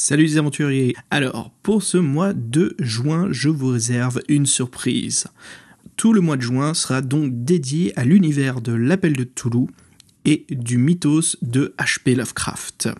Salut 0.00 0.26
les 0.26 0.38
aventuriers 0.38 0.94
Alors, 1.10 1.50
pour 1.64 1.82
ce 1.82 1.98
mois 1.98 2.32
de 2.32 2.76
juin, 2.78 3.26
je 3.32 3.48
vous 3.48 3.72
réserve 3.72 4.22
une 4.28 4.46
surprise. 4.46 5.26
Tout 5.96 6.12
le 6.12 6.20
mois 6.20 6.36
de 6.36 6.42
juin 6.42 6.72
sera 6.72 7.00
donc 7.02 7.44
dédié 7.44 7.98
à 7.98 8.04
l'univers 8.04 8.60
de 8.60 8.72
l'appel 8.72 9.14
de 9.14 9.24
Toulouse 9.24 9.66
et 10.24 10.46
du 10.50 10.78
mythos 10.78 11.36
de 11.42 11.74
H.P. 11.78 12.14
Lovecraft. 12.14 12.90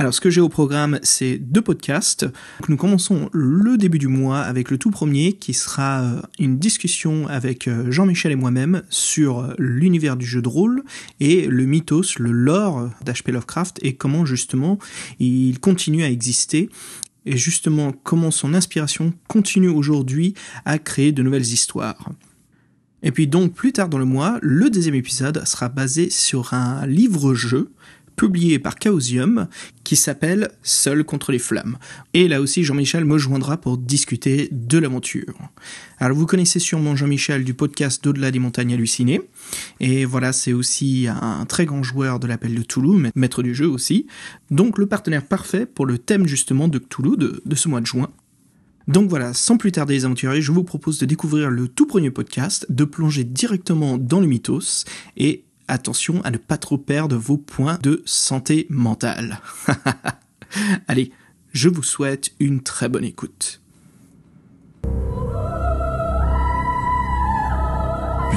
Alors, 0.00 0.14
ce 0.14 0.22
que 0.22 0.30
j'ai 0.30 0.40
au 0.40 0.48
programme, 0.48 0.98
c'est 1.02 1.36
deux 1.36 1.60
podcasts. 1.60 2.26
nous 2.70 2.78
commençons 2.78 3.28
le 3.34 3.76
début 3.76 3.98
du 3.98 4.08
mois 4.08 4.38
avec 4.38 4.70
le 4.70 4.78
tout 4.78 4.90
premier, 4.90 5.34
qui 5.34 5.52
sera 5.52 6.00
euh, 6.00 6.22
une 6.38 6.58
discussion 6.58 7.28
avec 7.28 7.68
euh, 7.68 7.90
Jean-Michel 7.90 8.32
et 8.32 8.34
moi-même 8.34 8.82
sur 8.88 9.40
euh, 9.40 9.52
l'univers 9.58 10.16
du 10.16 10.24
jeu 10.24 10.40
de 10.40 10.48
rôle 10.48 10.84
et 11.20 11.46
le 11.46 11.66
mythos, 11.66 12.18
le 12.18 12.32
lore 12.32 12.88
d'H.P. 13.04 13.30
Lovecraft 13.30 13.78
et 13.82 13.92
comment 13.92 14.24
justement 14.24 14.78
il 15.18 15.60
continue 15.60 16.02
à 16.02 16.08
exister 16.08 16.70
et 17.26 17.36
justement 17.36 17.92
comment 17.92 18.30
son 18.30 18.54
inspiration 18.54 19.12
continue 19.28 19.68
aujourd'hui 19.68 20.32
à 20.64 20.78
créer 20.78 21.12
de 21.12 21.22
nouvelles 21.22 21.42
histoires. 21.42 22.10
Et 23.02 23.12
puis 23.12 23.26
donc 23.26 23.52
plus 23.52 23.72
tard 23.72 23.90
dans 23.90 23.98
le 23.98 24.04
mois, 24.04 24.38
le 24.40 24.70
deuxième 24.70 24.94
épisode 24.94 25.46
sera 25.46 25.68
basé 25.68 26.10
sur 26.10 26.54
un 26.54 26.86
livre-jeu 26.86 27.70
publié 28.20 28.58
par 28.58 28.74
Chaosium 28.78 29.48
qui 29.82 29.96
s'appelle 29.96 30.50
Seul 30.62 31.04
contre 31.04 31.32
les 31.32 31.38
flammes. 31.38 31.78
Et 32.12 32.28
là 32.28 32.42
aussi, 32.42 32.64
Jean-Michel 32.64 33.06
me 33.06 33.16
joindra 33.16 33.56
pour 33.56 33.78
discuter 33.78 34.50
de 34.52 34.76
l'aventure. 34.76 35.32
Alors 35.98 36.18
vous 36.18 36.26
connaissez 36.26 36.58
sûrement 36.58 36.96
Jean-Michel 36.96 37.44
du 37.44 37.54
podcast 37.54 38.04
d'Au-delà 38.04 38.30
des 38.30 38.38
montagnes 38.38 38.74
hallucinées. 38.74 39.22
Et 39.80 40.04
voilà, 40.04 40.34
c'est 40.34 40.52
aussi 40.52 41.06
un 41.08 41.46
très 41.46 41.64
grand 41.64 41.82
joueur 41.82 42.20
de 42.20 42.26
l'appel 42.26 42.54
de 42.54 42.62
Toulouse, 42.62 43.10
maître 43.14 43.42
du 43.42 43.54
jeu 43.54 43.66
aussi. 43.66 44.06
Donc 44.50 44.76
le 44.76 44.84
partenaire 44.84 45.24
parfait 45.24 45.64
pour 45.64 45.86
le 45.86 45.96
thème 45.96 46.26
justement 46.26 46.68
de 46.68 46.76
Toulouse 46.76 47.16
de, 47.16 47.42
de 47.46 47.54
ce 47.54 47.68
mois 47.68 47.80
de 47.80 47.86
juin. 47.86 48.10
Donc 48.86 49.08
voilà, 49.08 49.32
sans 49.32 49.56
plus 49.56 49.72
tarder 49.72 49.94
les 49.94 50.04
aventuriers, 50.04 50.42
je 50.42 50.52
vous 50.52 50.64
propose 50.64 50.98
de 50.98 51.06
découvrir 51.06 51.48
le 51.48 51.68
tout 51.68 51.86
premier 51.86 52.10
podcast, 52.10 52.66
de 52.68 52.84
plonger 52.84 53.24
directement 53.24 53.96
dans 53.96 54.20
le 54.20 54.26
mythos 54.26 54.84
et 55.16 55.44
attention 55.70 56.20
à 56.22 56.30
ne 56.30 56.36
pas 56.36 56.56
trop 56.56 56.78
perdre 56.78 57.16
vos 57.16 57.38
points 57.38 57.78
de 57.82 58.02
santé 58.04 58.66
mentale. 58.68 59.40
Allez, 60.88 61.12
je 61.52 61.68
vous 61.68 61.82
souhaite 61.82 62.32
une 62.40 62.62
très 62.62 62.88
bonne 62.88 63.04
écoute. 63.04 63.60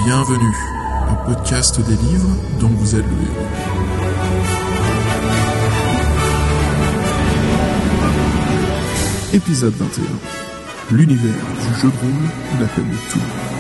Bienvenue, 0.06 0.56
un 1.08 1.16
podcast 1.26 1.80
des 1.80 1.96
livres 1.96 2.36
dont 2.60 2.68
vous 2.68 2.96
êtes 2.96 3.06
le 3.06 3.12
héros. 3.12 3.48
Épisode 9.34 9.74
21. 9.74 10.04
L'univers 10.96 11.34
du 11.34 11.80
jeu 11.80 11.88
de 11.88 11.98
rôle 11.98 12.60
l'appelle 12.60 12.86
tout. 13.10 13.53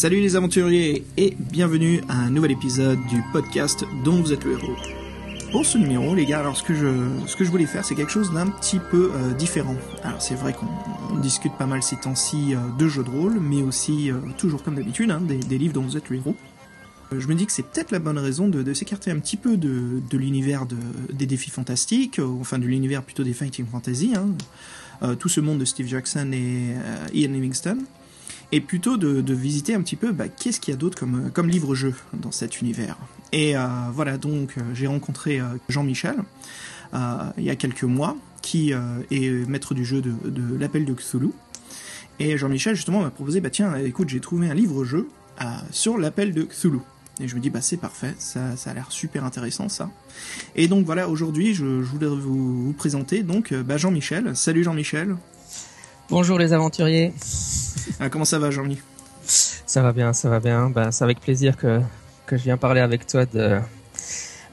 Salut 0.00 0.22
les 0.22 0.34
aventuriers 0.34 1.04
et 1.18 1.36
bienvenue 1.38 2.00
à 2.08 2.14
un 2.14 2.30
nouvel 2.30 2.52
épisode 2.52 2.98
du 3.10 3.22
podcast 3.34 3.84
dont 4.02 4.22
vous 4.22 4.32
êtes 4.32 4.44
le 4.44 4.52
héros. 4.52 4.74
Pour 5.52 5.66
ce 5.66 5.76
numéro, 5.76 6.14
les 6.14 6.24
gars, 6.24 6.38
alors 6.38 6.56
ce 6.56 6.62
que 6.62 6.72
je, 6.72 6.86
ce 7.26 7.36
que 7.36 7.44
je 7.44 7.50
voulais 7.50 7.66
faire, 7.66 7.84
c'est 7.84 7.94
quelque 7.94 8.10
chose 8.10 8.32
d'un 8.32 8.46
petit 8.46 8.78
peu 8.78 9.12
euh, 9.12 9.34
différent. 9.34 9.76
Alors 10.02 10.22
c'est 10.22 10.36
vrai 10.36 10.54
qu'on 10.54 11.16
discute 11.18 11.52
pas 11.52 11.66
mal 11.66 11.82
ces 11.82 11.96
temps-ci 11.96 12.54
euh, 12.54 12.60
de 12.78 12.88
jeux 12.88 13.04
de 13.04 13.10
rôle, 13.10 13.40
mais 13.40 13.60
aussi, 13.60 14.10
euh, 14.10 14.14
toujours 14.38 14.62
comme 14.62 14.76
d'habitude, 14.76 15.10
hein, 15.10 15.20
des, 15.20 15.58
livres 15.58 15.74
dont 15.74 15.82
vous 15.82 15.98
êtes 15.98 16.08
le 16.08 16.16
héros. 16.16 16.36
Je 17.12 17.26
me 17.26 17.34
dis 17.34 17.44
que 17.44 17.52
c'est 17.52 17.66
peut-être 17.66 17.90
la 17.90 17.98
bonne 17.98 18.16
raison 18.16 18.48
de, 18.48 18.72
s'écarter 18.72 19.10
un 19.10 19.18
petit 19.18 19.36
peu 19.36 19.58
de, 19.58 20.00
de 20.08 20.16
l'univers 20.16 20.64
de, 20.64 20.78
des 21.12 21.26
défis 21.26 21.50
fantastiques, 21.50 22.20
enfin 22.40 22.58
de 22.58 22.64
l'univers 22.64 23.02
plutôt 23.02 23.22
des 23.22 23.34
fighting 23.34 23.66
fantasy, 23.66 24.14
hein. 24.16 25.16
tout 25.16 25.28
ce 25.28 25.42
monde 25.42 25.58
de 25.58 25.66
Steve 25.66 25.88
Jackson 25.88 26.30
et 26.32 26.74
Ian 27.12 27.32
Livingstone 27.32 27.84
et 28.52 28.60
plutôt 28.60 28.96
de, 28.96 29.34
visiter 29.34 29.74
un 29.74 29.82
petit 29.82 29.96
peu 29.96 30.12
bah, 30.12 30.28
qu'est-ce 30.28 30.60
qu'il 30.60 30.72
y 30.72 30.76
a 30.76 30.78
d'autre 30.78 30.98
comme, 30.98 31.30
comme 31.32 31.48
livre-jeu 31.48 31.94
dans 32.14 32.32
cet 32.32 32.60
univers? 32.60 32.96
Et 33.32 33.56
euh, 33.56 33.66
voilà, 33.92 34.18
donc 34.18 34.54
euh, 34.56 34.62
j'ai 34.74 34.86
rencontré 34.86 35.40
euh, 35.40 35.44
Jean-Michel 35.68 36.16
il 37.38 37.44
y 37.44 37.50
a 37.50 37.54
quelques 37.54 37.84
mois, 37.84 38.16
qui 38.42 38.72
est 38.72 39.48
maître 39.48 39.74
du 39.74 39.84
jeu 39.84 40.02
de, 40.02 40.58
l'appel 40.58 40.84
de 40.84 40.92
Cthulhu. 40.92 41.30
Et 42.18 42.36
Jean-Michel 42.36 42.74
justement 42.74 43.02
m'a 43.02 43.10
proposé, 43.10 43.40
bah 43.40 43.48
tiens, 43.48 43.76
écoute, 43.76 44.08
j'ai 44.08 44.18
trouvé 44.18 44.50
un 44.50 44.54
livre-jeu 44.54 45.08
sur 45.70 45.98
l'appel 45.98 46.34
de 46.34 46.42
Cthulhu. 46.42 46.80
Et 47.20 47.28
je 47.28 47.36
me 47.36 47.40
dis, 47.40 47.48
bah 47.48 47.60
c'est 47.60 47.76
parfait, 47.76 48.12
ça, 48.18 48.56
ça 48.56 48.72
a 48.72 48.74
l'air 48.74 48.90
super 48.90 49.24
intéressant 49.24 49.68
ça. 49.68 49.88
Et 50.56 50.66
donc 50.66 50.84
voilà, 50.84 51.08
aujourd'hui, 51.08 51.54
je, 51.54 51.64
voulais 51.64 52.08
vous, 52.08 52.64
vous, 52.64 52.72
présenter 52.72 53.22
donc 53.22 53.54
bah, 53.54 53.76
Jean-Michel. 53.76 54.34
Salut 54.34 54.64
Jean-Michel. 54.64 55.14
Bonjour 56.10 56.40
les 56.40 56.52
aventuriers. 56.52 57.12
Ah, 58.00 58.10
comment 58.10 58.24
ça 58.24 58.40
va, 58.40 58.50
Jean-Mi? 58.50 58.78
Ça 59.22 59.80
va 59.80 59.92
bien, 59.92 60.12
ça 60.12 60.28
va 60.28 60.40
bien. 60.40 60.68
Ben, 60.68 60.90
c'est 60.90 61.04
avec 61.04 61.20
plaisir 61.20 61.56
que, 61.56 61.80
que 62.26 62.36
je 62.36 62.42
viens 62.42 62.56
parler 62.56 62.80
avec 62.80 63.06
toi 63.06 63.26
de, 63.26 63.60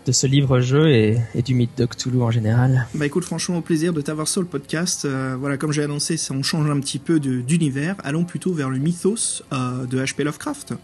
de 0.06 0.12
ce 0.12 0.28
livre-jeu 0.28 0.88
et, 0.90 1.18
et, 1.34 1.41
du 1.41 1.56
mythe 1.56 1.75
de 1.75 1.88
Cthulhu 1.88 2.22
en 2.22 2.29
général. 2.29 2.85
Bah 2.94 3.07
écoute, 3.07 3.25
franchement, 3.25 3.57
au 3.57 3.62
plaisir 3.62 3.91
de 3.91 4.01
t'avoir 4.01 4.28
sur 4.28 4.41
le 4.41 4.47
podcast. 4.47 5.06
Euh, 5.06 5.35
voilà, 5.40 5.57
comme 5.57 5.72
j'ai 5.72 5.81
annoncé, 5.81 6.16
ça, 6.16 6.35
on 6.35 6.44
change 6.44 6.69
un 6.69 6.79
petit 6.79 7.00
peu 7.00 7.19
d'univers. 7.19 7.95
Allons 8.03 8.24
plutôt 8.24 8.53
vers 8.53 8.69
le 8.69 8.78
mythos 8.78 9.44
euh, 9.51 9.85
de 9.85 10.00
H.P. 10.00 10.25
Lovecraft. 10.25 10.75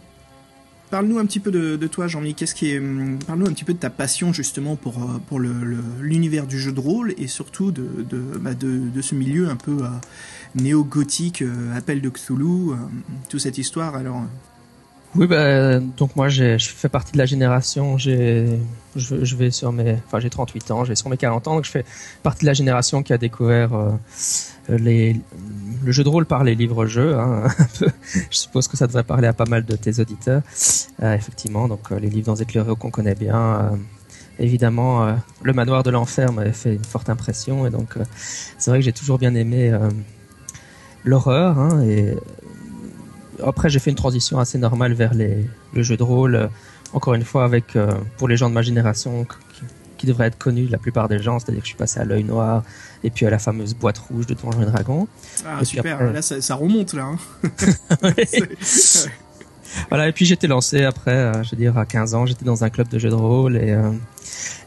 Parle-nous 0.94 1.18
un 1.18 1.26
petit 1.26 1.40
peu 1.40 1.50
de, 1.50 1.88
toi, 1.88 2.06
Jean-Mi. 2.06 2.36
Qu'est-ce 2.36 2.54
qui 2.54 2.78
hum, 2.78 3.18
Parle-nous 3.26 3.48
un 3.48 3.52
petit 3.52 3.64
peu 3.64 3.74
de 3.74 3.80
ta 3.80 3.90
passion 3.90 4.32
justement 4.32 4.76
pour 4.76 5.00
euh, 5.00 5.18
pour 5.26 5.40
l'univers 5.40 6.46
du 6.46 6.60
jeu 6.60 6.72
de 6.72 6.80
rôle 6.80 7.16
et 7.18 7.26
surtout 7.26 7.72
de 7.72 8.06
de, 8.08 8.20
bah, 8.40 8.54
de, 8.54 9.02
ce 9.02 9.16
milieu 9.16 9.50
un 9.50 9.56
peu 9.56 9.80
néo-gothique, 10.54 11.42
euh, 11.42 11.76
appel 11.76 12.00
de 12.00 12.10
Cthulhu, 12.10 12.74
euh, 12.74 12.76
toute 13.28 13.40
cette 13.40 13.58
histoire. 13.58 13.96
Alors. 13.96 14.22
Euh. 15.16 15.20
Oui, 15.20 15.28
bah, 15.28 15.80
donc 15.80 16.16
moi, 16.16 16.30
je 16.30 16.58
fais 16.58 16.90
partie 16.90 17.14
de 17.14 17.18
la 17.18 17.26
génération. 17.26 17.98
J'ai, 17.98 18.60
je, 18.96 19.36
vais 19.36 19.52
sur 19.52 19.72
mes, 19.72 19.98
enfin, 20.06 20.20
j'ai 20.20 20.30
38 20.30 20.72
ans, 20.72 20.86
j'ai 20.86 20.96
sur 20.96 21.10
mes 21.10 21.18
40 21.18 21.48
ans, 21.48 21.56
donc 21.56 21.66
je 21.66 21.72
fais 21.72 21.86
partie 22.22 22.42
de 22.42 22.48
la 22.48 22.54
génération 22.54 23.04
qui 23.04 23.14
a 23.14 23.18
découvert 23.18 23.72
les, 24.70 25.20
le 25.84 25.92
jeu 25.92 26.04
de 26.04 26.10
rôle 26.10 26.26
par 26.26 26.44
les 26.44 26.56
livres-jeux. 26.56 27.16
Hein, 27.16 27.48
je 28.30 28.38
suppose 28.38 28.68
que 28.68 28.78
ça 28.78 28.88
devrait 28.88 29.04
parler 29.04 29.28
à 29.28 29.34
pas 29.34 29.46
mal 29.46 29.66
de 29.66 29.76
tes 29.76 30.00
auditeurs. 30.00 30.42
effectivement, 31.02 31.68
donc 31.68 31.92
les 31.92 32.10
livres 32.10 32.28
dans 32.28 32.36
éclairés 32.36 32.76
qu'on 32.76 32.92
connaît 32.92 33.16
bien. 33.16 33.72
évidemment, 34.40 35.16
le 35.42 35.54
manoir 35.54 35.84
de 35.84 35.92
l'enfer 35.92 36.32
m'avait 36.32 36.54
fait 36.54 36.76
une 36.76 36.86
forte 36.86 37.10
impression, 37.10 37.68
et 37.68 37.70
donc 37.70 37.98
c'est 38.58 38.72
vrai 38.72 38.80
que 38.80 38.86
j'ai 38.86 38.94
toujours 38.94 39.18
bien 39.18 39.36
aimé 39.36 39.72
l'horreur. 41.04 41.60
Hein, 41.60 41.84
et 41.84 42.16
après, 43.46 43.70
j'ai 43.70 43.80
fait 43.80 43.90
une 43.90 43.96
transition 43.96 44.40
assez 44.40 44.58
normale 44.58 44.94
vers 44.94 45.14
les, 45.14 45.46
le 45.74 45.84
jeu 45.84 45.98
de 45.98 46.04
rôle. 46.04 46.50
Encore 46.94 47.16
une 47.16 47.24
fois, 47.24 47.44
avec 47.44 47.76
euh, 47.76 47.92
pour 48.18 48.28
les 48.28 48.38
gens 48.38 48.50
de 48.50 48.54
ma 48.54 48.62
génération 48.62 49.26
qui, 49.26 49.66
qui 49.98 50.08
devraient 50.08 50.28
être 50.28 50.38
connus, 50.38 50.68
la 50.68 50.78
plupart 50.78 51.08
des 51.08 51.20
gens, 51.20 51.40
c'est-à-dire 51.40 51.62
que 51.62 51.66
je 51.66 51.70
suis 51.70 51.78
passé 51.78 52.00
à 52.00 52.06
l'œil 52.06 52.24
noir 52.24 52.64
et 53.04 53.10
puis 53.10 53.26
à 53.26 53.30
la 53.30 53.40
fameuse 53.40 53.74
boîte 53.74 53.98
rouge 53.98 54.28
de 54.28 54.34
Donjons 54.34 54.62
et 54.62 54.66
Dragons. 54.66 55.08
Ah 55.46 55.64
super, 55.64 56.12
là 56.12 56.22
ça, 56.22 56.42
ça, 56.42 56.56
remonte 56.56 56.94
là. 56.94 57.06
Hein. 57.06 57.18
Voilà, 59.90 60.08
et 60.08 60.12
puis 60.12 60.26
j'étais 60.26 60.48
lancé 60.48 60.84
après, 60.84 61.12
euh, 61.12 61.44
je 61.44 61.52
veux 61.52 61.58
dire, 61.58 61.78
à 61.78 61.86
15 61.86 62.16
ans, 62.16 62.26
j'étais 62.26 62.46
dans 62.46 62.64
un 62.64 62.70
club 62.70 62.88
de 62.90 63.00
jeux 63.00 63.10
de 63.10 63.16
rôle 63.16 63.58
et, 63.58 63.72
euh, 63.72 63.92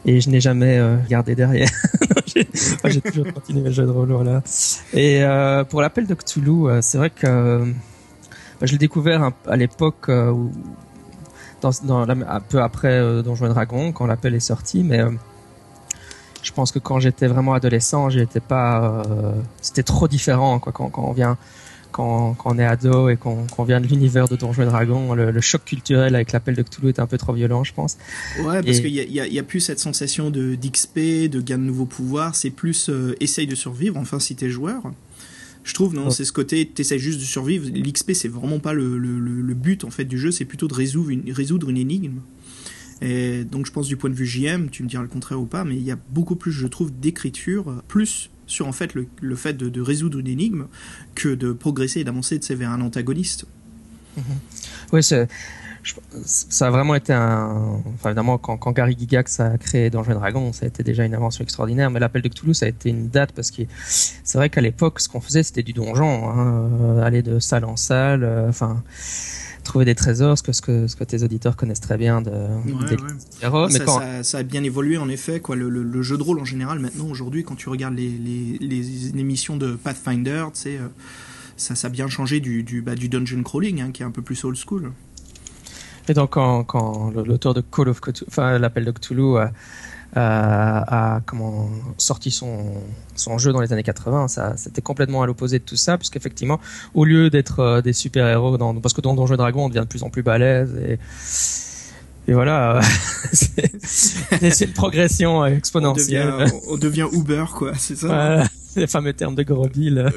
et 0.05 0.21
je 0.21 0.29
n'ai 0.29 0.41
jamais 0.41 0.77
euh, 0.77 0.97
gardé 1.09 1.35
derrière. 1.35 1.69
j'ai 2.25 3.01
toujours 3.01 3.31
continué 3.33 3.63
le 3.63 3.71
jeu 3.71 3.85
de 3.85 3.91
rôle, 3.91 4.11
voilà. 4.11 4.41
Et 4.93 5.23
pour 5.69 5.81
l'appel 5.81 6.07
de 6.07 6.13
Cthulhu, 6.13 6.81
c'est 6.81 6.97
vrai 6.97 7.09
que 7.09 7.73
je 8.61 8.71
l'ai 8.71 8.77
découvert 8.77 9.31
à 9.47 9.55
l'époque 9.55 10.09
où 10.09 10.51
dans, 11.61 11.71
dans 11.83 11.99
un 12.09 12.39
peu 12.39 12.61
après 12.61 13.23
Donjons 13.23 13.47
et 13.47 13.49
Dragons, 13.49 13.91
quand 13.91 14.05
l'appel 14.05 14.35
est 14.35 14.39
sorti, 14.39 14.83
mais 14.83 15.01
je 16.43 16.51
pense 16.51 16.71
que 16.71 16.79
quand 16.79 16.99
j'étais 16.99 17.27
vraiment 17.27 17.53
adolescent, 17.53 18.09
j'étais 18.09 18.39
pas, 18.39 19.03
c'était 19.61 19.83
trop 19.83 20.07
différent, 20.07 20.59
quoi, 20.59 20.71
quand, 20.71 20.89
quand 20.89 21.03
on 21.03 21.13
vient 21.13 21.37
quand, 21.97 22.37
on 22.45 22.59
est 22.59 22.65
ado 22.65 23.09
et 23.09 23.17
qu'on 23.17 23.63
vient 23.63 23.81
de 23.81 23.87
l'univers 23.87 24.27
de 24.27 24.35
Donjons 24.35 24.63
et 24.63 24.65
Dragons, 24.65 25.13
le, 25.13 25.41
choc 25.41 25.63
culturel 25.65 26.15
avec 26.15 26.31
l'appel 26.31 26.55
de 26.55 26.61
Cthulhu 26.61 26.89
est 26.89 26.99
un 26.99 27.07
peu 27.07 27.17
trop 27.17 27.33
violent, 27.33 27.63
je 27.63 27.73
pense. 27.73 27.97
Ouais, 28.43 28.61
parce 28.61 28.79
qu'il 28.79 28.93
y 28.93 29.39
a, 29.39 29.43
plus 29.43 29.61
cette 29.61 29.79
sensation 29.79 30.29
de 30.29 30.55
d'XP, 30.55 31.29
de 31.29 31.41
gain 31.41 31.57
de 31.57 31.63
nouveaux 31.63 31.85
pouvoirs. 31.85 32.35
C'est 32.35 32.49
plus 32.49 32.89
euh, 32.89 33.15
essaye 33.19 33.47
de 33.47 33.55
survivre. 33.55 33.97
Enfin, 33.97 34.19
si 34.19 34.35
t'es 34.35 34.49
joueur, 34.49 34.81
je 35.67 35.73
trouve 35.73 35.93
non, 35.93 36.09
c'est 36.09 36.23
ce 36.23 36.31
côté 36.31 36.65
t'essayes 36.65 36.97
juste 36.97 37.19
de 37.19 37.25
survivre. 37.25 37.67
L'XP, 37.67 38.13
c'est 38.13 38.29
vraiment 38.29 38.59
pas 38.59 38.73
le, 38.73 39.53
but 39.53 39.83
en 39.83 39.89
fait 39.89 40.05
du 40.05 40.17
jeu. 40.17 40.31
C'est 40.31 40.45
plutôt 40.45 40.69
de 40.69 40.73
résoudre 40.73 41.09
une, 41.09 41.29
résoudre 41.31 41.69
une 41.69 41.77
énigme. 41.77 42.21
Et 43.01 43.43
donc 43.43 43.65
je 43.65 43.71
pense 43.71 43.85
du 43.87 43.97
point 43.97 44.09
de 44.09 44.15
vue 44.15 44.25
JM, 44.25 44.69
tu 44.71 44.81
me 44.81 44.87
diras 44.87 45.03
le 45.03 45.09
contraire 45.09 45.39
ou 45.39 45.45
pas, 45.45 45.65
mais 45.65 45.75
il 45.75 45.83
y 45.83 45.91
a 45.91 45.99
beaucoup 46.09 46.37
plus, 46.37 46.53
je 46.53 46.65
trouve, 46.67 46.97
d'écriture, 46.97 47.83
plus 47.89 48.31
sur 48.47 48.65
en 48.65 48.71
fait 48.71 48.95
le, 48.95 49.35
fait 49.35 49.55
de, 49.57 49.81
résoudre 49.81 50.19
une 50.19 50.27
énigme 50.27 50.67
que 51.15 51.35
de 51.35 51.51
progresser 51.51 51.99
et 51.99 52.03
d'avancer 52.05 52.39
vers 52.51 52.71
un 52.71 52.79
antagoniste. 52.79 53.45
Mhm. 54.15 54.23
Oui, 54.93 55.03
c'est 55.03 55.27
ça 56.25 56.67
a 56.67 56.69
vraiment 56.69 56.95
été 56.95 57.13
un. 57.13 57.81
Enfin, 57.95 58.09
évidemment, 58.09 58.37
quand, 58.37 58.57
quand 58.57 58.71
Gary 58.71 58.95
Gygax 58.97 59.39
a 59.39 59.57
créé 59.57 59.89
Donjons 59.89 60.13
Dragon, 60.13 60.53
ça 60.53 60.65
a 60.65 60.67
été 60.67 60.83
déjà 60.83 61.05
une 61.05 61.15
invention 61.15 61.43
extraordinaire. 61.43 61.89
Mais 61.91 61.99
l'appel 61.99 62.21
de 62.21 62.29
Cthulhu, 62.29 62.53
ça 62.53 62.65
a 62.65 62.69
été 62.69 62.89
une 62.89 63.09
date 63.09 63.31
parce 63.31 63.51
que 63.51 63.63
c'est 64.23 64.37
vrai 64.37 64.49
qu'à 64.49 64.61
l'époque, 64.61 64.99
ce 64.99 65.09
qu'on 65.09 65.21
faisait, 65.21 65.43
c'était 65.43 65.63
du 65.63 65.73
donjon, 65.73 66.29
hein, 66.29 66.69
euh, 66.81 67.03
aller 67.03 67.21
de 67.21 67.39
salle 67.39 67.65
en 67.65 67.75
salle, 67.75 68.23
euh, 68.23 68.49
enfin. 68.49 68.83
trouver 69.63 69.85
des 69.85 69.95
trésors, 69.95 70.37
ce 70.37 70.43
que, 70.43 70.53
ce 70.53 70.61
que, 70.61 70.87
ce 70.87 70.95
que 70.95 71.03
tes 71.03 71.23
auditeurs 71.23 71.57
connaissent 71.57 71.81
très 71.81 71.97
bien 71.97 72.21
de, 72.21 72.31
Mais 73.69 73.85
ça, 73.85 74.23
ça, 74.23 74.37
a 74.37 74.43
bien 74.43 74.63
évolué 74.63 74.97
en 74.97 75.09
effet. 75.09 75.41
Quoi. 75.41 75.57
Le, 75.57 75.69
le, 75.69 76.01
jeu 76.01 76.17
de 76.17 76.23
rôle 76.23 76.39
en 76.39 76.45
général, 76.45 76.79
maintenant, 76.79 77.07
aujourd'hui, 77.07 77.43
quand 77.43 77.55
tu 77.55 77.67
regardes 77.67 77.95
les, 77.95 78.09
les, 78.09 78.57
les 78.61 79.09
émissions 79.09 79.57
de 79.57 79.75
Pathfinder, 79.75 80.45
tu 80.53 80.69
euh, 80.69 80.87
ça, 81.57 81.75
ça 81.75 81.87
a 81.87 81.89
bien 81.89 82.07
changé 82.07 82.39
du, 82.39 82.63
du, 82.63 82.81
bah, 82.81 82.95
du 82.95 83.09
dungeon 83.09 83.43
crawling, 83.43 83.81
hein, 83.81 83.91
qui 83.91 84.03
est 84.03 84.05
un 84.05 84.11
peu 84.11 84.21
plus 84.21 84.41
old 84.45 84.57
school. 84.57 84.91
Et 86.09 86.13
donc, 86.13 86.31
quand, 86.31 86.63
quand 86.63 87.11
l'auteur 87.11 87.53
de 87.53 87.61
Call 87.61 87.89
of 87.89 88.01
Cthulhu, 88.01 88.25
enfin, 88.29 88.57
l'appel 88.57 88.85
de 88.85 88.91
Cthulhu 88.91 89.37
a, 89.37 89.51
a, 90.15 91.21
comment, 91.25 91.69
sorti 91.97 92.31
son, 92.31 92.73
son 93.15 93.37
jeu 93.37 93.51
dans 93.51 93.61
les 93.61 93.73
années 93.73 93.83
80, 93.83 94.27
ça, 94.29 94.55
c'était 94.57 94.81
complètement 94.81 95.21
à 95.21 95.25
l'opposé 95.25 95.59
de 95.59 95.63
tout 95.63 95.75
ça, 95.75 95.97
puisqu'effectivement, 95.97 96.59
au 96.93 97.05
lieu 97.05 97.29
d'être 97.29 97.59
euh, 97.59 97.81
des 97.81 97.93
super-héros, 97.93 98.57
dans, 98.57 98.73
parce 98.75 98.93
que 98.93 99.01
dans 99.01 99.13
Donjons 99.13 99.35
Dragon, 99.35 99.65
on 99.65 99.69
devient 99.69 99.81
de 99.81 99.85
plus 99.85 100.03
en 100.03 100.09
plus 100.09 100.23
balèze 100.23 100.75
et, 100.75 100.99
et 102.29 102.33
voilà, 102.33 102.79
c'est 103.31 104.61
une 104.61 104.73
progression 104.73 105.45
exponentielle. 105.45 106.31
On 106.31 106.37
devient, 106.37 106.53
on 106.69 106.77
devient 106.77 107.07
Uber, 107.11 107.45
quoi, 107.53 107.73
c'est 107.77 107.95
ça? 107.95 108.07
Voilà 108.07 108.43
les 108.75 108.87
fameux 108.87 109.13
termes 109.13 109.35
de 109.35 109.43
Goroville. 109.43 110.11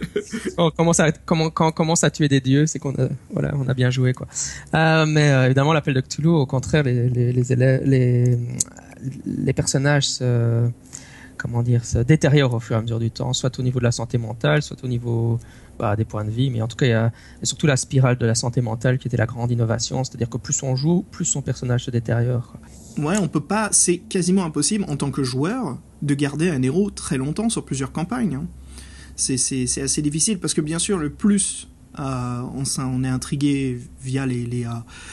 on 0.58 0.70
commence 0.70 1.00
à 1.00 1.12
comment 1.12 1.50
quand 1.50 1.68
on 1.68 1.72
commence 1.72 2.04
à 2.04 2.10
tuer 2.10 2.28
des 2.28 2.40
dieux, 2.40 2.66
c'est 2.66 2.78
qu'on 2.78 2.94
a 2.94 3.08
voilà, 3.30 3.52
on 3.56 3.68
a 3.68 3.74
bien 3.74 3.90
joué 3.90 4.12
quoi. 4.12 4.26
Euh, 4.74 5.06
mais 5.06 5.30
euh, 5.30 5.46
évidemment 5.46 5.72
l'appel 5.72 5.94
de 5.94 6.00
Cthulhu, 6.00 6.28
au 6.28 6.46
contraire, 6.46 6.82
les 6.82 7.08
les 7.08 7.32
les, 7.32 8.38
les, 9.26 9.52
personnages 9.52 10.08
se, 10.08 10.68
comment 11.36 11.62
dire 11.62 11.84
se 11.84 11.98
détériorent 11.98 12.54
au 12.54 12.60
fur 12.60 12.76
et 12.76 12.78
à 12.78 12.82
mesure 12.82 12.98
du 12.98 13.10
temps, 13.10 13.32
soit 13.32 13.58
au 13.58 13.62
niveau 13.62 13.78
de 13.78 13.84
la 13.84 13.92
santé 13.92 14.18
mentale, 14.18 14.62
soit 14.62 14.82
au 14.84 14.88
niveau 14.88 15.38
bah, 15.78 15.96
des 15.96 16.04
points 16.04 16.24
de 16.24 16.30
vie, 16.30 16.50
mais 16.50 16.62
en 16.62 16.68
tout 16.68 16.76
cas 16.76 16.86
il 16.86 16.90
y 16.90 16.92
a 16.92 17.12
surtout 17.42 17.66
la 17.66 17.76
spirale 17.76 18.16
de 18.16 18.26
la 18.26 18.34
santé 18.34 18.60
mentale 18.60 18.98
qui 18.98 19.08
était 19.08 19.16
la 19.16 19.26
grande 19.26 19.50
innovation, 19.50 20.04
c'est-à-dire 20.04 20.28
que 20.28 20.38
plus 20.38 20.62
on 20.62 20.76
joue, 20.76 21.04
plus 21.10 21.24
son 21.24 21.42
personnage 21.42 21.84
se 21.84 21.90
détériore. 21.90 22.54
Ouais, 22.98 23.16
on 23.18 23.28
peut 23.28 23.40
pas, 23.40 23.70
c'est 23.72 23.98
quasiment 23.98 24.44
impossible 24.44 24.84
en 24.88 24.96
tant 24.96 25.10
que 25.10 25.22
joueur 25.22 25.78
de 26.02 26.14
garder 26.14 26.50
un 26.50 26.62
héros 26.62 26.90
très 26.90 27.16
longtemps 27.16 27.48
sur 27.48 27.64
plusieurs 27.64 27.92
campagnes. 27.92 28.34
Hein. 28.34 28.46
C'est 29.16 29.80
assez 29.80 30.02
difficile 30.02 30.38
parce 30.38 30.54
que 30.54 30.60
bien 30.60 30.78
sûr, 30.78 30.98
le 30.98 31.10
plus 31.10 31.68
euh, 31.98 32.42
on, 32.78 33.04
est 33.04 33.08
intrigué 33.08 33.78
via 34.00 34.24
les, 34.24 34.64
euh, 34.64 34.70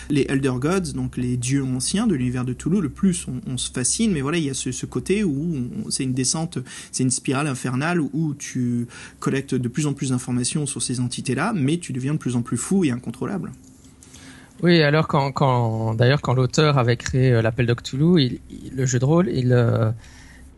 les, 0.09 0.25
Elder 0.29 0.53
Gods, 0.55 0.93
donc 0.93 1.17
les 1.17 1.35
dieux 1.35 1.63
anciens 1.63 2.07
de 2.07 2.15
l'univers 2.15 2.45
de 2.45 2.53
Toulouse, 2.53 2.81
le 2.81 2.89
plus 2.89 3.27
on, 3.47 3.57
se 3.57 3.69
fascine, 3.69 4.13
mais 4.13 4.21
voilà, 4.21 4.37
il 4.37 4.45
y 4.45 4.49
a 4.49 4.53
ce, 4.53 4.85
côté 4.85 5.25
où 5.25 5.57
c'est 5.89 6.03
une 6.03 6.13
descente, 6.13 6.57
c'est 6.93 7.03
une 7.03 7.11
spirale 7.11 7.47
infernale 7.47 7.99
où 7.99 8.33
tu 8.33 8.87
collectes 9.19 9.55
de 9.55 9.67
plus 9.67 9.87
en 9.87 9.93
plus 9.93 10.11
d'informations 10.11 10.65
sur 10.65 10.81
ces 10.81 11.01
entités-là, 11.01 11.51
mais 11.53 11.77
tu 11.77 11.91
deviens 11.91 12.13
de 12.13 12.19
plus 12.19 12.37
en 12.37 12.41
plus 12.41 12.57
fou 12.57 12.85
et 12.85 12.91
incontrôlable. 12.91 13.51
Oui, 14.63 14.81
alors 14.81 15.07
quand, 15.07 15.95
d'ailleurs 15.95 16.21
quand 16.21 16.33
l'auteur 16.33 16.77
avait 16.77 16.97
créé 16.97 17.33
euh, 17.33 17.41
l'appel 17.41 17.65
de 17.65 17.75
le 18.75 18.85
jeu 18.85 18.99
de 18.99 19.05
rôle, 19.05 19.29
il 19.29 19.53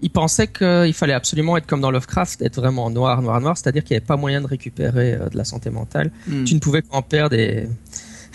il 0.02 0.10
pensait 0.10 0.48
qu'il 0.48 0.94
fallait 0.94 1.14
absolument 1.14 1.58
être 1.58 1.68
comme 1.68 1.82
dans 1.82 1.92
Lovecraft, 1.92 2.42
être 2.42 2.60
vraiment 2.60 2.90
noir, 2.90 3.22
noir, 3.22 3.40
noir, 3.40 3.58
c'est-à-dire 3.58 3.84
qu'il 3.84 3.94
n'y 3.94 3.98
avait 3.98 4.06
pas 4.06 4.18
moyen 4.18 4.42
de 4.42 4.48
récupérer 4.48 5.14
euh, 5.14 5.30
de 5.30 5.38
la 5.38 5.46
santé 5.46 5.70
mentale. 5.70 6.12
Hmm. 6.28 6.44
Tu 6.44 6.56
ne 6.56 6.60
pouvais 6.60 6.82
qu'en 6.82 7.02
perdre 7.02 7.36
et 7.36 7.68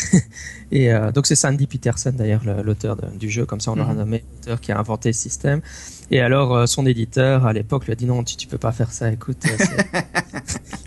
et 0.72 0.92
euh, 0.92 1.10
donc 1.12 1.26
c'est 1.26 1.34
Sandy 1.34 1.66
Peterson 1.66 2.12
d'ailleurs 2.12 2.42
l'auteur 2.62 2.96
du 3.18 3.30
jeu, 3.30 3.46
comme 3.46 3.60
ça 3.60 3.72
on 3.72 3.76
l'aura 3.76 3.92
mhm. 3.92 3.98
nommé 3.98 4.24
l'auteur 4.34 4.60
qui 4.60 4.72
a 4.72 4.78
inventé 4.78 5.12
ce 5.12 5.20
système. 5.20 5.60
Et 6.10 6.20
alors 6.20 6.54
euh, 6.54 6.66
son 6.66 6.86
éditeur 6.86 7.46
à 7.46 7.52
l'époque 7.52 7.86
lui 7.86 7.92
a 7.92 7.96
dit 7.96 8.06
non 8.06 8.22
tu, 8.22 8.36
tu 8.36 8.46
peux 8.46 8.58
pas 8.58 8.72
faire 8.72 8.92
ça, 8.92 9.10
écoute, 9.10 9.38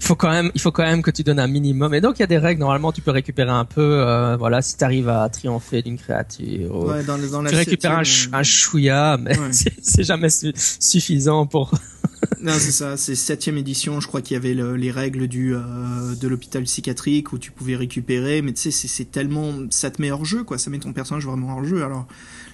faut 0.09 0.15
quand 0.15 0.31
même 0.31 0.51
il 0.55 0.61
faut 0.61 0.71
quand 0.71 0.83
même 0.83 1.01
que 1.01 1.11
tu 1.11 1.23
donnes 1.23 1.39
un 1.39 1.47
minimum. 1.47 1.93
Et 1.93 2.01
donc 2.01 2.17
il 2.17 2.21
y 2.21 2.23
a 2.23 2.27
des 2.27 2.37
règles. 2.37 2.59
Normalement 2.59 2.91
tu 2.91 3.01
peux 3.01 3.11
récupérer 3.11 3.51
un 3.51 3.65
peu, 3.65 4.35
voilà 4.37 4.61
si 4.61 4.77
tu 4.77 4.83
arrives 4.83 5.09
à 5.09 5.29
triompher 5.29 5.81
d'une 5.81 5.97
créature, 5.97 6.75
ouais, 6.75 7.03
dans, 7.03 7.17
dans 7.17 7.43
tu 7.45 7.55
récupères 7.55 7.99
un, 7.99 8.03
un 8.33 8.43
chouïa, 8.43 9.17
mais 9.17 9.35
c'est 9.81 10.03
jamais 10.03 10.29
suffisant 10.29 11.45
pour 11.45 11.71
non, 12.41 12.53
c'est 12.57 12.71
ça, 12.71 12.97
c'est 12.97 13.15
septième 13.15 13.57
édition, 13.57 13.99
je 13.99 14.07
crois 14.07 14.21
qu'il 14.21 14.35
y 14.35 14.37
avait 14.37 14.53
les 14.53 14.91
règles 14.91 15.27
du 15.27 15.55
euh, 15.55 16.15
de 16.15 16.27
l'hôpital 16.27 16.63
psychiatrique 16.63 17.33
où 17.33 17.37
tu 17.37 17.51
pouvais 17.51 17.75
récupérer, 17.75 18.41
mais 18.41 18.53
tu 18.53 18.71
sais, 18.71 18.87
c'est 18.87 19.11
tellement, 19.11 19.53
ça 19.69 19.91
te 19.91 20.01
met 20.01 20.11
hors 20.11 20.25
jeu, 20.25 20.43
quoi, 20.43 20.57
ça 20.57 20.69
met 20.69 20.79
ton 20.79 20.93
personnage 20.93 21.25
vraiment 21.25 21.55
hors 21.55 21.63
jeu. 21.63 21.83
Alors, 21.83 22.07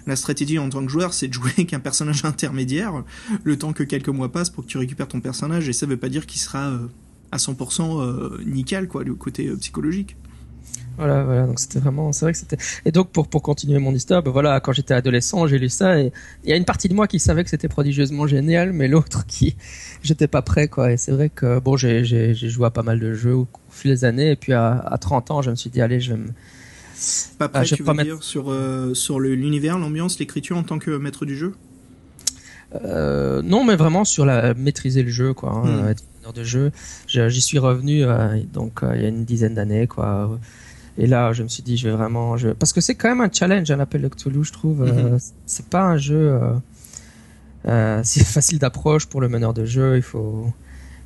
la 0.07 0.15
stratégie 0.15 0.59
en 0.59 0.69
tant 0.69 0.85
que 0.85 0.91
joueur, 0.91 1.13
c'est 1.13 1.27
de 1.27 1.33
jouer 1.33 1.51
avec 1.51 1.73
un 1.73 1.79
personnage 1.79 2.25
intermédiaire, 2.25 3.03
le 3.43 3.57
temps 3.57 3.73
que 3.73 3.83
quelques 3.83 4.09
mois 4.09 4.31
passent 4.31 4.49
pour 4.49 4.65
que 4.65 4.69
tu 4.69 4.77
récupères 4.77 5.07
ton 5.07 5.21
personnage, 5.21 5.67
et 5.69 5.73
ça 5.73 5.85
veut 5.85 5.97
pas 5.97 6.09
dire 6.09 6.25
qu'il 6.25 6.41
sera 6.41 6.69
euh, 6.69 6.87
à 7.35 7.37
100% 7.37 8.01
euh, 8.01 8.41
nickel, 8.45 8.87
quoi, 8.87 9.03
le 9.03 9.13
côté 9.13 9.49
psychologique. 9.59 10.15
Voilà, 10.97 11.23
voilà. 11.23 11.45
Donc 11.45 11.59
c'était 11.59 11.79
vraiment, 11.79 12.13
c'est 12.13 12.25
vrai 12.25 12.31
que 12.31 12.37
c'était. 12.37 12.57
Et 12.85 12.91
donc 12.91 13.09
pour 13.09 13.27
pour 13.27 13.41
continuer 13.41 13.79
mon 13.79 13.93
histoire, 13.93 14.23
ben 14.23 14.31
voilà, 14.31 14.59
quand 14.61 14.71
j'étais 14.71 14.93
adolescent, 14.93 15.45
j'ai 15.45 15.59
lu 15.59 15.67
ça 15.67 15.99
et 15.99 16.13
il 16.43 16.49
y 16.49 16.53
a 16.53 16.55
une 16.55 16.65
partie 16.65 16.87
de 16.87 16.93
moi 16.93 17.07
qui 17.07 17.19
savait 17.19 17.43
que 17.43 17.49
c'était 17.49 17.67
prodigieusement 17.67 18.27
génial, 18.27 18.71
mais 18.71 18.87
l'autre 18.87 19.25
qui, 19.27 19.55
j'étais 20.03 20.27
pas 20.27 20.41
prêt 20.41 20.67
quoi. 20.67 20.93
Et 20.93 20.97
c'est 20.97 21.11
vrai 21.11 21.29
que 21.29 21.59
bon, 21.59 21.75
j'ai 21.75 22.33
joué 22.33 22.65
à 22.65 22.69
pas 22.69 22.83
mal 22.83 22.99
de 22.99 23.13
jeux 23.13 23.35
au 23.35 23.47
fil 23.69 23.91
des 23.91 24.05
années 24.05 24.31
et 24.31 24.35
puis 24.35 24.53
à, 24.53 24.79
à 24.79 24.97
30 24.97 25.31
ans, 25.31 25.41
je 25.41 25.51
me 25.51 25.55
suis 25.55 25.69
dit 25.69 25.81
allez, 25.81 25.99
je 25.99 26.13
vais 26.13 26.19
me 26.19 26.27
pas 27.37 27.49
prêt, 27.49 27.61
ah, 27.63 27.75
tu 27.75 27.83
veux 27.83 28.03
dire 28.03 28.23
sur 28.23 28.49
euh, 28.49 28.93
sur 28.93 29.19
l'univers, 29.19 29.77
l'ambiance, 29.77 30.17
l'écriture 30.19 30.57
en 30.57 30.63
tant 30.63 30.79
que 30.79 30.91
maître 30.91 31.25
du 31.25 31.35
jeu? 31.35 31.53
Euh, 32.73 33.41
non, 33.43 33.63
mais 33.63 33.75
vraiment 33.75 34.05
sur 34.05 34.25
la 34.25 34.53
maîtriser 34.53 35.03
le 35.03 35.09
jeu, 35.09 35.33
quoi. 35.33 35.51
Hein, 35.51 35.83
hmm. 35.83 35.89
être 35.89 36.03
de 36.33 36.43
jeu. 36.43 36.71
J'y 37.07 37.41
suis 37.41 37.59
revenu 37.59 38.03
euh, 38.03 38.41
donc 38.51 38.83
euh, 38.83 38.95
il 38.95 39.01
y 39.01 39.05
a 39.05 39.09
une 39.09 39.25
dizaine 39.25 39.53
d'années, 39.55 39.87
quoi 39.87 40.39
et 40.97 41.07
là, 41.07 41.33
je 41.33 41.43
me 41.43 41.49
suis 41.49 41.61
dit, 41.61 41.75
je 41.75 41.89
vais 41.89 41.93
vraiment, 41.93 42.37
je... 42.37 42.49
parce 42.49 42.71
que 42.71 42.79
c'est 42.79 42.95
quand 42.95 43.09
même 43.09 43.19
un 43.19 43.29
challenge, 43.29 43.69
un 43.69 43.81
appel 43.81 44.01
de 44.01 44.07
Cthulhu, 44.07 44.45
je 44.45 44.53
trouve. 44.53 44.83
Euh, 44.83 45.11
mhm. 45.11 45.19
c'est 45.45 45.65
pas 45.67 45.83
un 45.83 45.97
jeu, 45.97 46.39
c'est 48.03 48.23
facile 48.23 48.59
d'approche 48.59 49.05
pour 49.07 49.19
le 49.19 49.27
meneur 49.27 49.53
de 49.53 49.65
jeu. 49.65 49.97
Il 49.97 50.01
faut 50.01 50.45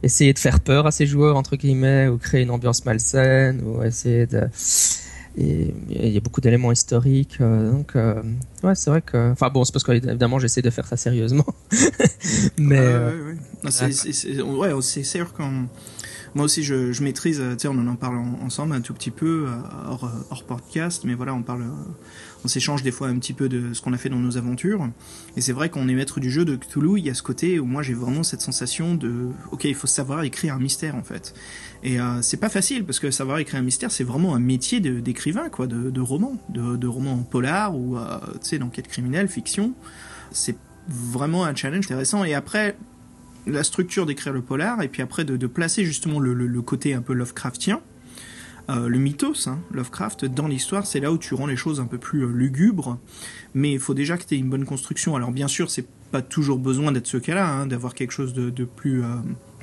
essayer 0.03 0.33
de 0.33 0.39
faire 0.39 0.59
peur 0.59 0.87
à 0.87 0.91
ses 0.91 1.05
joueurs 1.05 1.35
entre 1.37 1.55
guillemets, 1.55 2.07
ou 2.07 2.17
créer 2.17 2.43
une 2.43 2.51
ambiance 2.51 2.85
malsaine, 2.85 3.61
ou 3.65 3.83
essayer 3.83 4.25
de. 4.25 4.47
Et 5.37 5.73
il 5.89 6.09
y 6.09 6.17
a 6.17 6.19
beaucoup 6.19 6.41
d'éléments 6.41 6.71
historiques, 6.71 7.37
euh, 7.39 7.71
donc 7.71 7.95
euh, 7.95 8.21
ouais, 8.63 8.75
c'est 8.75 8.89
vrai 8.89 9.01
que. 9.01 9.31
Enfin 9.31 9.49
bon, 9.49 9.63
c'est 9.63 9.71
parce 9.71 9.83
qu'évidemment 9.83 10.39
j'essaie 10.39 10.61
de 10.61 10.69
faire 10.69 10.87
ça 10.87 10.97
sérieusement, 10.97 11.45
mais. 12.57 12.79
ouais, 12.79 13.13
ouais, 13.63 14.73
ouais. 14.73 14.81
c'est 14.81 15.03
sûr 15.03 15.33
quand 15.33 15.67
moi 16.35 16.45
aussi, 16.45 16.63
je, 16.63 16.91
je 16.91 17.03
maîtrise, 17.03 17.41
tu 17.53 17.59
sais, 17.59 17.67
on 17.67 17.87
en 17.87 17.95
parle 17.95 18.17
ensemble 18.43 18.73
un 18.75 18.81
tout 18.81 18.93
petit 18.93 19.11
peu 19.11 19.47
euh, 19.47 19.55
hors, 19.87 20.09
hors 20.29 20.43
podcast, 20.43 21.03
mais 21.05 21.15
voilà, 21.15 21.33
on 21.33 21.41
parle, 21.41 21.65
on 22.43 22.47
s'échange 22.47 22.83
des 22.83 22.91
fois 22.91 23.07
un 23.07 23.17
petit 23.19 23.33
peu 23.33 23.49
de 23.49 23.73
ce 23.73 23.81
qu'on 23.81 23.93
a 23.93 23.97
fait 23.97 24.09
dans 24.09 24.19
nos 24.19 24.37
aventures. 24.37 24.87
Et 25.35 25.41
c'est 25.41 25.51
vrai 25.51 25.69
qu'on 25.69 25.87
est 25.89 25.93
maître 25.93 26.19
du 26.19 26.29
jeu 26.29 26.45
de 26.45 26.55
Cthulhu, 26.55 26.99
il 26.99 27.05
y 27.05 27.09
a 27.09 27.13
ce 27.13 27.23
côté 27.23 27.59
où 27.59 27.65
moi 27.65 27.83
j'ai 27.83 27.93
vraiment 27.93 28.23
cette 28.23 28.41
sensation 28.41 28.95
de, 28.95 29.27
ok, 29.51 29.65
il 29.65 29.75
faut 29.75 29.87
savoir 29.87 30.23
écrire 30.23 30.55
un 30.55 30.59
mystère 30.59 30.95
en 30.95 31.03
fait. 31.03 31.33
Et 31.83 31.99
euh, 31.99 32.21
c'est 32.21 32.37
pas 32.37 32.49
facile 32.49 32.85
parce 32.85 32.99
que 32.99 33.11
savoir 33.11 33.39
écrire 33.39 33.59
un 33.59 33.63
mystère, 33.63 33.91
c'est 33.91 34.03
vraiment 34.03 34.35
un 34.35 34.39
métier 34.39 34.79
d'écrivain, 34.79 35.49
quoi, 35.49 35.67
de, 35.67 35.89
de 35.89 36.01
roman, 36.01 36.37
de, 36.49 36.75
de 36.75 36.87
roman 36.87 37.17
polar 37.17 37.75
ou, 37.75 37.97
euh, 37.97 38.19
tu 38.33 38.49
sais, 38.49 38.59
d'enquête 38.59 38.87
criminelle, 38.87 39.27
fiction. 39.27 39.73
C'est 40.31 40.57
vraiment 40.87 41.45
un 41.45 41.55
challenge 41.55 41.85
intéressant. 41.85 42.23
Et 42.23 42.33
après, 42.33 42.75
la 43.47 43.63
structure 43.63 44.05
d'écrire 44.05 44.33
le 44.33 44.41
polar 44.41 44.81
et 44.81 44.87
puis 44.87 45.01
après 45.01 45.23
de, 45.23 45.47
placer 45.47 45.85
justement 45.85 46.19
le, 46.19 46.61
côté 46.61 46.93
un 46.93 47.01
peu 47.01 47.13
Lovecraftien, 47.13 47.81
euh, 48.69 48.87
le 48.87 48.99
mythos, 48.99 49.47
hein, 49.47 49.59
Lovecraft, 49.71 50.25
dans 50.25 50.47
l'histoire, 50.47 50.85
c'est 50.85 50.99
là 50.99 51.11
où 51.11 51.17
tu 51.17 51.33
rends 51.33 51.47
les 51.47 51.55
choses 51.55 51.79
un 51.79 51.85
peu 51.85 51.97
plus 51.97 52.23
euh, 52.23 52.31
lugubres, 52.31 52.99
mais 53.55 53.73
il 53.73 53.79
faut 53.79 53.95
déjà 53.95 54.17
que 54.17 54.23
tu 54.23 54.35
aies 54.35 54.37
une 54.37 54.49
bonne 54.49 54.65
construction. 54.65 55.15
Alors 55.15 55.31
bien 55.31 55.47
sûr, 55.47 55.71
c'est 55.71 55.87
pas 56.11 56.21
toujours 56.21 56.59
besoin 56.59 56.91
d'être 56.91 57.07
ce 57.07 57.17
cas-là, 57.17 57.47
hein, 57.47 57.65
d'avoir 57.65 57.95
quelque 57.95 58.11
chose 58.11 58.33
de, 58.33 58.65
plus 58.65 59.03
euh, 59.03 59.07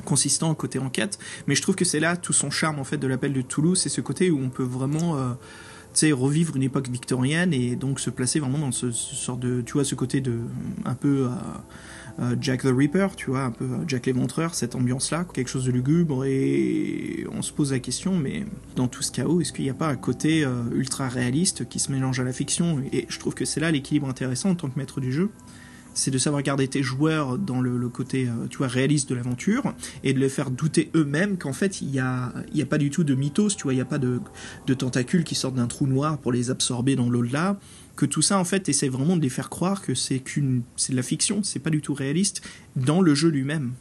consistant 0.05 0.55
côté 0.55 0.79
enquête, 0.79 1.19
mais 1.47 1.55
je 1.55 1.63
trouve 1.63 1.77
que 1.77 1.85
c'est 1.85 2.01
là 2.01 2.17
tout 2.17 2.33
son 2.33 2.51
charme 2.51 2.81
en 2.81 2.85
fait 2.85 2.97
de 2.97 3.07
l'appel 3.07 3.33
de 3.33 3.43
Toulouse, 3.43 3.81
c'est 3.81 3.89
ce 3.89 4.01
côté 4.01 4.31
où 4.31 4.41
on 4.41 4.51
peut 4.51 4.65
vraiment 4.65 5.17
revivre 6.13 6.55
une 6.57 6.63
époque 6.63 6.89
victorienne 6.89 7.55
et 7.55 7.75
donc 7.75 8.01
se 8.01 8.11
placer 8.11 8.39
vraiment 8.39 8.59
dans 8.59 8.71
ce, 8.71 8.91
ce, 8.91 9.15
sort 9.15 9.39
de 9.39 9.63
tu 9.63 9.73
vois 9.73 9.85
ce 9.85 9.95
côté 9.95 10.21
de 10.21 10.41
un 10.85 10.95
peu 10.95 11.27
Jack 12.41 12.63
the 12.63 12.73
Ripper, 12.75 13.09
tu 13.17 13.31
vois, 13.31 13.43
un 13.43 13.51
peu 13.51 13.67
Jack 13.87 14.07
l'éventreur, 14.07 14.55
cette 14.55 14.75
ambiance-là, 14.75 15.27
quelque 15.33 15.49
chose 15.49 15.67
de 15.67 15.71
lugubre, 15.71 16.25
et 16.25 17.27
on 17.31 17.43
se 17.43 17.53
pose 17.53 17.73
la 17.73 17.79
question, 17.79 18.17
mais 18.17 18.47
dans 18.75 18.89
tout 18.89 19.03
ce 19.03 19.13
chaos, 19.13 19.41
est-ce 19.41 19.53
qu'il 19.53 19.65
n'y 19.65 19.71
a 19.71 19.75
pas 19.75 19.89
un 19.89 19.97
côté 19.97 20.47
ultra 20.75 21.09
réaliste 21.09 21.69
qui 21.69 21.79
se 21.79 21.93
mélange 21.93 22.19
à 22.19 22.25
la 22.25 22.33
fiction? 22.33 22.83
Et 22.93 23.07
je 23.09 23.19
trouve 23.19 23.35
que 23.35 23.45
c'est 23.45 23.61
là 23.61 23.71
l'équilibre 23.71 24.09
intéressant 24.09 24.51
en 24.51 24.55
tant 24.55 24.69
que 24.69 24.79
maître 24.79 25.01
du 25.01 25.13
jeu 25.13 25.31
c'est 25.97 26.11
de 26.11 26.19
savoir 26.19 26.43
garder 26.43 26.69
tes 26.69 26.83
joueurs 26.83 27.39
dans 27.39 27.61
le, 27.61 27.89
côté, 27.89 28.29
euh, 28.29 28.47
tu 28.49 28.59
vois, 28.59 28.69
réaliste 28.69 29.09
de 29.09 29.15
l'aventure 29.15 29.75
et 30.05 30.13
de 30.13 30.21
les 30.21 30.29
faire 30.29 30.51
douter 30.51 30.91
eux-mêmes 30.95 31.39
qu'en 31.39 31.53
fait, 31.53 31.81
il 31.81 31.89
n'y 31.89 31.99
a, 31.99 32.33
y 32.55 32.63
a 32.63 32.67
pas 32.67 32.79
du 32.79 32.91
tout 32.91 33.03
de 33.03 33.15
mythos, 33.15 33.57
tu 33.57 33.65
vois, 33.65 33.73
il 33.73 33.77
n'y 33.77 33.83
a 33.83 33.87
pas 33.87 33.99
de, 33.99 34.21
de 34.67 34.75
tentacules 34.75 35.25
qui 35.25 35.35
sortent 35.35 35.55
d'un 35.55 35.67
trou 35.67 35.87
noir 35.87 36.19
pour 36.19 36.33
les 36.33 36.51
absorber 36.51 36.97
dans 36.97 37.09
l'au-delà. 37.09 37.59
Que 37.97 38.07
tout 38.07 38.23
ça, 38.23 38.39
en 38.39 38.45
fait, 38.45 38.69
essaie 38.69 38.89
vraiment 38.89 39.17
de 39.17 39.23
les 39.23 39.31
faire 39.31 39.49
croire 39.49 39.83
que 39.83 39.95
c'est 39.95 40.19
qu'une, 40.19 40.63
c'est 40.77 40.93
de 40.93 40.97
la 40.97 41.03
fiction, 41.03 41.43
c'est 41.43 41.59
pas 41.59 41.71
du 41.71 41.81
tout 41.81 41.95
réaliste 41.95 42.43
dans 42.77 43.01
le 43.01 43.15
jeu 43.15 43.29
lui-même. 43.29 43.73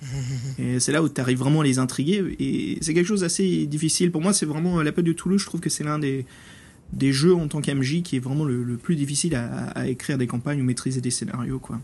Et 0.58 0.80
c'est 0.80 0.92
là 0.92 1.02
où 1.02 1.08
tu 1.08 1.20
arrives 1.20 1.38
vraiment 1.38 1.60
à 1.60 1.64
les 1.64 1.78
intriguer. 1.78 2.36
Et 2.38 2.78
c'est 2.80 2.94
quelque 2.94 3.06
chose 3.06 3.22
d'assez 3.22 3.66
difficile. 3.66 4.12
Pour 4.12 4.22
moi, 4.22 4.32
c'est 4.32 4.46
vraiment 4.46 4.80
l'appel 4.82 5.04
de 5.04 5.12
Toulouse. 5.12 5.40
Je 5.40 5.46
trouve 5.46 5.60
que 5.60 5.70
c'est 5.70 5.84
l'un 5.84 5.98
des, 5.98 6.24
des 6.92 7.12
jeux 7.12 7.34
en 7.34 7.48
tant 7.48 7.60
qu'MJ 7.60 8.02
qui 8.02 8.16
est 8.16 8.20
vraiment 8.20 8.44
le, 8.44 8.76
plus 8.76 8.96
difficile 8.96 9.34
à, 9.34 9.88
écrire 9.88 10.18
des 10.18 10.26
campagnes 10.26 10.60
ou 10.60 10.64
maîtriser 10.64 11.00
des 11.00 11.10
scénarios 11.10 11.58
quoi. 11.58 11.80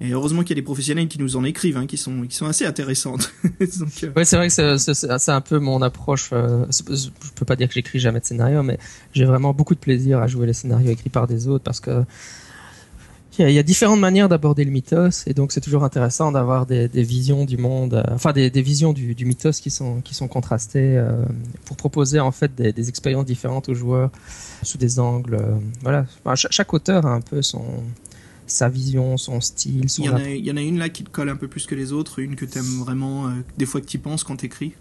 Et 0.00 0.10
heureusement 0.10 0.42
qu'il 0.42 0.50
y 0.50 0.52
a 0.52 0.60
des 0.60 0.62
professionnels 0.62 1.06
qui 1.06 1.20
nous 1.20 1.36
en 1.36 1.44
écrivent, 1.44 1.76
hein, 1.76 1.86
qui 1.86 1.96
sont 1.96 2.22
qui 2.22 2.34
sont 2.34 2.46
assez 2.46 2.66
intéressantes. 2.66 3.32
Donc, 3.60 4.04
euh, 4.04 4.12
Ouais, 4.16 4.24
c'est 4.24 4.36
vrai 4.36 4.48
que 4.48 4.76
c'est 4.76 5.30
un 5.30 5.40
peu 5.40 5.58
mon 5.58 5.82
approche. 5.82 6.30
Euh, 6.32 6.66
je 6.70 7.08
peux 7.36 7.44
pas 7.44 7.56
dire 7.56 7.68
que 7.68 7.74
j'écris 7.74 8.00
jamais 8.00 8.20
de 8.20 8.24
scénario, 8.24 8.62
mais 8.62 8.78
j'ai 9.12 9.24
vraiment 9.24 9.54
beaucoup 9.54 9.74
de 9.74 9.80
plaisir 9.80 10.18
à 10.18 10.26
jouer 10.26 10.46
les 10.46 10.52
scénarios 10.52 10.90
écrits 10.90 11.10
par 11.10 11.26
des 11.26 11.46
autres 11.46 11.64
parce 11.64 11.80
que 11.80 12.04
il 13.38 13.50
y, 13.50 13.58
a, 13.58 13.62
différentes 13.64 13.98
manières 13.98 14.28
d'aborder 14.28 14.64
le 14.64 14.70
mythos 14.70 15.26
et 15.26 15.34
donc 15.34 15.50
c'est 15.50 15.60
toujours 15.60 15.82
intéressant 15.82 16.30
d'avoir 16.30 16.66
des, 16.66 16.86
visions 16.86 17.44
du 17.44 17.56
monde, 17.56 17.94
euh, 17.94 18.14
enfin 18.14 18.32
des, 18.32 18.48
visions 18.62 18.92
du, 18.92 19.16
mythos 19.24 19.60
qui 19.60 19.70
sont 19.70 20.00
qui 20.02 20.14
sont 20.14 20.28
contrastées 20.28 20.96
euh, 20.96 21.24
pour 21.64 21.76
proposer 21.76 22.20
en 22.20 22.30
fait 22.30 22.54
des, 22.54 22.88
expériences 22.88 23.24
différentes 23.24 23.68
aux 23.68 23.74
joueurs 23.74 24.10
sous 24.62 24.78
des 24.78 25.00
angles. 25.00 25.34
Euh, 25.34 25.56
voilà, 25.82 26.06
chaque, 26.36 26.72
auteur 26.74 27.06
a 27.06 27.10
un 27.10 27.20
peu 27.20 27.42
son 27.42 27.64
sa 28.46 28.68
vision, 28.68 29.16
son 29.16 29.40
style. 29.40 29.86
il, 29.98 30.04
y 30.04 30.08
en 30.08 30.16
a, 30.16 30.28
il 30.28 30.44
y 30.44 30.50
en 30.50 30.56
a 30.56 30.62
une 30.62 30.78
là 30.78 30.88
qui 30.88 31.04
te 31.04 31.10
colle 31.10 31.28
un 31.28 31.36
peu 31.36 31.48
plus 31.48 31.66
que 31.66 31.74
les 31.74 31.92
autres, 31.92 32.18
une 32.20 32.36
que 32.36 32.44
tu 32.44 32.58
aimes 32.58 32.80
vraiment, 32.80 33.32
des 33.58 33.66
fois 33.66 33.80
que 33.80 33.86
tu 33.86 33.98
penses 33.98 34.24
quand 34.24 34.36
tu 34.36 34.46
écris. 34.46 34.74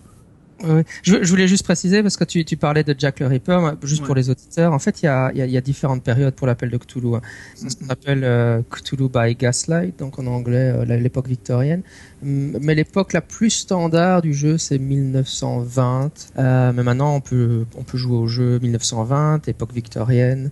Je, 1.03 1.23
je, 1.23 1.29
voulais 1.29 1.47
juste 1.47 1.63
préciser 1.63 2.01
parce 2.01 2.15
que 2.15 2.23
tu, 2.23 2.45
tu 2.45 2.57
parlais 2.57 2.83
de 2.83 2.95
Jack 2.97 3.19
le 3.19 3.27
Ripper, 3.27 3.59
juste 3.83 4.03
pour 4.03 4.15
les 4.15 4.29
auditeurs. 4.29 4.71
En 4.71 4.79
fait, 4.79 5.01
il 5.01 5.05
y 5.05 5.09
a, 5.09 5.31
y, 5.33 5.41
a, 5.41 5.45
y 5.45 5.57
a, 5.57 5.61
différentes 5.61 6.03
périodes 6.03 6.35
pour 6.35 6.47
l'appel 6.47 6.69
de 6.69 6.77
Cthulhu. 6.77 7.15
Hein. 7.15 7.21
Ça 7.55 7.67
s'appelle 7.69 8.23
euh, 8.23 8.61
Cthulhu 8.69 9.09
by 9.09 9.35
Gaslight, 9.35 9.99
donc 9.99 10.19
en 10.19 10.27
anglais 10.27 10.73
euh, 10.73 10.85
l'époque 10.85 11.27
victorienne. 11.27 11.81
Mais 12.21 12.75
l'époque 12.75 13.13
la 13.13 13.21
plus 13.21 13.49
standard 13.49 14.21
du 14.21 14.33
jeu, 14.33 14.57
c'est 14.57 14.79
1920. 14.79 16.31
Euh, 16.37 16.71
mais 16.73 16.83
maintenant, 16.83 17.15
on 17.15 17.21
peut, 17.21 17.65
on 17.77 17.83
peut 17.83 17.97
jouer 17.97 18.17
au 18.17 18.27
jeu 18.27 18.59
1920, 18.59 19.47
époque 19.49 19.73
victorienne, 19.73 20.49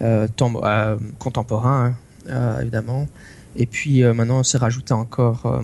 euh, 0.00 0.26
euh 0.40 0.96
contemporain, 1.18 1.86
hein, 1.86 1.94
évidemment. 2.28 3.08
Et 3.56 3.66
puis 3.66 4.02
maintenant, 4.02 4.40
on 4.40 4.42
s'est 4.42 4.58
rajouté 4.58 4.94
encore 4.94 5.62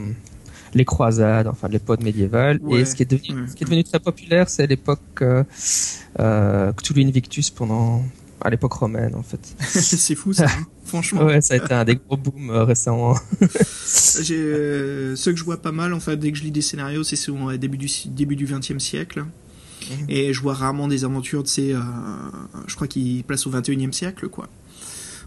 les 0.77 0.85
croisades, 0.85 1.49
enfin 1.49 1.69
l'époque 1.69 2.03
médiévale. 2.03 2.61
et 2.71 2.85
ce 2.85 2.95
qui 2.95 3.03
est 3.03 3.11
devenu, 3.11 3.49
ce 3.49 3.55
qui 3.55 3.65
est 3.65 3.67
devenu 3.67 3.83
très 3.83 3.99
populaire, 3.99 4.49
c'est 4.49 4.67
l'époque 4.67 5.01
euh, 5.23 5.43
euh, 6.21 6.73
Cthulhu 6.73 7.03
Invictus 7.03 7.51
pendant 7.51 8.05
à 8.43 8.51
l'époque 8.51 8.75
romaine 8.75 9.15
en 9.15 9.23
fait. 9.23 9.41
c'est 9.61 10.15
fou 10.15 10.35
ça, 10.35 10.47
hein, 10.47 10.67
franchement. 10.85 11.25
Ouais, 11.25 11.41
ça 11.41 11.55
a 11.55 11.57
été 11.57 11.73
un 11.73 11.85
des 11.85 11.97
gros 11.97 12.17
booms 12.17 12.51
euh, 12.51 12.65
récemment. 12.65 13.17
Euh, 14.31 15.15
ce 15.15 15.31
que 15.31 15.37
je 15.37 15.45
vois 15.45 15.63
pas 15.63 15.73
mal 15.73 15.93
en 15.93 16.01
fait 16.01 16.17
dès 16.17 16.33
que 16.33 16.39
je 16.39 16.43
lis 16.43 16.51
des 16.51 16.63
scénarios, 16.63 17.05
c'est 17.05 17.17
souvent 17.17 17.47
au 17.47 17.57
début 17.57 17.77
du 17.77 17.89
début 18.07 18.35
du 18.35 18.47
20e 18.47 18.79
siècle. 18.79 19.25
Mhm. 19.89 20.07
Et 20.09 20.33
je 20.33 20.41
vois 20.41 20.55
rarement 20.55 20.89
des 20.89 21.05
aventures 21.05 21.43
de 21.43 21.49
ces, 21.49 21.75
je 22.67 22.75
crois 22.75 22.89
qu'ils 22.89 23.23
placent 23.25 23.47
au 23.47 23.51
21e 23.51 23.93
siècle 23.93 24.29
quoi. 24.29 24.49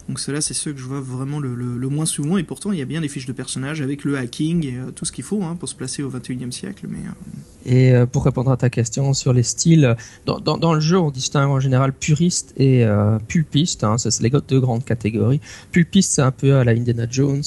Donc 0.08 0.18
ceux-là, 0.18 0.40
c'est 0.40 0.54
ceux 0.54 0.72
que 0.72 0.78
je 0.78 0.84
vois 0.84 1.00
vraiment 1.00 1.38
le, 1.38 1.54
moins 1.88 2.06
souvent. 2.06 2.36
Et 2.36 2.42
pourtant, 2.42 2.72
il 2.72 2.78
y 2.78 2.82
a 2.82 2.84
bien 2.84 3.00
des 3.00 3.08
fiches 3.08 3.26
de 3.26 3.32
personnages 3.32 3.80
avec 3.80 4.04
le 4.04 4.16
hacking 4.16 4.66
et 4.66 4.76
euh, 4.76 4.90
tout 4.90 5.04
ce 5.04 5.12
qu'il 5.12 5.24
faut 5.24 5.42
hein, 5.42 5.56
pour 5.58 5.68
se 5.68 5.74
placer 5.74 6.02
au 6.02 6.10
21e 6.10 6.50
siècle. 6.50 6.86
Mais, 6.88 6.98
euh, 6.98 7.70
Et 7.70 7.92
euh, 7.92 8.06
pour 8.06 8.24
répondre 8.24 8.50
à 8.50 8.56
ta 8.56 8.70
question 8.70 9.12
sur 9.14 9.32
les 9.32 9.42
styles, 9.42 9.96
dans, 10.26 10.74
le 10.74 10.80
jeu, 10.80 10.98
on 10.98 11.10
distingue 11.10 11.50
en 11.50 11.60
général 11.60 11.92
puriste 11.92 12.54
et 12.56 12.84
pulpiste. 13.28 13.84
Hein, 13.84 13.98
c'est 13.98 14.20
les 14.20 14.30
deux 14.30 14.60
grandes 14.60 14.84
catégories. 14.84 15.40
Pulpiste, 15.72 16.12
c'est 16.12 16.22
un 16.22 16.32
peu 16.32 16.56
à 16.56 16.64
la 16.64 16.72
Indiana 16.72 17.06
Jones 17.08 17.42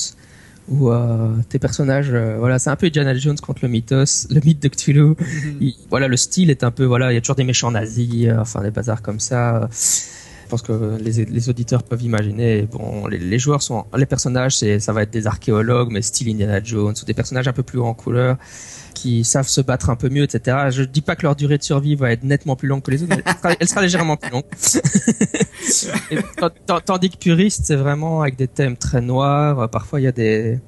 où 0.70 0.90
tes 1.50 1.60
personnages, 1.60 2.10
voilà, 2.12 2.58
c'est 2.58 2.70
un 2.70 2.78
peu 2.78 2.88
Indiana 2.88 3.14
Jones 3.14 3.38
contre 3.38 3.60
le 3.64 3.68
mythos, 3.68 4.28
le 4.30 4.40
mythe 4.46 4.64
de 4.64 4.70
Cthulhu. 4.70 5.08
Mhm. 5.10 5.72
voilà, 5.90 6.08
le 6.08 6.16
style 6.16 6.50
est 6.50 6.64
un 6.64 6.72
peu, 6.72 6.86
voilà, 6.86 7.12
il 7.12 7.16
y 7.16 7.18
a 7.18 7.22
toujours 7.22 7.36
des 7.36 7.44
méchants 7.44 7.72
nazis, 7.72 8.30
enfin 8.40 8.62
des 8.62 8.72
bazars 8.72 9.02
comme 9.02 9.20
ça. 9.20 9.68
Je 10.44 10.50
pense 10.50 10.62
que 10.62 10.98
les, 11.00 11.50
auditeurs 11.50 11.84
peuvent 11.84 12.04
imaginer. 12.04 12.64
Bon, 12.64 13.08
les, 13.08 13.40
joueurs 13.40 13.62
sont, 13.62 13.86
les 13.96 14.06
personnages, 14.06 14.58
c'est, 14.58 14.80
ça 14.80 14.94
va 14.94 15.04
être 15.04 15.10
des 15.10 15.26
archéologues, 15.26 15.90
mais 15.92 16.02
style 16.02 16.30
Indiana 16.30 16.62
Jones, 16.64 16.94
ou 17.02 17.06
des 17.06 17.14
personnages 17.14 17.48
un 17.48 17.54
peu 17.54 17.64
plus 17.64 17.80
en 17.80 17.94
couleur, 17.94 18.38
qui 18.94 19.24
savent 19.24 19.48
se 19.48 19.62
battre 19.62 19.90
un 19.90 19.96
peu 19.96 20.10
mieux, 20.10 20.24
etc. 20.24 20.68
Je 20.70 20.84
dis 20.84 21.02
pas 21.02 21.16
que 21.16 21.24
leur 21.24 21.36
durée 21.36 21.58
de 21.58 21.64
survie 21.64 21.96
va 21.96 22.12
être 22.12 22.24
nettement 22.24 22.56
plus 22.56 22.68
longue 22.68 22.82
que 22.82 22.92
les 22.92 23.04
autres, 23.04 23.16
mais 23.16 23.24
elle 23.60 23.68
sera, 23.68 23.82
légèrement 23.82 24.18
plus 24.18 24.32
longue. 24.32 24.44
tandis 26.86 27.10
que 27.10 27.18
puriste, 27.18 27.62
c'est 27.66 27.76
vraiment 27.76 28.22
avec 28.22 28.36
des 28.36 28.48
thèmes 28.48 28.78
très 28.78 29.02
noirs. 29.02 29.70
Parfois, 29.70 30.02
il 30.02 30.04
y 30.04 30.08
a 30.08 30.12
des 30.12 30.60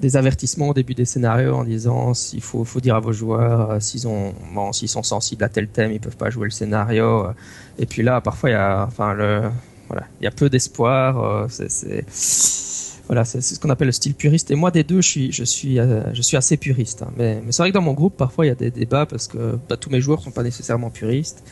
des 0.00 0.16
avertissements 0.16 0.68
au 0.68 0.74
début 0.74 0.94
des 0.94 1.04
scénarios 1.04 1.54
en 1.54 1.64
disant 1.64 2.14
s'il 2.14 2.42
faut, 2.42 2.64
dire 2.80 2.96
à 2.96 3.00
vos 3.00 3.12
joueurs 3.12 3.70
euh, 3.70 3.80
s'ils 3.80 4.00
sont 4.00 5.02
sensibles 5.02 5.44
à 5.44 5.48
tel 5.48 5.68
thème 5.68 5.92
ils 5.92 6.00
peuvent 6.00 6.16
pas 6.16 6.30
jouer 6.30 6.44
le 6.44 6.50
scénario 6.50 7.26
euh. 7.26 7.32
et 7.78 7.86
puis 7.86 8.02
là 8.02 8.20
parfois 8.20 8.50
il 8.50 8.52
y 8.52 8.56
a 8.56 8.84
enfin 8.86 9.14
le 9.14 9.42
voilà 9.88 10.04
il 10.20 10.24
y 10.24 10.26
a 10.26 10.30
peu 10.30 10.50
d'espoir 10.50 11.22
euh, 11.22 11.46
c'est 11.48 12.04
voilà 13.06 13.24
c'est 13.24 13.40
ce 13.40 13.58
qu'on 13.58 13.70
appelle 13.70 13.86
le 13.86 13.92
style 13.92 14.14
puriste 14.14 14.50
et 14.50 14.54
moi 14.54 14.70
des 14.70 14.84
deux 14.84 15.00
je 15.00 15.08
suis 15.08 15.32
je 15.32 15.44
suis 15.44 15.76
je 15.76 16.22
suis 16.22 16.36
assez 16.36 16.56
puriste 16.56 17.02
hein. 17.02 17.12
mais, 17.16 17.40
mais 17.44 17.52
c'est 17.52 17.62
vrai 17.62 17.70
que 17.70 17.74
dans 17.74 17.82
mon 17.82 17.94
groupe 17.94 18.16
parfois 18.16 18.44
il 18.44 18.48
y 18.48 18.52
a 18.52 18.56
des 18.56 18.70
débats 18.70 19.06
parce 19.06 19.28
que 19.28 19.58
bah, 19.68 19.76
tous 19.76 19.90
mes 19.90 20.00
joueurs 20.00 20.20
sont 20.20 20.32
pas 20.32 20.42
nécessairement 20.42 20.90
puristes 20.90 21.44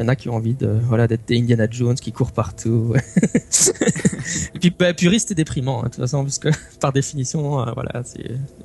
il 0.00 0.04
y 0.04 0.06
en 0.06 0.08
a 0.08 0.16
qui 0.16 0.30
ont 0.30 0.34
envie 0.34 0.54
de 0.54 0.66
voilà 0.66 1.06
d'être 1.06 1.28
des 1.28 1.38
Indiana 1.38 1.66
Jones 1.70 1.94
qui 1.94 2.10
courent 2.10 2.32
partout. 2.32 2.94
et 4.54 4.58
puis 4.58 4.70
bah, 4.70 4.94
puriste 4.94 5.30
et 5.30 5.34
déprimant 5.34 5.80
hein, 5.80 5.84
de 5.84 5.88
toute 5.88 6.00
façon 6.00 6.24
puisque 6.24 6.48
par 6.80 6.94
définition 6.94 7.60
euh, 7.60 7.70
voilà 7.74 8.02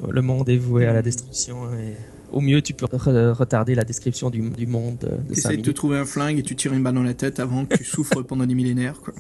le 0.10 0.22
monde 0.22 0.48
est 0.48 0.56
voué 0.56 0.86
à 0.86 0.94
la 0.94 1.02
destruction 1.02 1.74
et 1.74 1.94
au 2.32 2.40
mieux 2.40 2.62
tu 2.62 2.74
peux 2.74 2.86
retarder 2.86 3.76
la 3.76 3.84
description 3.84 4.30
du, 4.30 4.50
du 4.50 4.66
monde. 4.66 4.98
De 5.28 5.34
Essaye 5.34 5.58
de 5.58 5.64
te 5.64 5.72
trouver 5.72 5.98
un 5.98 6.06
flingue 6.06 6.40
et 6.40 6.44
tu 6.44 6.56
tires 6.56 6.74
une 6.74 6.84
balle 6.84 6.96
dans 6.96 7.04
la 7.04 7.14
tête 7.14 7.42
avant 7.42 7.66
que 7.66 7.76
tu 7.76 7.84
souffres 7.84 8.22
pendant 8.28 8.46
des 8.46 8.56
millénaires 8.56 9.02
quoi. 9.02 9.14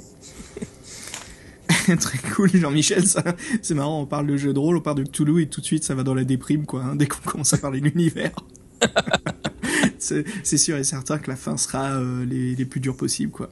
Très 2.00 2.18
cool, 2.34 2.50
Jean-Michel. 2.52 3.04
C'est 3.62 3.76
marrant, 3.76 4.02
on 4.02 4.06
parle 4.06 4.28
de 4.28 4.38
jeu 4.38 4.54
de 4.54 4.60
rôle, 4.60 4.78
on 4.78 4.82
parle 4.82 4.98
de 4.98 5.04
Cthulhu 5.04 5.42
et 5.42 5.48
tout 5.48 5.62
de 5.62 5.66
suite 5.66 5.84
ça 5.84 5.94
va 5.94 6.04
dans 6.04 6.16
la 6.16 6.24
déprime, 6.24 6.66
quoi. 6.66 6.84
Hein, 6.84 6.96
dès 6.96 7.06
qu'on 7.08 7.30
commence 7.30 7.54
à 7.54 7.58
parler 7.58 7.80
de 7.80 7.86
l'univers. 7.86 8.32
c'est 10.00 10.58
sûr 10.58 10.78
et 10.78 10.84
certain 10.84 11.18
que 11.18 11.30
la 11.30 11.36
fin 11.36 11.58
sera 11.58 11.94
euh, 11.94 12.26
les, 12.26 12.56
les, 12.56 12.66
plus 12.66 12.80
dures 12.80 12.98
possibles, 12.98 13.32
quoi. 13.32 13.50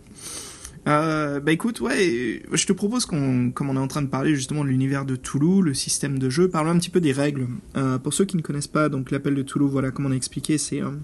Euh, 0.85 1.39
bah 1.39 1.53
écoute, 1.53 1.79
ouais, 1.79 2.43
je 2.51 2.65
te 2.65 2.73
propose 2.73 3.05
qu'on, 3.05 3.51
comme 3.51 3.69
on 3.69 3.75
est 3.77 3.79
en 3.79 3.87
train 3.87 4.01
de 4.01 4.07
parler 4.07 4.35
justement 4.35 4.65
de 4.65 4.69
l'univers 4.69 5.05
de 5.05 5.15
Toulouse, 5.15 5.63
le 5.63 5.73
système 5.73 6.19
de 6.19 6.29
jeu, 6.29 6.49
parlons 6.49 6.71
un 6.71 6.77
petit 6.77 6.89
peu 6.89 6.99
des 6.99 7.13
règles. 7.13 7.47
Euh, 7.77 7.97
pour 7.97 8.13
ceux 8.13 8.25
qui 8.25 8.35
ne 8.35 8.41
connaissent 8.41 8.67
pas, 8.67 8.89
donc 8.89 9.09
l'appel 9.09 9.33
de 9.33 9.43
Toulouse, 9.43 9.71
voilà, 9.71 9.91
comme 9.91 10.05
on 10.05 10.11
a 10.11 10.15
expliqué, 10.15 10.57
c'est 10.57 10.81
un 10.81 10.99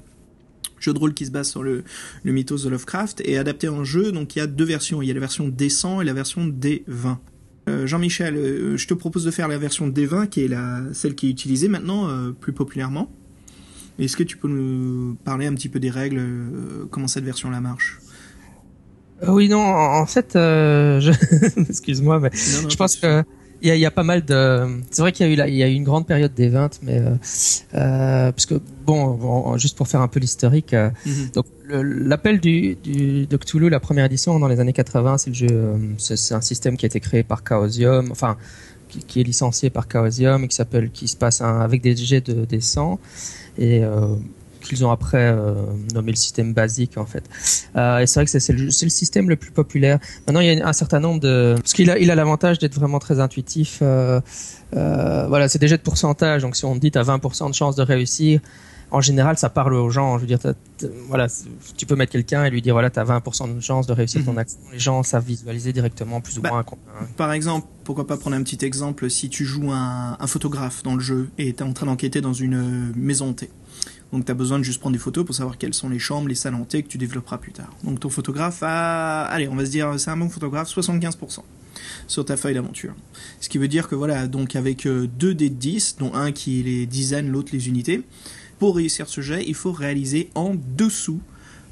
jeu 0.80 0.94
de 0.94 1.00
rôle 1.00 1.14
qui 1.14 1.26
se 1.26 1.32
base 1.32 1.50
sur 1.50 1.64
le, 1.64 1.84
le 2.24 2.32
mythos 2.32 2.58
de 2.58 2.70
Lovecraft 2.70 3.22
et 3.24 3.38
adapté 3.38 3.70
en 3.70 3.86
jeu. 3.86 4.12
Donc 4.12 4.36
il 4.36 4.40
y 4.40 4.42
a 4.42 4.48
deux 4.48 4.66
versions, 4.66 5.02
il 5.02 5.08
y 5.08 5.12
a 5.12 5.14
la 5.14 5.20
version 5.22 5.48
D100 5.48 6.02
et 6.02 6.06
la 6.06 6.14
version 6.14 6.48
D20. 6.48 7.18
Euh, 7.70 7.88
Jean-Michel, 7.88 8.36
euh, 8.36 8.78
je 8.78 8.88
te 8.88 8.94
propose 8.94 9.24
de 9.26 9.32
faire 9.32 9.48
la 9.48 9.58
version 9.58 9.88
D20 9.90 10.30
qui 10.30 10.44
est 10.44 10.48
la, 10.48 10.82
celle 10.94 11.16
qui 11.16 11.28
est 11.28 11.30
utilisée 11.30 11.68
maintenant 11.68 12.10
euh, 12.10 12.32
plus 12.32 12.54
populairement. 12.54 13.12
Est-ce 14.00 14.18
que 14.18 14.24
tu 14.24 14.38
peux 14.38 14.48
nous 14.48 15.16
parler 15.24 15.46
un 15.46 15.54
petit 15.54 15.70
peu 15.70 15.80
des 15.80 15.90
règles, 15.90 16.20
euh, 16.20 16.86
comment 16.90 17.08
cette 17.08 17.26
version-là 17.26 17.60
marche? 17.60 18.00
Euh, 19.24 19.32
Oui, 19.32 19.50
non, 19.50 19.62
en 19.62 20.06
fait, 20.06 20.36
euh, 20.36 21.00
je... 21.02 21.12
excuse-moi, 21.70 22.20
mais 22.20 22.32
je 22.34 22.76
pense 22.76 22.96
que 22.96 23.24
il 23.62 23.68
y 23.68 23.72
a, 23.72 23.76
y 23.76 23.86
a, 23.86 23.92
pas 23.92 24.04
mal 24.04 24.24
de. 24.24 24.82
C'est 24.90 25.02
vrai 25.02 25.12
qu'il 25.12 25.26
y 25.28 25.30
a 25.30 25.46
eu 25.46 25.50
il 25.50 25.56
y 25.56 25.64
a 25.64 25.68
eu 25.68 25.74
une 25.74 25.84
grande 25.84 26.08
période 26.08 26.34
des 26.34 26.48
20, 26.48 26.80
mais 26.82 27.00
euh, 27.00 27.16
euh, 27.76 28.32
parce 28.32 28.46
que 28.46 28.56
bon, 28.86 29.16
bon, 29.16 29.58
juste 29.58 29.78
pour 29.78 29.90
faire 29.90 30.00
un 30.00 30.08
peu 30.08 30.22
l'historique, 30.22 30.72
mm-hmm. 30.72 31.34
donc 31.34 31.46
l'appel 31.68 32.40
du, 32.40 32.76
du 32.76 33.28
de 33.28 33.38
Cthulhu, 33.38 33.70
la 33.70 33.82
première 33.82 34.06
édition 34.06 34.40
dans 34.40 34.48
les 34.48 34.62
années 34.62 34.72
80, 34.72 35.18
c'est 35.18 35.30
le 35.32 35.36
jeu, 35.36 35.76
c'est 35.98 36.34
un 36.34 36.42
système 36.42 36.78
qui 36.78 36.86
a 36.86 36.88
été 36.88 37.02
créé 37.02 37.24
par 37.24 37.44
Chaosium, 37.46 38.12
enfin 38.12 38.38
qui, 38.88 39.00
qui 39.00 39.20
est 39.20 39.24
licencié 39.24 39.70
par 39.70 39.88
Chaosium 39.92 40.46
et 40.46 40.48
qui 40.48 40.56
s'appelle, 40.56 40.90
qui 40.90 41.10
se 41.10 41.18
passe 41.18 41.42
avec 41.42 41.82
des 41.82 41.98
jets 41.98 42.22
de 42.22 42.46
des 42.46 42.62
100 42.62 42.98
et 43.58 43.84
euh, 43.84 44.08
qu'ils 44.62 44.86
ont 44.86 44.92
après 44.92 45.34
nommé 45.94 46.12
le 46.12 46.18
système 46.18 46.54
basique 46.54 46.98
en 46.98 47.06
fait. 47.06 47.24
et 47.76 48.06
c'est 48.06 48.20
vrai 48.20 48.26
que 48.26 48.40
c'est 48.40 48.54
le, 48.54 48.66
le, 48.66 48.72
système 48.72 49.30
le 49.30 49.38
plus 49.38 49.52
populaire. 49.52 50.00
Maintenant, 50.28 50.42
il 50.42 50.54
y 50.54 50.62
a 50.62 50.68
un 50.68 50.74
certain 50.74 51.00
nombre 51.00 51.22
de 51.22 51.56
parce 51.58 51.74
qu'il 51.74 51.90
a 51.90 51.98
il 51.98 52.12
a 52.12 52.16
l'avantage 52.16 52.60
d'être 52.60 52.76
vraiment 52.76 53.00
très 53.00 53.22
intuitif. 53.22 53.82
voilà, 53.82 55.48
c'est 55.48 55.60
des 55.60 55.70
jets 55.70 55.78
de 55.78 55.84
pourcentage. 55.84 56.42
Donc 56.42 56.58
si 56.58 56.66
on 56.66 56.76
dit 56.76 56.92
as 56.96 57.04
20% 57.04 57.50
de 57.50 57.56
chance 57.56 57.78
de 57.78 57.84
réussir, 57.84 58.42
en 58.92 59.02
général, 59.02 59.38
ça 59.38 59.50
parle 59.50 59.74
aux 59.74 59.90
gens. 59.90 60.18
Je 60.18 60.22
veux 60.22 60.28
dire, 60.28 60.40
voilà, 61.08 61.28
tu 61.78 61.86
peux 61.86 61.96
mettre 61.96 62.12
quelqu'un 62.12 62.46
et 62.46 62.50
lui 62.50 62.62
dire 62.62 62.74
voilà, 62.74 62.90
tu 62.90 63.00
as 63.00 63.06
20% 63.06 63.56
de 63.56 63.60
chance 63.60 63.88
de 63.88 63.94
réussir 63.94 64.24
ton 64.26 64.34
mhm. 64.34 64.40
action. 64.40 64.60
Les 64.72 64.80
gens 64.80 65.04
savent 65.04 65.26
visualiser 65.26 65.74
directement 65.74 66.22
plus 66.22 66.38
ou 66.38 66.42
bah, 66.42 66.50
moins. 66.50 66.66
Par 67.18 67.32
exemple, 67.32 67.68
pourquoi 67.84 68.08
pas 68.08 68.18
prendre 68.18 68.36
un 68.36 68.44
petit 68.44 68.64
exemple 68.66 69.10
si 69.10 69.30
tu 69.30 69.46
joues 69.46 69.72
un, 69.72 70.18
un 70.20 70.28
photographe 70.28 70.84
dans 70.84 70.96
le 70.96 71.02
jeu 71.02 71.30
et 71.38 71.54
tu 71.54 71.60
es 71.60 71.66
en 71.66 71.74
train 71.74 71.86
d'enquêter 71.86 72.22
dans 72.22 72.34
une 72.34 72.92
maison 72.96 73.30
hantée. 73.30 73.50
Donc 74.12 74.26
tu 74.26 74.32
as 74.32 74.36
besoin 74.36 74.58
de 74.58 74.64
juste 74.64 74.80
prendre 74.80 74.96
des 74.96 75.00
photos 75.00 75.24
pour 75.26 75.36
savoir 75.36 75.58
quelles 75.58 75.74
sont 75.74 75.90
les 75.90 76.00
chambres, 76.00 76.28
les 76.28 76.36
salles 76.36 76.56
hantées 76.56 76.82
que 76.82 76.88
tu 76.88 76.98
développeras 76.98 77.38
plus 77.38 77.52
tard. 77.52 77.70
Donc 77.84 78.00
ton 78.00 78.10
photographe 78.10 78.64
a, 78.64 79.26
allez, 79.26 79.48
on 79.48 79.56
va 79.56 79.66
se 79.66 79.72
dire, 79.72 80.00
c'est 80.00 80.10
un 80.10 80.18
bon 80.18 80.30
photographe, 80.30 80.70
75% 80.70 81.42
sur 82.08 82.26
ta 82.26 82.38
feuille 82.38 82.54
d'aventure. 82.54 82.94
Ce 83.40 83.50
qui 83.50 83.58
veut 83.58 83.68
dire 83.68 83.88
que 83.88 83.96
voilà, 83.96 84.28
donc 84.28 84.56
avec 84.56 84.86
euh, 84.86 85.08
deux 85.08 85.34
dés 85.34 85.50
de 85.50 85.56
10, 85.56 85.98
dont 86.00 86.14
un 86.14 86.32
qui 86.32 86.60
est 86.60 86.64
les 86.64 86.86
dizaines, 86.86 87.30
l'autre 87.30 87.50
les 87.54 87.68
unités, 87.68 88.02
pour 88.60 88.76
réussir 88.76 89.08
ce 89.08 89.22
jet, 89.22 89.44
il 89.48 89.56
faut 89.56 89.72
réaliser 89.72 90.30
en 90.36 90.56
dessous 90.78 91.22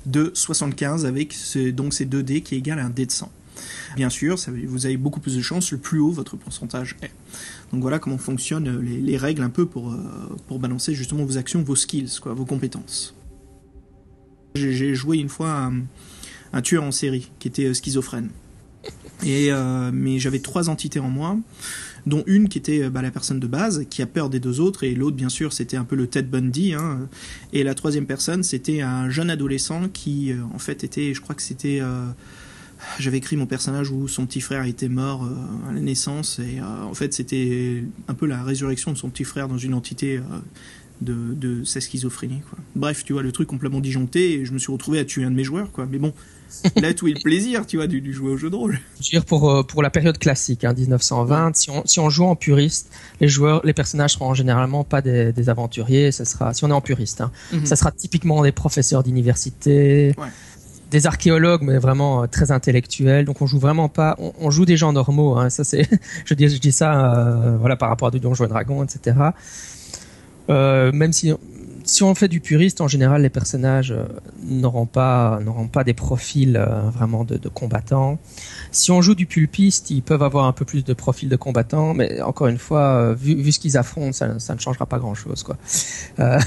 de 0.05 0.31
75 0.33 1.05
avec 1.05 1.35
donc 1.73 1.93
ces 1.93 2.05
2 2.05 2.23
dés 2.23 2.41
qui 2.41 2.55
égale 2.55 2.79
un 2.79 2.89
dé 2.89 3.05
de 3.05 3.11
100. 3.11 3.31
Bien 3.95 4.09
sûr, 4.09 4.37
vous 4.67 4.85
avez 4.85 4.97
beaucoup 4.97 5.19
plus 5.19 5.35
de 5.35 5.41
chances 5.41 5.71
le 5.71 5.77
plus 5.77 5.99
haut 5.99 6.11
votre 6.11 6.37
pourcentage 6.37 6.95
est. 7.01 7.11
Donc 7.71 7.81
voilà 7.81 7.99
comment 7.99 8.17
fonctionnent 8.17 8.79
les, 8.79 9.17
règles 9.17 9.41
un 9.41 9.49
peu 9.49 9.65
pour, 9.65 9.91
euh, 9.91 9.97
pour 10.47 10.59
balancer 10.59 10.93
justement 10.93 11.25
vos 11.25 11.37
actions, 11.37 11.61
vos 11.63 11.75
skills, 11.75 12.19
quoi, 12.21 12.33
vos 12.33 12.45
compétences. 12.45 13.15
J'ai 14.55 14.95
joué 14.95 15.17
une 15.17 15.29
fois 15.29 15.71
un, 16.53 16.61
tueur 16.61 16.83
en 16.83 16.91
série 16.91 17.31
qui 17.39 17.47
était 17.47 17.65
euh, 17.65 17.73
schizophrène. 17.73 18.29
Euh, 19.25 19.91
mais 19.93 20.19
j'avais 20.19 20.39
trois 20.39 20.69
entités 20.69 20.99
en 20.99 21.09
moi 21.09 21.37
dont 22.05 22.23
une 22.25 22.47
qui 22.47 22.57
était 22.57 22.89
bah, 22.89 23.01
la 23.01 23.11
personne 23.11 23.39
de 23.39 23.47
base, 23.47 23.85
qui 23.89 24.01
a 24.01 24.05
peur 24.05 24.29
des 24.29 24.39
deux 24.39 24.61
autres, 24.61 24.85
et 24.85 24.95
l'autre, 24.95 25.17
bien 25.17 25.27
sûr, 25.27 25.51
c'était 25.51 25.75
un 25.75 25.83
peu 25.83 25.97
le 25.97 26.07
Ted 26.07 26.29
Bundy. 26.29 26.73
Hein. 26.73 27.09
Et 27.51 27.63
la 27.63 27.73
troisième 27.75 28.05
personne, 28.05 28.43
c'était 28.43 28.79
un 28.81 29.09
jeune 29.09 29.29
adolescent 29.29 29.89
qui, 29.89 30.31
euh, 30.31 30.37
en 30.53 30.59
fait, 30.59 30.85
était, 30.85 31.13
je 31.13 31.21
crois 31.21 31.35
que 31.35 31.41
c'était... 31.41 31.79
Euh, 31.81 32.05
j'avais 32.99 33.17
écrit 33.17 33.35
mon 33.35 33.47
personnage 33.47 33.91
où 33.91 34.07
son 34.07 34.25
petit 34.25 34.39
frère 34.39 34.63
était 34.63 34.87
mort 34.87 35.25
euh, 35.25 35.69
à 35.69 35.73
la 35.73 35.81
naissance, 35.81 36.39
et 36.39 36.61
en 36.61 36.93
fait, 36.93 37.13
c'était 37.13 37.83
un 38.07 38.13
peu 38.13 38.25
la 38.25 38.41
résurrection 38.43 38.93
de 38.93 38.97
son 38.97 39.09
petit 39.09 39.25
frère 39.25 39.47
dans 39.47 39.57
une 39.57 39.73
entité 39.73 40.21
de, 41.01 41.33
de 41.33 41.63
sa 41.63 41.81
schizophrénie. 41.81 42.41
Bref, 42.75 43.03
tu 43.03 43.13
vois, 43.13 43.23
le 43.23 43.31
truc 43.31 43.47
complètement 43.47 43.81
disjoncté, 43.81 44.33
et 44.33 44.45
je 44.45 44.53
me 44.53 44.59
suis 44.59 44.71
retrouvé 44.71 44.99
à 44.99 45.05
tuer 45.05 45.23
un 45.23 45.31
de 45.31 45.35
mes 45.35 45.43
joueurs, 45.43 45.71
quoi. 45.71 45.87
Mais 45.91 45.97
bon, 45.97 46.13
là 46.75 46.93
tout 46.93 47.07
est 47.07 47.13
le 47.13 47.21
plaisir, 47.21 47.65
tu 47.65 47.77
vois, 47.77 47.87
du, 47.87 48.13
jouer 48.13 48.31
au 48.31 48.37
jeu 48.37 48.49
de 48.49 48.55
rôle. 48.55 48.79
Je 48.99 49.07
veux 49.07 49.19
dire 49.19 49.25
pour 49.25 49.49
euh, 49.49 49.63
pour 49.63 49.81
la 49.81 49.89
période 49.89 50.17
classique, 50.17 50.63
hein, 50.63 50.73
1920, 50.73 51.55
si 51.55 51.69
on 51.69 51.83
si 51.85 51.99
on 51.99 52.09
joue 52.09 52.25
en 52.25 52.35
puriste, 52.35 52.89
les 53.21 53.27
joueurs, 53.27 53.61
les 53.63 53.73
personnages 53.73 54.13
seront 54.13 54.33
généralement 54.33 54.83
pas 54.83 55.01
des, 55.01 55.33
des 55.33 55.49
aventuriers. 55.49 56.11
Ça 56.11 56.25
sera 56.25 56.53
si 56.53 56.65
on 56.65 56.69
est 56.69 56.73
en 56.73 56.81
puriste, 56.81 57.21
hein, 57.21 57.31
mhm. 57.51 57.65
ça 57.65 57.75
sera 57.75 57.91
typiquement 57.91 58.43
des 58.43 58.51
professeurs 58.51 59.03
d'université. 59.03 60.15
Des 60.89 61.05
archéologues, 61.05 61.63
mais 61.63 61.79
vraiment 61.79 62.23
euh, 62.23 62.27
très 62.27 62.51
intellectuels. 62.51 63.25
Donc 63.25 63.41
on 63.41 63.45
joue 63.45 63.59
vraiment 63.59 63.89
pas, 63.89 64.15
on, 64.39 64.49
joue 64.51 64.63
des 64.63 64.77
gens 64.77 64.93
normaux. 64.93 65.35
Hein, 65.35 65.49
ça 65.49 65.65
c'est, 65.65 65.85
je 66.25 66.33
dis, 66.33 66.47
je 66.47 66.59
dis 66.59 66.71
ça, 66.71 67.13
euh, 67.13 67.57
voilà, 67.57 67.75
par 67.75 67.89
rapport 67.89 68.07
à 68.07 68.11
du 68.11 68.21
Donjons 68.21 68.45
et 68.45 68.47
Dragons, 68.47 68.85
etc. 68.85 69.17
Euh, 70.49 70.93
même 70.93 71.11
si 71.11 71.33
si 71.87 72.03
on 72.03 72.13
fait 72.13 72.27
du 72.27 72.39
puriste, 72.39 72.81
en 72.81 72.87
général, 72.87 73.21
les 73.21 73.29
personnages 73.29 73.91
euh, 73.91 74.03
n'auront 74.43 74.85
pas 74.85 75.39
n'auront 75.43 75.67
pas 75.67 75.83
des 75.83 75.93
profils 75.93 76.57
euh, 76.57 76.65
vraiment 76.89 77.23
de, 77.23 77.37
combattants. 77.49 78.19
Si 78.71 78.91
on 78.91 79.01
joue 79.01 79.15
du 79.15 79.25
pulpiste, 79.25 79.89
ils 79.89 80.03
peuvent 80.03 80.23
avoir 80.23 80.45
un 80.45 80.51
peu 80.51 80.65
plus 80.65 80.83
de 80.83 80.93
profils 80.93 81.29
de 81.29 81.35
combattants, 81.35 81.93
mais 81.93 82.21
encore 82.21 82.47
une 82.47 82.57
fois, 82.57 83.13
vu, 83.13 83.35
vu 83.35 83.51
ce 83.51 83.59
qu'ils 83.59 83.77
affrontent, 83.77 84.11
ça, 84.11 84.37
ça, 84.39 84.53
ne 84.53 84.59
changera 84.59 84.85
pas 84.85 84.99
grand 84.99 85.15
chose, 85.15 85.43
quoi. 85.43 85.57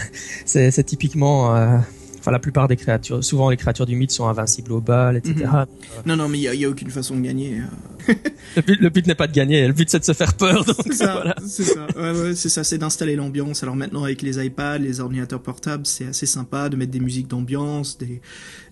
c'est 0.45 0.85
typiquement 0.85 1.81
Enfin, 2.21 2.31
la 2.31 2.39
plupart 2.39 2.69
des 2.69 2.77
créatures, 2.77 3.25
souvent 3.25 3.49
les 3.49 3.57
créatures 3.57 3.87
du 3.87 3.97
mythe 3.97 4.11
sont 4.11 4.29
invincibles 4.29 4.73
au 4.73 4.83
bal, 4.83 5.17
etc. 5.17 5.35
Mhm. 5.37 5.67
Non, 6.05 6.17
non, 6.17 6.29
mais 6.29 6.39
il 6.39 6.51
n'y 6.59 6.65
a, 6.67 6.69
aucune 6.69 6.91
façon 6.91 7.17
de 7.17 7.23
gagner. 7.23 7.63
Euh. 8.09 8.15
le 8.57 8.89
but, 8.91 9.07
n'est 9.07 9.15
pas 9.15 9.27
de 9.27 9.33
gagner, 9.33 9.67
le 9.67 9.73
but 9.73 9.89
c'est 9.89 10.01
de 10.01 10.05
se 10.05 10.13
faire 10.13 10.35
peur. 10.35 10.65
C'est 10.85 10.93
ça, 10.93 11.35
c'est 11.47 11.65
ça. 11.65 11.87
Ouais, 11.97 12.11
ouais, 12.13 12.35
c'est 12.35 12.51
ça, 12.51 12.63
c'est 12.63 12.77
d'installer 12.77 13.17
l'ambiance. 13.17 13.63
Alors 13.63 13.75
maintenant 13.75 14.05
avec 14.05 14.21
les 14.21 14.45
iPads, 14.45 14.79
les 14.79 15.01
ordinateurs 15.01 15.41
portables, 15.41 15.87
c'est 15.87 16.07
assez 16.07 16.27
sympa 16.27 16.69
de 16.69 16.77
mettre 16.77 16.91
des 16.91 17.01
musiques 17.01 17.29
d'ambiance, 17.29 17.97
des, 17.97 18.21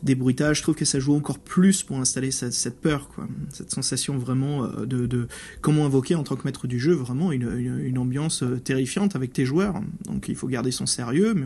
des 0.02 0.14
bruitages. 0.14 0.58
Je 0.58 0.62
trouve 0.62 0.74
que 0.74 0.84
ça 0.84 1.00
joue 1.00 1.14
encore 1.14 1.38
plus 1.38 1.82
pour 1.82 1.98
installer 1.98 2.30
cette, 2.30 2.52
cette 2.52 2.80
peur, 2.80 3.08
quoi, 3.14 3.26
cette 3.50 3.70
sensation 3.70 4.18
vraiment 4.18 4.64
euh, 4.64 4.84
de, 4.84 5.06
de, 5.06 5.26
comment 5.62 5.86
invoquer 5.86 6.14
en 6.14 6.22
tant 6.22 6.36
que 6.36 6.44
maître 6.44 6.66
du 6.66 6.78
jeu 6.78 6.92
vraiment 6.92 7.32
une, 7.32 7.50
une, 7.58 7.80
une 7.80 7.98
ambiance 7.98 8.42
euh, 8.42 8.58
terrifiante 8.58 9.16
avec 9.16 9.32
tes 9.32 9.46
joueurs. 9.46 9.80
Donc 10.04 10.28
il 10.28 10.36
faut 10.36 10.48
garder 10.48 10.70
son 10.70 10.86
sérieux, 10.86 11.34
mais 11.34 11.44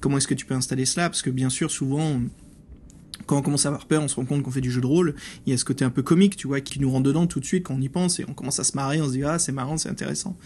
comment 0.00 0.18
est-ce 0.18 0.28
que 0.28 0.34
tu 0.34 0.46
peux 0.46 0.54
installer 0.54 0.84
cela? 0.84 1.08
Parce 1.08 1.22
que 1.22 1.30
bien 1.32 1.50
sûr, 1.50 1.70
souvent, 1.70 2.20
quand 3.26 3.36
on 3.38 3.42
commence 3.42 3.66
à 3.66 3.68
avoir 3.68 3.86
peur, 3.86 4.02
on 4.02 4.08
se 4.08 4.16
rend 4.16 4.24
compte 4.24 4.42
qu'on 4.42 4.50
fait 4.50 4.60
du 4.60 4.70
jeu 4.70 4.80
de 4.80 4.86
rôle. 4.86 5.14
Il 5.46 5.50
y 5.50 5.54
a 5.54 5.58
ce 5.58 5.64
côté 5.64 5.84
un 5.84 5.90
peu 5.90 6.02
comique, 6.02 6.36
tu 6.36 6.46
vois, 6.46 6.60
qui 6.60 6.80
nous 6.80 6.90
rend 6.90 7.00
dedans 7.00 7.26
tout 7.26 7.40
de 7.40 7.44
suite 7.44 7.64
quand 7.64 7.74
on 7.74 7.80
y 7.80 7.88
pense 7.88 8.20
et 8.20 8.24
on 8.28 8.34
commence 8.34 8.58
à 8.58 8.64
se 8.64 8.76
marrer, 8.76 9.00
on 9.00 9.06
se 9.06 9.12
dit 9.12 9.24
ah 9.24 9.38
c'est 9.38 9.52
marrant, 9.52 9.76
c'est 9.76 9.88
intéressant. 9.88 10.36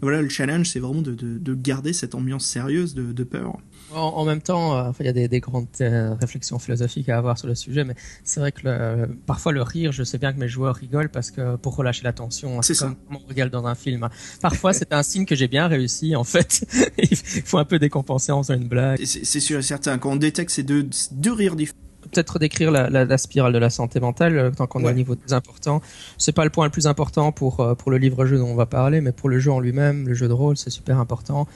voilà, 0.00 0.22
le 0.22 0.28
challenge, 0.28 0.68
c'est 0.68 0.80
vraiment 0.80 1.02
de, 1.02 1.14
de, 1.14 1.54
garder 1.54 1.92
cette 1.92 2.14
ambiance 2.14 2.44
sérieuse 2.44 2.94
de 2.94 3.24
peur. 3.24 3.58
En, 3.94 4.24
même 4.24 4.42
temps, 4.42 4.76
euh, 4.76 4.90
il 5.00 5.06
y 5.06 5.08
a 5.08 5.12
des, 5.12 5.28
des 5.28 5.40
grandes 5.40 5.66
euh, 5.80 6.14
réflexions 6.20 6.58
philosophiques 6.58 7.08
à 7.08 7.18
avoir 7.18 7.38
sur 7.38 7.46
le 7.46 7.54
sujet, 7.54 7.84
mais 7.84 7.94
c'est 8.24 8.40
vrai 8.40 8.50
que 8.50 8.60
le, 8.64 9.06
parfois 9.26 9.52
le 9.52 9.62
rire, 9.62 9.92
je 9.92 10.02
sais 10.02 10.18
bien 10.18 10.32
que 10.32 10.38
mes 10.38 10.48
joueurs 10.48 10.74
rigolent 10.74 11.08
parce 11.08 11.30
que 11.30 11.56
pour 11.56 11.76
relâcher 11.76 12.02
la 12.02 12.12
tension, 12.12 12.60
c'est 12.62 12.76
comme 12.76 12.96
on 13.10 13.28
regarde 13.28 13.50
dans 13.50 13.66
un 13.66 13.74
film. 13.74 14.08
Parfois, 14.40 14.72
c'est 14.72 14.92
un 14.92 15.02
signe 15.02 15.24
que 15.24 15.34
j'ai 15.34 15.48
bien 15.48 15.68
réussi. 15.68 16.16
En 16.16 16.24
fait, 16.24 16.66
il 16.98 17.16
faut 17.16 17.58
un 17.58 17.64
peu 17.64 17.78
décompenser 17.78 18.32
en 18.32 18.42
faisant 18.42 18.54
une 18.54 18.68
blague. 18.68 19.04
C'est 19.04 19.40
sûr 19.40 19.60
et 19.60 19.62
certain. 19.62 19.98
Quand 19.98 20.12
on 20.12 20.16
détecte 20.16 20.50
ces 20.50 20.62
deux, 20.62 20.88
deux 21.12 21.32
rires 21.32 21.56
différents 21.56 21.80
peut-être 22.12 22.38
décrire 22.38 22.70
la, 22.70 22.88
la, 22.88 23.18
spirale 23.18 23.52
de 23.52 23.58
la 23.58 23.68
santé 23.68 23.98
mentale 23.98 24.38
euh, 24.38 24.50
tant 24.52 24.68
qu'on 24.68 24.84
est 24.84 24.88
au 24.88 24.92
niveau 24.92 25.16
plus 25.16 25.32
important. 25.32 25.80
C'est 26.18 26.30
pas 26.30 26.44
le 26.44 26.50
point 26.50 26.64
le 26.64 26.70
plus 26.70 26.86
important 26.86 27.32
pour 27.32 27.74
pour 27.76 27.90
le 27.90 27.98
livre-jeu 27.98 28.38
dont 28.38 28.46
on 28.46 28.54
va 28.54 28.66
parler, 28.66 29.00
mais 29.00 29.10
pour 29.10 29.28
le 29.28 29.40
jeu 29.40 29.50
en 29.50 29.58
lui-même, 29.58 30.06
le 30.06 30.14
jeu 30.14 30.28
de 30.28 30.32
rôle, 30.32 30.56
c'est 30.56 30.70
super 30.70 31.00
important. 31.00 31.48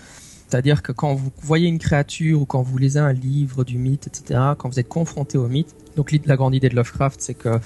C'est-à-dire 0.51 0.83
que 0.83 0.91
quand 0.91 1.15
vous 1.15 1.31
voyez 1.43 1.69
une 1.69 1.79
créature 1.79 2.43
ou 2.43 2.45
quand 2.45 2.63
vous 2.63 2.77
lisez 2.77 2.99
un 2.99 3.13
livre 3.13 3.63
du 3.63 3.79
mythe, 3.79 4.09
etc., 4.09 4.41
quand 4.59 4.69
vous 4.69 4.81
êtes 4.81 4.89
confronté 4.89 5.39
au 5.39 5.47
mythe, 5.47 5.77
donc 5.97 6.13
la 6.25 6.37
grande 6.37 6.57
idée 6.57 6.69
de 6.69 6.75
Lovecraft, 6.75 7.21
c'est 7.21 7.35
que 7.35 7.61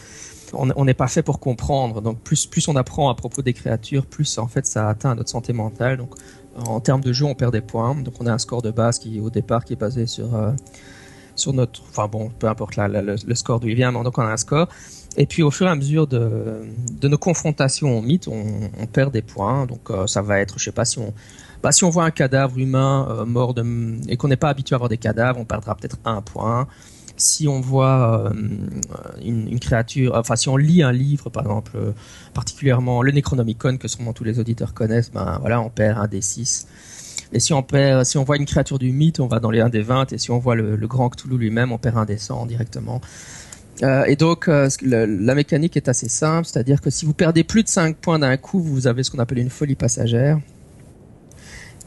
on 0.52 0.84
n'est 0.84 0.94
pas 0.94 1.08
fait 1.08 1.22
pour 1.22 1.40
comprendre. 1.40 2.02
Donc 2.02 2.20
plus 2.20 2.68
on 2.68 2.76
apprend 2.76 3.08
à 3.08 3.14
propos 3.14 3.40
des 3.40 3.54
créatures, 3.54 4.04
plus 4.04 4.38
en 4.38 4.46
fait 4.46 4.66
ça 4.66 4.88
atteint 4.88 5.14
notre 5.14 5.30
santé 5.30 5.52
mentale. 5.54 5.96
Donc 5.96 6.14
en 6.56 6.78
termes 6.80 7.00
de 7.00 7.12
jeu, 7.12 7.24
on 7.24 7.34
perd 7.34 7.52
des 7.52 7.62
points. 7.62 7.94
Donc 7.94 8.14
on 8.20 8.26
a 8.26 8.32
un 8.32 8.38
score 8.38 8.60
de 8.60 8.70
base 8.70 8.98
qui 8.98 9.18
au 9.18 9.30
départ 9.30 9.64
qui 9.64 9.72
est 9.72 9.80
basé 9.80 10.06
sur 10.06 10.34
euh, 10.34 10.52
sur 11.36 11.54
notre, 11.54 11.82
enfin 11.88 12.06
bon, 12.06 12.30
peu 12.38 12.48
importe 12.48 12.76
le, 12.76 13.34
score 13.34 13.60
d'où 13.60 13.68
il 13.68 13.74
vient, 13.74 13.92
donc 13.92 14.18
on 14.18 14.22
a 14.22 14.30
un 14.30 14.36
score. 14.36 14.68
Et 15.16 15.26
puis 15.26 15.42
au 15.42 15.50
fur 15.50 15.66
et 15.66 15.70
à 15.70 15.74
mesure 15.74 16.06
de, 16.06 16.62
de 17.00 17.08
nos 17.08 17.18
confrontations 17.18 17.98
au 17.98 18.02
mythe, 18.02 18.28
on, 18.28 18.44
on 18.78 18.86
perd 18.86 19.10
des 19.12 19.22
points. 19.22 19.64
Donc 19.64 19.90
euh, 19.90 20.06
ça 20.06 20.20
va 20.22 20.38
être, 20.40 20.58
je 20.58 20.64
sais 20.64 20.72
pas 20.72 20.84
si 20.84 20.98
on 20.98 21.14
bah, 21.64 21.72
si 21.72 21.82
on 21.82 21.88
voit 21.88 22.04
un 22.04 22.10
cadavre 22.10 22.58
humain 22.58 23.08
euh, 23.08 23.24
mort 23.24 23.54
de, 23.54 23.64
et 24.10 24.18
qu'on 24.18 24.28
n'est 24.28 24.36
pas 24.36 24.50
habitué 24.50 24.74
à 24.74 24.78
voir 24.78 24.90
des 24.90 24.98
cadavres, 24.98 25.40
on 25.40 25.46
perdra 25.46 25.74
peut-être 25.74 25.96
un 26.04 26.20
point. 26.20 26.68
Si 27.16 27.48
on 27.48 27.58
voit 27.62 28.26
euh, 28.26 28.34
une, 29.24 29.58
créature, 29.58 30.12
enfin 30.14 30.36
si 30.36 30.50
on 30.50 30.58
lit 30.58 30.82
un 30.82 30.92
livre, 30.92 31.30
par 31.30 31.44
exemple, 31.44 31.72
euh, 31.76 31.92
particulièrement 32.34 33.00
le 33.00 33.12
Necronomicon 33.12 33.78
que 33.78 33.88
sûrement 33.88 34.12
tous 34.12 34.24
les 34.24 34.38
auditeurs 34.38 34.74
connaissent, 34.74 35.10
ben 35.10 35.38
voilà, 35.40 35.62
on 35.62 35.70
perd 35.70 35.96
un 35.96 36.06
des 36.06 36.20
6. 36.20 36.66
Et 37.32 37.40
si 37.40 37.54
on 37.54 37.62
perd, 37.62 38.04
si 38.04 38.18
on 38.18 38.24
voit 38.24 38.36
une 38.36 38.44
créature 38.44 38.78
du 38.78 38.92
mythe, 38.92 39.18
on 39.18 39.26
va 39.26 39.40
dans 39.40 39.50
les 39.50 39.60
1 39.60 39.70
des 39.70 39.80
20. 39.80 40.12
Et 40.12 40.18
si 40.18 40.30
on 40.30 40.38
voit 40.38 40.56
le, 40.56 40.76
grand 40.86 41.08
Cthulhu 41.08 41.38
lui-même, 41.38 41.72
on 41.72 41.78
perd 41.78 41.96
un 41.96 42.04
des 42.04 42.18
100 42.18 42.44
directement. 42.44 43.00
et 43.80 44.16
donc 44.16 44.48
la 44.48 45.34
mécanique 45.34 45.78
est 45.78 45.88
assez 45.88 46.10
simple, 46.10 46.46
c'est-à-dire 46.46 46.82
que 46.82 46.90
si 46.90 47.06
vous 47.06 47.14
perdez 47.14 47.42
plus 47.42 47.62
de 47.62 47.68
5 47.68 47.96
points 47.96 48.18
d'un 48.18 48.36
coup, 48.36 48.60
vous 48.60 48.86
avez 48.86 49.02
ce 49.02 49.10
qu'on 49.10 49.18
appelle 49.18 49.38
une 49.38 49.48
folie 49.48 49.76
passagère. 49.76 50.38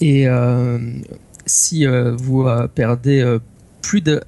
Et 0.02 0.28
euh, 0.28 0.80
si 1.46 1.86
euh, 1.86 2.16
vous 2.16 2.44
euh, 2.44 2.68
perdez 2.68 3.38
plus 3.82 4.02
de, 4.02 4.22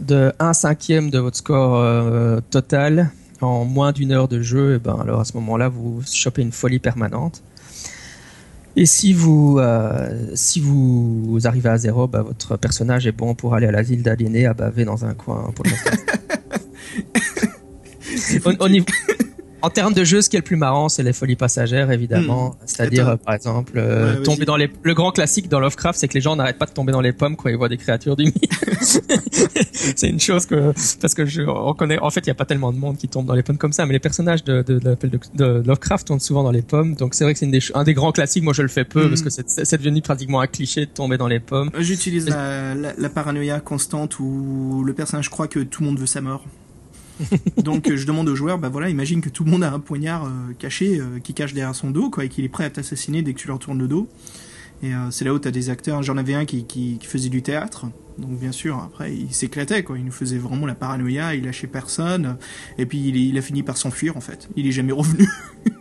de 0.00 0.32
1 0.38 0.52
cinquième 0.52 1.10
de 1.10 1.18
votre 1.18 1.36
score 1.36 2.42
total 2.50 3.10
en 3.40 3.64
moins 3.64 3.92
d'une 3.92 4.12
heure 4.12 4.28
de 4.28 4.40
jeu, 4.40 4.72
et 4.72 4.76
eh 4.76 4.78
ben 4.78 4.96
alors 5.00 5.20
à 5.20 5.24
ce 5.24 5.34
moment-là, 5.34 5.68
vous 5.68 6.02
chopez 6.10 6.42
une 6.42 6.52
folie 6.52 6.78
permanente. 6.78 7.42
Et 8.78 8.86
si 8.86 9.12
vous, 9.14 9.58
si 10.34 10.60
vous 10.60 11.38
arrivez 11.44 11.68
à 11.68 11.78
zéro, 11.78 12.06
bah, 12.08 12.22
votre 12.22 12.56
personnage 12.56 13.06
est 13.06 13.12
bon 13.12 13.34
pour 13.34 13.54
aller 13.54 13.66
à 13.66 13.70
l'asile 13.70 14.02
d'aliénés 14.02 14.46
à 14.46 14.54
baver 14.54 14.84
dans 14.84 15.04
un 15.04 15.14
coin 15.14 15.50
pour 15.54 15.64
le 15.64 15.70
en 19.66 19.70
termes 19.70 19.92
de 19.94 20.04
jeu, 20.04 20.22
ce 20.22 20.30
qui 20.30 20.36
est 20.36 20.38
le 20.38 20.44
plus 20.44 20.56
marrant, 20.56 20.88
c'est 20.88 21.02
les 21.02 21.12
folies 21.12 21.34
passagères, 21.36 21.90
évidemment. 21.90 22.50
Hmm. 22.50 22.66
C'est-à-dire, 22.66 23.08
euh, 23.08 23.16
par 23.16 23.34
exemple, 23.34 23.72
euh, 23.76 24.16
Ouais, 24.16 24.22
tomber 24.22 24.44
dans 24.44 24.56
les. 24.56 24.70
Le 24.82 24.94
grand 24.94 25.10
classique 25.10 25.48
dans 25.48 25.58
Lovecraft, 25.58 25.98
c'est 25.98 26.06
que 26.08 26.14
les 26.14 26.20
gens 26.20 26.36
n'arrêtent 26.36 26.58
pas 26.58 26.66
de 26.66 26.70
tomber 26.70 26.92
dans 26.92 27.00
les 27.00 27.12
pommes 27.12 27.34
quand 27.36 27.48
ils 27.48 27.56
voient 27.56 27.68
des 27.68 27.76
créatures 27.76 28.14
du 28.16 28.24
mythe. 28.26 28.50
c'est 29.72 30.08
une 30.08 30.20
chose 30.20 30.46
que 30.46 30.72
parce 31.00 31.14
que 31.14 31.26
je 31.26 31.42
on 31.42 31.74
connaît. 31.74 31.98
En 31.98 32.10
fait, 32.10 32.20
il 32.20 32.28
y 32.28 32.30
a 32.30 32.34
pas 32.34 32.44
tellement 32.44 32.72
de 32.72 32.78
monde 32.78 32.96
qui 32.96 33.08
tombe 33.08 33.26
dans 33.26 33.34
les 33.34 33.42
pommes 33.42 33.58
comme 33.58 33.72
ça, 33.72 33.86
mais 33.86 33.92
les 33.92 33.98
personnages 33.98 34.44
de, 34.44 34.62
de, 34.62 34.78
de 34.78 34.88
l'appel 34.90 35.10
de, 35.10 35.18
de 35.34 35.62
Lovecraft 35.66 36.06
tombent 36.06 36.20
souvent 36.20 36.42
dans 36.44 36.50
les 36.52 36.62
pommes. 36.62 36.94
Donc 36.94 37.14
c'est 37.14 37.24
vrai 37.24 37.32
que 37.32 37.38
c'est 37.40 37.46
des 37.46 37.60
un 37.74 37.84
des 37.84 37.94
grands 37.94 38.12
classiques. 38.12 38.44
Moi, 38.44 38.52
je 38.52 38.62
le 38.62 38.68
fais 38.68 38.84
peu 38.84 39.02
Mhm. 39.04 39.08
parce 39.08 39.22
que 39.22 39.30
c'est 39.30 39.48
c'est 39.48 39.78
devenu 39.78 40.00
pratiquement 40.02 40.40
un 40.40 40.46
cliché 40.46 40.86
de 40.86 40.90
tomber 40.90 41.18
dans 41.18 41.28
les 41.28 41.40
pommes. 41.40 41.70
J'utilise 41.78 42.28
la, 42.28 42.74
la, 42.74 42.92
la 42.96 43.08
paranoïa 43.08 43.60
constante 43.60 44.18
où 44.20 44.82
le 44.86 44.92
personnage 44.92 45.30
croit 45.30 45.48
que 45.48 45.60
tout 45.60 45.82
le 45.82 45.88
monde 45.88 45.98
veut 45.98 46.06
sa 46.06 46.20
mort. 46.20 46.44
Donc 47.56 47.88
euh, 47.88 47.96
je 47.96 48.06
demande 48.06 48.28
aux 48.28 48.36
joueurs, 48.36 48.58
bah 48.58 48.68
voilà, 48.68 48.88
imagine 48.88 49.20
que 49.20 49.28
tout 49.28 49.44
le 49.44 49.50
monde 49.50 49.64
a 49.64 49.72
un 49.72 49.80
poignard 49.80 50.26
euh, 50.26 50.52
caché 50.58 50.98
euh, 50.98 51.18
qui 51.22 51.34
cache 51.34 51.54
derrière 51.54 51.74
son 51.74 51.90
dos, 51.90 52.10
quoi, 52.10 52.24
et 52.24 52.28
qu'il 52.28 52.44
est 52.44 52.48
prêt 52.48 52.64
à 52.64 52.70
t'assassiner 52.70 53.22
dès 53.22 53.32
que 53.34 53.38
tu 53.38 53.48
leur 53.48 53.58
tournes 53.58 53.78
le 53.78 53.88
dos. 53.88 54.08
Et 54.82 54.92
c'est 55.10 55.24
là 55.24 55.32
où 55.32 55.38
t'as 55.38 55.50
des 55.50 55.70
acteurs. 55.70 56.02
J'en 56.02 56.18
avais 56.18 56.34
un 56.34 56.44
qui, 56.44 56.66
qui, 56.66 56.98
qui 56.98 57.06
faisait 57.06 57.30
du 57.30 57.40
théâtre, 57.40 57.86
donc 58.18 58.38
bien 58.38 58.52
sûr 58.52 58.76
après 58.76 59.16
il 59.16 59.32
s'éclatait, 59.32 59.82
quoi. 59.82 59.96
Il 59.96 60.04
nous 60.04 60.12
faisait 60.12 60.36
vraiment 60.36 60.66
la 60.66 60.74
paranoïa, 60.74 61.34
il 61.34 61.44
lâchait 61.44 61.66
personne, 61.66 62.36
et 62.76 62.84
puis 62.84 62.98
il, 62.98 63.16
il 63.16 63.38
a 63.38 63.40
fini 63.40 63.62
par 63.62 63.78
s'enfuir 63.78 64.18
en 64.18 64.20
fait. 64.20 64.50
Il 64.54 64.66
est 64.66 64.72
jamais 64.72 64.92
revenu. 64.92 65.26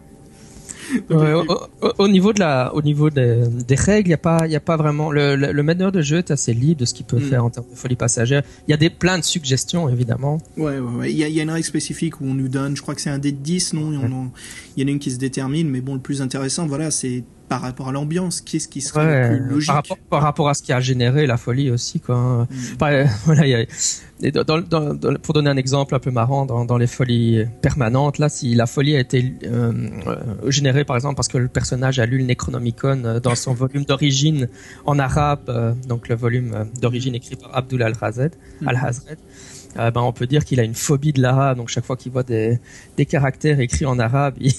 Ouais, 1.10 1.34
au, 1.34 1.42
au- 1.82 1.92
au 2.00 2.08
niveau 2.08 2.34
de 2.34 2.40
la, 2.40 2.74
au 2.74 2.82
niveau 2.82 3.10
des, 3.10 3.44
des 3.68 3.76
règles, 3.76 4.08
il 4.10 4.12
y 4.12 4.16
a 4.16 4.18
pas, 4.18 4.46
il 4.46 4.52
y 4.52 4.56
a 4.56 4.60
pas 4.60 4.78
vraiment. 4.78 5.12
Le, 5.12 5.36
le, 5.36 5.52
le 5.52 5.64
meneur 5.64 5.92
de 5.92 6.02
jeu 6.02 6.18
est 6.18 6.32
assez 6.32 6.54
libre 6.54 6.80
de 6.82 6.86
ce 6.86 6.94
qu'il 6.94 7.06
peut 7.06 7.18
Mm. 7.18 7.22
faire 7.30 7.46
en 7.46 7.50
termes 7.50 7.68
de 7.72 7.76
folie 7.76 7.96
passagère. 7.96 8.44
Il 8.68 8.72
y 8.72 8.74
a 8.74 8.78
des 8.78 8.90
plein 8.90 9.18
de 9.20 9.24
suggestions 9.24 9.88
évidemment. 9.90 10.40
Ouais, 10.58 10.80
ouais, 10.80 10.96
ouais. 11.00 11.12
Il 11.12 11.18
y 11.18 11.24
a, 11.24 11.28
il 11.28 11.36
y 11.36 11.40
a 11.40 11.44
une 11.44 11.50
règle 11.52 11.66
spécifique 11.66 12.20
où 12.22 12.26
on 12.26 12.34
nous 12.34 12.48
donne, 12.48 12.76
je 12.76 12.82
crois 12.82 12.96
que 12.96 13.02
c'est 13.02 13.10
un 13.10 13.20
dé 13.20 13.32
de 13.32 13.38
10, 13.38 13.74
non? 13.74 13.92
Il 14.76 14.82
y 14.82 14.84
en 14.84 14.88
a 14.88 14.92
une 14.92 15.00
qui 15.00 15.12
se 15.12 15.18
détermine, 15.18 15.70
mais 15.70 15.82
bon, 15.82 15.94
le 15.94 16.00
plus 16.00 16.22
intéressant, 16.22 16.66
voilà, 16.66 16.92
c'est 16.92 17.24
par 17.48 17.62
rapport 17.62 17.90
à 17.90 17.92
l'ambiance, 17.92 18.42
qu'est-ce 18.42 18.68
qui 18.68 18.82
serait 18.82 19.06
Ouais, 19.06 19.30
le 19.30 19.38
plus 19.46 19.50
logique 19.54 19.68
par 19.68 19.76
rapport, 19.76 19.98
par 20.10 20.22
rapport 20.22 20.50
à 20.50 20.54
ce 20.56 20.64
qui 20.64 20.74
a 20.74 20.80
généré 20.80 21.28
la 21.28 21.38
folie 21.38 21.70
aussi 21.70 22.00
quoi. 22.00 22.16
Mm. 22.16 22.48
Enfin, 22.76 22.92
euh, 22.92 23.06
voilà, 23.26 23.46
il 23.46 23.50
y 23.50 23.56
a- 23.56 23.66
et 24.22 24.32
dans, 24.32 24.44
dans- 24.44 24.62
dans- 24.62 24.94
dans- 24.94 25.14
pour 25.20 25.34
donner 25.34 25.50
un 25.50 25.58
exemple 25.58 25.94
un 25.94 26.00
peu 26.00 26.10
marrant, 26.10 26.46
dans, 26.46 26.78
les 26.78 26.88
folies 26.88 27.46
permanentes, 27.62 28.18
là, 28.18 28.30
si 28.30 28.56
la 28.56 28.66
folie 28.66 28.96
a 28.96 29.00
été 29.02 29.34
euh, 29.44 29.74
euh, 30.08 30.50
générée 30.52 30.86
par 30.86 30.96
exemple 30.96 31.16
parce 31.16 31.28
que 31.28 31.38
le 31.38 31.50
personnage 31.50 32.00
a 32.00 32.06
lu 32.06 32.18
le 32.18 32.24
Necronomicon 32.24 33.20
dans 33.22 33.36
son 33.36 33.54
volume 33.54 33.84
d'origine 33.84 34.48
en 34.86 34.98
arabe, 35.00 35.42
euh, 35.50 35.74
donc 35.88 36.08
le 36.10 36.16
volume 36.16 36.66
d'origine 36.82 37.14
écrit 37.14 37.36
par 37.36 37.56
Abdul 37.56 37.84
al-Hazred, 37.84 38.32
Mhm. 38.62 38.68
al-Hazred, 38.70 39.18
euh, 39.78 39.92
ben 39.92 40.02
on 40.02 40.14
peut 40.14 40.28
dire 40.28 40.46
qu'il 40.46 40.60
a 40.62 40.64
une 40.64 40.76
phobie 40.76 41.12
de 41.12 41.22
l'arabe. 41.22 41.58
Donc 41.58 41.68
chaque 41.68 41.84
fois 41.86 41.98
qu'il 41.98 42.12
voit 42.14 42.24
des, 42.24 42.58
des 42.98 43.06
caractères 43.06 43.60
écrits 43.60 43.86
en 43.86 44.00
arabe, 44.00 44.36
il, 44.40 44.54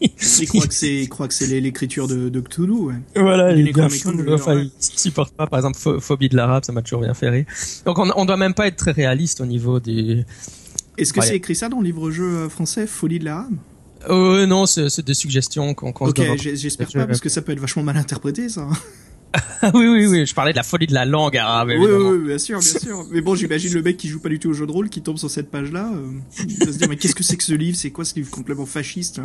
Il 0.00 0.48
croit 0.48 0.66
que 0.66 0.74
c'est, 0.74 0.94
il 0.94 1.08
croit 1.08 1.28
que 1.28 1.34
c'est 1.34 1.46
l'é- 1.46 1.60
l'écriture 1.60 2.08
de, 2.08 2.28
de 2.28 2.40
Cthulhu, 2.40 2.72
ouais. 2.72 2.94
Voilà, 3.16 3.52
il 3.52 3.68
est 3.68 3.72
bien 3.72 3.88
fou, 3.88 4.10
enfin, 4.32 4.56
ouais. 4.56 4.64
il 4.64 4.70
supporte 4.98 5.32
pas, 5.34 5.46
par 5.46 5.58
exemple, 5.58 5.78
pho- 5.78 6.00
phobie 6.00 6.28
de 6.28 6.36
l'arabe, 6.36 6.64
ça 6.64 6.72
m'a 6.72 6.82
toujours 6.82 7.00
bien 7.00 7.14
fait 7.14 7.28
rire. 7.28 7.44
Donc, 7.84 7.98
on, 7.98 8.10
on 8.16 8.24
doit 8.24 8.36
même 8.36 8.54
pas 8.54 8.66
être 8.66 8.76
très 8.76 8.92
réaliste 8.92 9.40
au 9.40 9.46
niveau 9.46 9.80
du. 9.80 10.24
Est-ce 10.96 11.12
que 11.12 11.20
Ouais. 11.20 11.26
c'est 11.26 11.36
écrit 11.36 11.54
ça 11.54 11.68
dans 11.68 11.78
le 11.80 11.84
livre-jeu 11.84 12.24
euh, 12.24 12.48
français, 12.48 12.86
Folie 12.86 13.18
de 13.20 13.24
l'arabe? 13.26 13.54
Euh, 14.08 14.46
non, 14.46 14.66
c'est 14.66 15.00
des 15.04 15.14
suggestions 15.14 15.74
qu'on 15.74 15.92
qu'on 15.92 16.08
Ok, 16.08 16.20
j'espère 16.54 16.88
Je- 16.90 16.98
pas, 16.98 17.06
parce 17.06 17.20
que 17.20 17.28
ça 17.28 17.42
peut 17.42 17.52
être 17.52 17.60
vachement 17.60 17.82
mal 17.82 17.96
interprété, 17.96 18.48
ça. 18.48 18.68
Oui, 19.74 19.86
oui, 19.88 20.06
oui, 20.06 20.26
je 20.26 20.34
parlais 20.34 20.52
de 20.52 20.56
la 20.56 20.62
folie 20.62 20.86
de 20.86 20.94
la 20.94 21.04
langue 21.04 21.36
arabe, 21.36 21.68
oui, 21.68 21.74
évidemment. 21.74 22.10
oui, 22.10 22.18
oui, 22.18 22.26
bien 22.28 22.38
sûr, 22.38 22.60
bien 22.60 22.80
sûr. 22.80 23.06
Mais 23.10 23.20
bon, 23.20 23.34
j'imagine 23.34 23.74
le 23.74 23.82
mec 23.82 23.96
qui 23.96 24.08
joue 24.08 24.20
pas 24.20 24.28
du 24.28 24.38
tout 24.38 24.50
au 24.50 24.52
jeu 24.52 24.66
de 24.66 24.72
rôle, 24.72 24.88
qui 24.88 25.02
tombe 25.02 25.18
sur 25.18 25.30
cette 25.30 25.50
page-là, 25.50 25.90
euh, 25.92 26.44
il 26.48 26.64
va 26.64 26.72
se 26.72 26.78
dire, 26.78 26.88
mais 26.88 26.96
qu'est-ce 26.96 27.14
que 27.14 27.24
c'est 27.24 27.36
que 27.36 27.44
ce 27.44 27.54
livre? 27.54 27.76
C'est 27.76 27.90
quoi 27.90 28.04
ce 28.04 28.14
livre 28.14 28.30
complètement 28.30 28.66
fasciste 28.66 29.20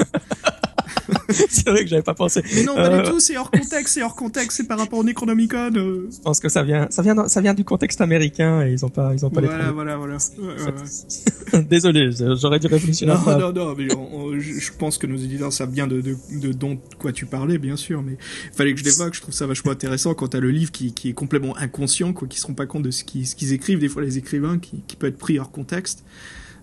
c'est 1.49 1.69
vrai 1.69 1.83
que 1.83 1.89
j'avais 1.89 2.01
pas 2.03 2.13
pensé. 2.13 2.41
Mais 2.55 2.63
non, 2.63 2.75
pas 2.75 2.89
Euh, 2.91 3.03
du 3.03 3.09
tout, 3.09 3.19
c'est 3.19 3.37
hors 3.37 3.49
contexte, 3.51 3.93
c'est 3.95 4.01
hors 4.03 4.15
contexte, 4.15 4.57
c'est 4.57 4.67
par 4.67 4.77
rapport 4.79 4.99
au 4.99 5.03
Necronomicon. 5.03 5.71
euh. 5.75 6.07
Je 6.11 6.19
pense 6.21 6.39
que 6.39 6.49
ça 6.49 6.63
vient, 6.63 6.87
ça 6.89 7.01
vient, 7.01 7.27
ça 7.27 7.41
vient 7.41 7.53
du 7.53 7.63
contexte 7.63 8.01
américain 8.01 8.65
et 8.65 8.71
ils 8.71 8.85
ont 8.85 8.89
pas, 8.89 9.13
ils 9.13 9.25
ont 9.25 9.29
pas 9.29 9.41
Voilà, 9.41 9.65
les 9.67 9.71
voilà, 9.71 9.97
voilà. 9.97 10.17
Ouais, 10.37 10.45
ouais, 10.45 10.53
ouais. 10.53 10.71
problèmes. 10.71 11.67
Désolé, 11.69 12.09
j'aurais 12.41 12.59
dû 12.59 12.67
réfléchir 12.67 13.09
à 13.11 13.37
Non, 13.39 13.39
non, 13.39 13.53
non, 13.53 13.75
mais 13.77 13.93
on- 13.95 14.15
on- 14.17 14.39
je 14.39 14.53
je 14.59 14.71
pense 14.77 14.97
que 14.97 15.07
nos 15.07 15.17
éditeurs 15.17 15.53
savent 15.53 15.71
bien 15.71 15.87
de, 15.87 16.01
de, 16.01 16.15
de 16.39 16.51
dont 16.51 16.77
quoi 16.99 17.11
tu 17.11 17.25
parlais, 17.25 17.57
bien 17.57 17.75
sûr, 17.75 18.01
mais 18.01 18.17
fallait 18.53 18.73
que 18.73 18.79
je 18.79 18.85
l'évoque, 18.85 19.13
je 19.13 19.21
trouve 19.21 19.33
ça 19.33 19.45
vachement 19.47 19.71
intéressant 19.71 20.13
quand 20.13 20.29
t'as 20.29 20.39
le 20.39 20.51
livre 20.51 20.71
qui, 20.71 20.93
qui 20.93 21.09
est 21.09 21.13
complètement 21.13 21.55
inconscient, 21.57 22.13
quoi, 22.13 22.27
qui 22.27 22.39
se 22.39 22.47
rend 22.47 22.53
pas 22.53 22.65
compte 22.65 22.83
de 22.83 22.91
ce 22.91 23.03
qu'ils 23.03 23.27
ce 23.27 23.35
qu'ils 23.35 23.53
écrivent, 23.53 23.79
des 23.79 23.89
fois 23.89 24.01
les 24.01 24.17
écrivains, 24.17 24.57
qui, 24.59 24.81
qui 24.87 24.95
peut 24.95 25.07
être 25.07 25.17
pris 25.17 25.39
hors 25.39 25.51
contexte. 25.51 26.03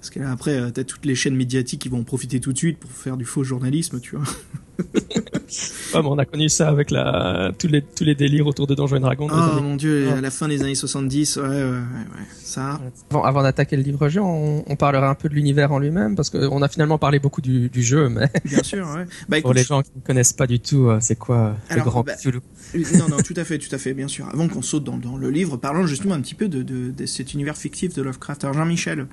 Parce 0.00 0.08
que 0.08 0.18
là, 0.18 0.32
après, 0.32 0.58
euh, 0.58 0.70
t'as 0.70 0.84
toutes 0.84 1.04
les 1.04 1.14
chaînes 1.14 1.36
médiatiques 1.36 1.82
qui 1.82 1.90
vont 1.90 2.00
en 2.00 2.04
profiter 2.04 2.40
tout 2.40 2.54
de 2.54 2.58
suite 2.58 2.78
pour 2.78 2.90
faire 2.90 3.18
du 3.18 3.26
faux 3.26 3.44
journalisme, 3.44 4.00
tu 4.00 4.16
vois. 4.16 4.24
Ouais, 4.78 6.00
mais 6.02 6.08
on 6.08 6.18
a 6.18 6.24
connu 6.24 6.48
ça 6.48 6.68
avec 6.68 6.90
la, 6.90 7.50
tous 7.58 7.66
les, 7.66 7.82
tous 7.82 8.04
les 8.04 8.14
délires 8.14 8.46
autour 8.46 8.66
de 8.66 8.74
Donjons 8.74 8.96
et 8.96 9.00
Dragons. 9.00 9.28
Oh 9.30 9.34
années- 9.34 9.60
mon 9.60 9.76
dieu, 9.76 10.08
Ah. 10.12 10.18
à 10.18 10.20
la 10.20 10.30
fin 10.30 10.46
des 10.48 10.62
années 10.62 10.74
70, 10.76 11.36
ouais, 11.36 11.42
ouais, 11.42 11.52
ouais, 11.62 11.62
ouais. 11.64 12.26
Ça, 12.42 12.80
Avant, 13.10 13.24
avant 13.24 13.42
d'attaquer 13.42 13.76
le 13.76 13.82
livre-jeu, 13.82 14.20
on, 14.20 14.64
on 14.66 14.76
parlera 14.76 15.08
un 15.08 15.14
peu 15.14 15.28
de 15.28 15.34
l'univers 15.34 15.72
en 15.72 15.78
lui-même 15.78 16.14
parce 16.16 16.30
qu'on 16.30 16.62
a 16.62 16.68
finalement 16.68 16.98
parlé 16.98 17.18
beaucoup 17.18 17.40
du, 17.40 17.68
du 17.68 17.82
jeu, 17.82 18.08
mais 18.08 18.28
bien 18.44 18.62
sûr, 18.62 18.86
ouais. 18.96 19.04
Bah 19.28 19.40
pour 19.42 19.52
les 19.54 19.64
gens 19.64 19.82
qui 19.82 19.90
ne 19.96 20.00
connaissent 20.00 20.32
pas 20.32 20.46
du 20.46 20.60
tout, 20.60 20.86
euh, 20.88 20.98
c'est 21.00 21.16
quoi 21.16 21.54
euh, 21.70 21.74
le 21.76 21.82
grand 21.82 22.02
bah, 22.04 22.12
Euh, 22.24 22.80
Non, 22.98 23.08
non, 23.08 23.16
tout 23.18 23.34
à 23.36 23.44
fait, 23.44 23.58
tout 23.58 23.74
à 23.74 23.78
fait, 23.78 23.92
bien 23.94 24.08
sûr. 24.08 24.28
Avant 24.32 24.46
qu'on 24.48 24.62
saute 24.62 24.84
dans, 24.84 24.96
dans 24.98 25.16
le 25.16 25.30
livre, 25.30 25.56
parlons 25.56 25.86
justement 25.86 26.14
un 26.14 26.20
petit 26.20 26.34
peu 26.36 26.48
de, 26.48 26.62
de, 26.62 26.90
de 26.90 27.06
cet 27.06 27.34
univers 27.34 27.56
fictif 27.56 27.94
de 27.94 28.02
Lovecraft. 28.02 28.44
Alors 28.44 28.54
Jean-Michel, 28.54 29.06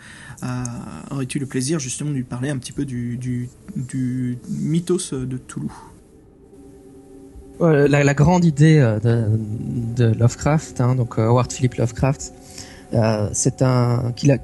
euh, 0.43 0.45
aurais-tu 1.11 1.39
le 1.39 1.45
plaisir 1.47 1.79
justement 1.79 2.11
de 2.11 2.15
lui 2.15 2.23
parler 2.23 2.49
un 2.49 2.57
petit 2.57 2.71
peu 2.71 2.85
du, 2.85 3.17
du, 3.17 3.49
du 3.75 4.37
mythos 4.49 5.13
de 5.13 5.37
Ouais, 7.59 7.87
la, 7.87 8.13
grande 8.13 8.45
idée 8.45 8.77
euh, 8.77 8.99
de, 8.99 10.05
Lovecraft, 10.13 10.79
hein, 10.79 10.95
donc 10.95 11.17
euh, 11.17 11.27
Howard 11.27 11.51
Philip 11.51 11.73
Lovecraft, 11.75 12.33
euh, 12.93 13.29
c'est 13.33 13.63
qu'il 14.15 14.31
a 14.31 14.37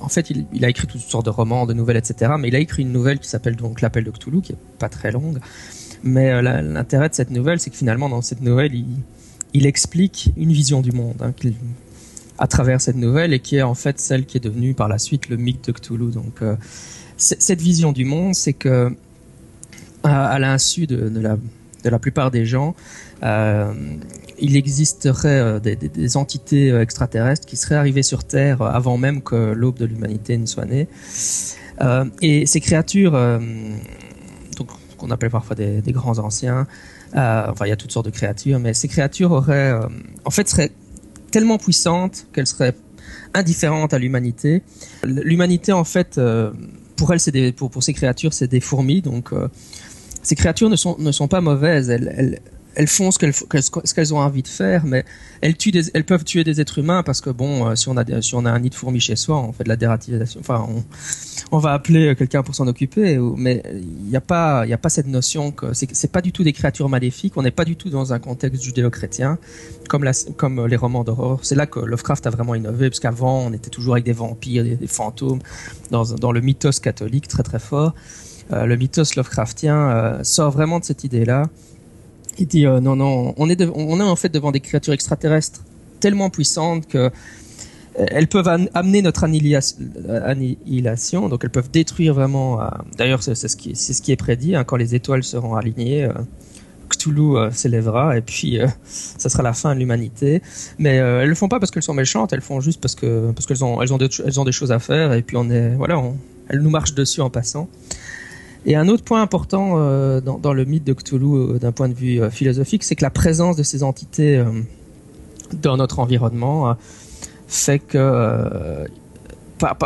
en 0.00 0.08
fait, 0.08 0.30
il, 0.30 0.64
a 0.64 0.68
écrit 0.68 0.86
toutes 0.86 1.00
sortes 1.00 1.26
de 1.26 1.30
romans, 1.30 1.66
de 1.66 1.74
nouvelles, 1.74 1.98
etc. 1.98 2.32
Mais 2.38 2.48
il 2.48 2.56
a 2.56 2.58
écrit 2.58 2.82
une 2.82 2.92
nouvelle 2.92 3.18
qui 3.18 3.28
s'appelle 3.28 3.56
donc 3.56 3.80
L'Appel 3.80 4.04
de 4.04 4.10
Cthulhu, 4.10 4.40
qui 4.40 4.52
est 4.52 4.58
pas 4.78 4.88
très 4.88 5.12
longue. 5.12 5.38
Mais 6.02 6.30
euh, 6.30 6.62
l'intérêt 6.62 7.08
de 7.08 7.14
cette 7.14 7.30
nouvelle, 7.30 7.60
c'est 7.60 7.70
que 7.70 7.76
finalement, 7.76 8.08
dans 8.08 8.22
cette 8.22 8.40
nouvelle, 8.40 8.72
il, 9.52 9.66
explique 9.66 10.32
une 10.36 10.52
vision 10.52 10.80
du 10.80 10.92
monde 10.92 11.16
hein, 11.20 11.32
à 12.38 12.46
travers 12.46 12.80
cette 12.80 12.96
nouvelle 12.96 13.34
et 13.34 13.40
qui 13.40 13.56
est 13.56 13.62
en 13.62 13.74
fait 13.74 14.00
celle 14.00 14.24
qui 14.24 14.38
est 14.38 14.40
devenue 14.40 14.74
par 14.74 14.88
la 14.88 14.98
suite 14.98 15.28
le 15.28 15.36
mythe 15.36 15.66
de 15.66 15.72
Cthulhu. 15.72 16.10
Donc, 16.12 16.40
euh, 16.42 16.56
cette 17.16 17.60
vision 17.60 17.92
du 17.92 18.06
monde, 18.06 18.34
c'est 18.34 18.54
que 18.54 18.96
à, 20.02 20.38
l'insu 20.38 20.86
de, 20.86 21.10
la, 21.84 21.98
plupart 21.98 22.30
des 22.30 22.46
gens, 22.46 22.74
euh, 23.22 23.72
il 24.38 24.56
existerait 24.56 25.28
euh, 25.28 25.60
des, 25.60 26.16
entités 26.16 26.70
euh, 26.70 26.82
extraterrestres 26.82 27.46
qui 27.46 27.56
seraient 27.56 27.74
arrivées 27.74 28.02
sur 28.02 28.24
Terre 28.24 28.62
avant 28.62 28.96
même 28.96 29.22
que 29.22 29.52
l'aube 29.52 29.78
de 29.78 29.84
l'humanité 29.84 30.38
ne 30.38 30.46
soit 30.46 30.66
née. 30.66 30.88
Et 32.20 32.46
ces 32.46 32.60
créatures, 32.60 33.12
qu'on 34.98 35.10
appelle 35.10 35.30
parfois 35.30 35.56
des, 35.56 35.82
grands 35.92 36.18
anciens, 36.18 36.66
enfin 37.14 37.64
il 37.64 37.68
y 37.68 37.72
a 37.72 37.76
toutes 37.76 37.92
sortes 37.92 38.06
de 38.06 38.10
créatures, 38.10 38.58
mais 38.58 38.74
ces 38.74 38.88
créatures 38.88 39.32
auraient, 39.32 39.72
en 40.26 40.30
fait, 40.30 40.46
seraient 40.48 40.72
tellement 41.30 41.56
puissantes 41.56 42.26
qu'elles 42.34 42.46
seraient 42.46 42.76
indifférentes 43.32 43.94
à 43.94 43.98
l'humanité. 43.98 44.62
L'humanité, 45.04 45.72
en 45.72 45.84
fait, 45.84 46.20
pour 46.96 47.14
elles, 47.14 47.20
c'est 47.20 47.52
pour, 47.52 47.82
ces 47.82 47.94
créatures, 47.94 48.34
c'est 48.34 48.48
des 48.48 48.60
fourmis, 48.60 49.00
donc 49.00 49.32
ces 50.22 50.34
créatures 50.34 50.68
ne 50.70 50.76
sont, 50.76 51.28
pas 51.28 51.40
mauvaises. 51.40 51.90
Elles, 51.90 52.86
font 52.86 53.10
ce 53.10 53.18
qu'elles, 53.18 54.14
ont 54.14 54.18
envie 54.18 54.42
de 54.42 54.48
faire, 54.48 54.84
mais 54.84 55.04
elles, 55.40 55.56
peuvent 56.04 56.24
tuer 56.24 56.44
des 56.44 56.60
êtres 56.60 56.78
humains 56.78 57.02
parce 57.02 57.20
que, 57.20 57.30
bon, 57.30 57.66
euh, 57.66 57.74
si, 57.74 57.88
on 57.88 57.96
a, 57.96 58.50
un 58.50 58.58
nid 58.58 58.70
de 58.70 58.74
fourmis 58.74 59.00
chez 59.00 59.16
soi, 59.16 59.38
on 59.38 59.52
fait 59.52 59.64
de 59.64 59.68
la 59.68 59.76
dérativisation. 59.76 60.40
Enfin, 60.40 60.66
on, 61.52 61.58
va 61.58 61.72
appeler 61.72 62.14
quelqu'un 62.14 62.42
pour 62.42 62.54
s'en 62.54 62.66
occuper, 62.66 63.18
mais 63.36 63.62
il 63.74 64.08
n'y 64.08 64.16
a, 64.16 64.20
pas- 64.20 64.66
cette 64.88 65.08
notion 65.08 65.52
que 65.52 65.72
c'est, 65.72 65.88
c'est 65.94 66.12
pas 66.12 66.20
du 66.20 66.32
tout 66.32 66.44
des 66.44 66.52
créatures 66.52 66.88
maléfiques. 66.88 67.36
On 67.36 67.42
n'est 67.42 67.50
pas 67.50 67.64
du 67.64 67.76
tout 67.76 67.90
dans 67.90 68.12
un 68.12 68.18
contexte 68.18 68.62
judéo-chrétien 68.62 69.38
comme, 69.88 70.66
les 70.66 70.76
romans 70.76 71.02
d'horreur. 71.02 71.40
C'est 71.42 71.56
là 71.56 71.66
que 71.66 71.80
Lovecraft 71.80 72.26
a 72.26 72.30
vraiment 72.30 72.54
innové, 72.54 72.90
parce 72.90 73.00
qu'avant, 73.00 73.40
on 73.46 73.52
était 73.52 73.70
toujours 73.70 73.94
avec 73.94 74.04
des 74.04 74.12
vampires, 74.12 74.64
des, 74.64 74.76
des 74.76 74.86
fantômes, 74.86 75.40
dans, 75.90 76.04
dans 76.04 76.30
le 76.30 76.40
mythos 76.40 76.78
catholique 76.80 77.26
très 77.26 77.42
très 77.42 77.58
fort. 77.58 77.94
Euh, 78.52 78.66
le 78.66 78.76
mythos 78.76 79.14
Lovecraftien 79.16 79.76
euh, 79.90 80.18
sort 80.24 80.50
vraiment 80.50 80.80
de 80.80 80.84
cette 80.84 81.04
idée-là. 81.04 81.44
Il 82.38 82.46
dit 82.46 82.66
euh, 82.66 82.80
non, 82.80 82.96
non, 82.96 83.34
on 83.36 83.48
est, 83.48 83.60
on 83.74 84.00
est 84.00 84.02
en 84.02 84.16
fait 84.16 84.28
devant 84.30 84.50
des 84.50 84.60
créatures 84.60 84.92
extraterrestres 84.92 85.62
tellement 86.00 86.30
puissantes 86.30 86.86
que 86.88 87.10
elles 87.96 88.28
peuvent 88.28 88.48
amener 88.72 89.02
notre 89.02 89.24
annihilation, 89.24 91.28
donc 91.28 91.42
elles 91.44 91.50
peuvent 91.50 91.70
détruire 91.70 92.14
vraiment. 92.14 92.60
D'ailleurs, 92.96 93.22
c'est 93.22 93.34
ce 93.34 93.56
qui, 93.56 94.12
est 94.12 94.16
prédit 94.16 94.54
hein, 94.54 94.64
quand 94.64 94.76
les 94.76 94.94
étoiles 94.94 95.24
seront 95.24 95.54
alignées. 95.56 96.04
euh, 96.04 96.12
Cthulhu 96.88 97.36
s'élèvera 97.52 98.16
et 98.18 98.20
puis 98.20 98.58
ça 98.84 99.28
sera 99.28 99.44
la 99.44 99.52
fin 99.52 99.74
de 99.74 99.78
l'humanité. 99.80 100.42
Mais 100.78 100.96
elles 100.96 101.28
le 101.28 101.34
font 101.36 101.46
pas 101.48 101.60
parce 101.60 101.70
qu'elles 101.70 101.84
sont 101.84 101.94
méchantes, 101.94 102.32
elles 102.32 102.40
le 102.40 102.44
font 102.44 102.60
juste 102.60 102.80
parce 102.80 102.96
que 102.96 103.30
parce 103.30 103.46
qu'elles 103.46 103.62
ont 103.64 103.80
elles 103.80 103.92
ont 103.92 103.98
des, 103.98 104.08
elles 104.26 104.40
ont 104.40 104.44
des 104.44 104.50
choses 104.52 104.72
à 104.72 104.80
faire 104.80 105.12
et 105.12 105.22
puis 105.22 105.36
on 105.36 105.48
est 105.50 105.74
voilà, 105.76 105.98
on- 106.00 106.16
elles 106.48 106.58
nous 106.60 106.70
marchent 106.70 106.94
dessus 106.94 107.20
en 107.20 107.30
passant. 107.30 107.68
Et 108.66 108.76
un 108.76 108.88
autre 108.88 109.04
point 109.04 109.22
important 109.22 109.76
dans, 110.20 110.52
le 110.52 110.64
mythe 110.64 110.84
de 110.84 110.92
Cthulhu 110.92 111.58
d'un 111.58 111.72
point 111.72 111.88
de 111.88 111.94
vue 111.94 112.20
philosophique, 112.30 112.84
c'est 112.84 112.94
que 112.94 113.04
la 113.04 113.10
présence 113.10 113.56
de 113.56 113.62
ces 113.62 113.82
entités 113.82 114.44
dans 115.62 115.76
notre 115.76 115.98
environnement 115.98 116.76
fait 117.48 117.78
que 117.78 118.86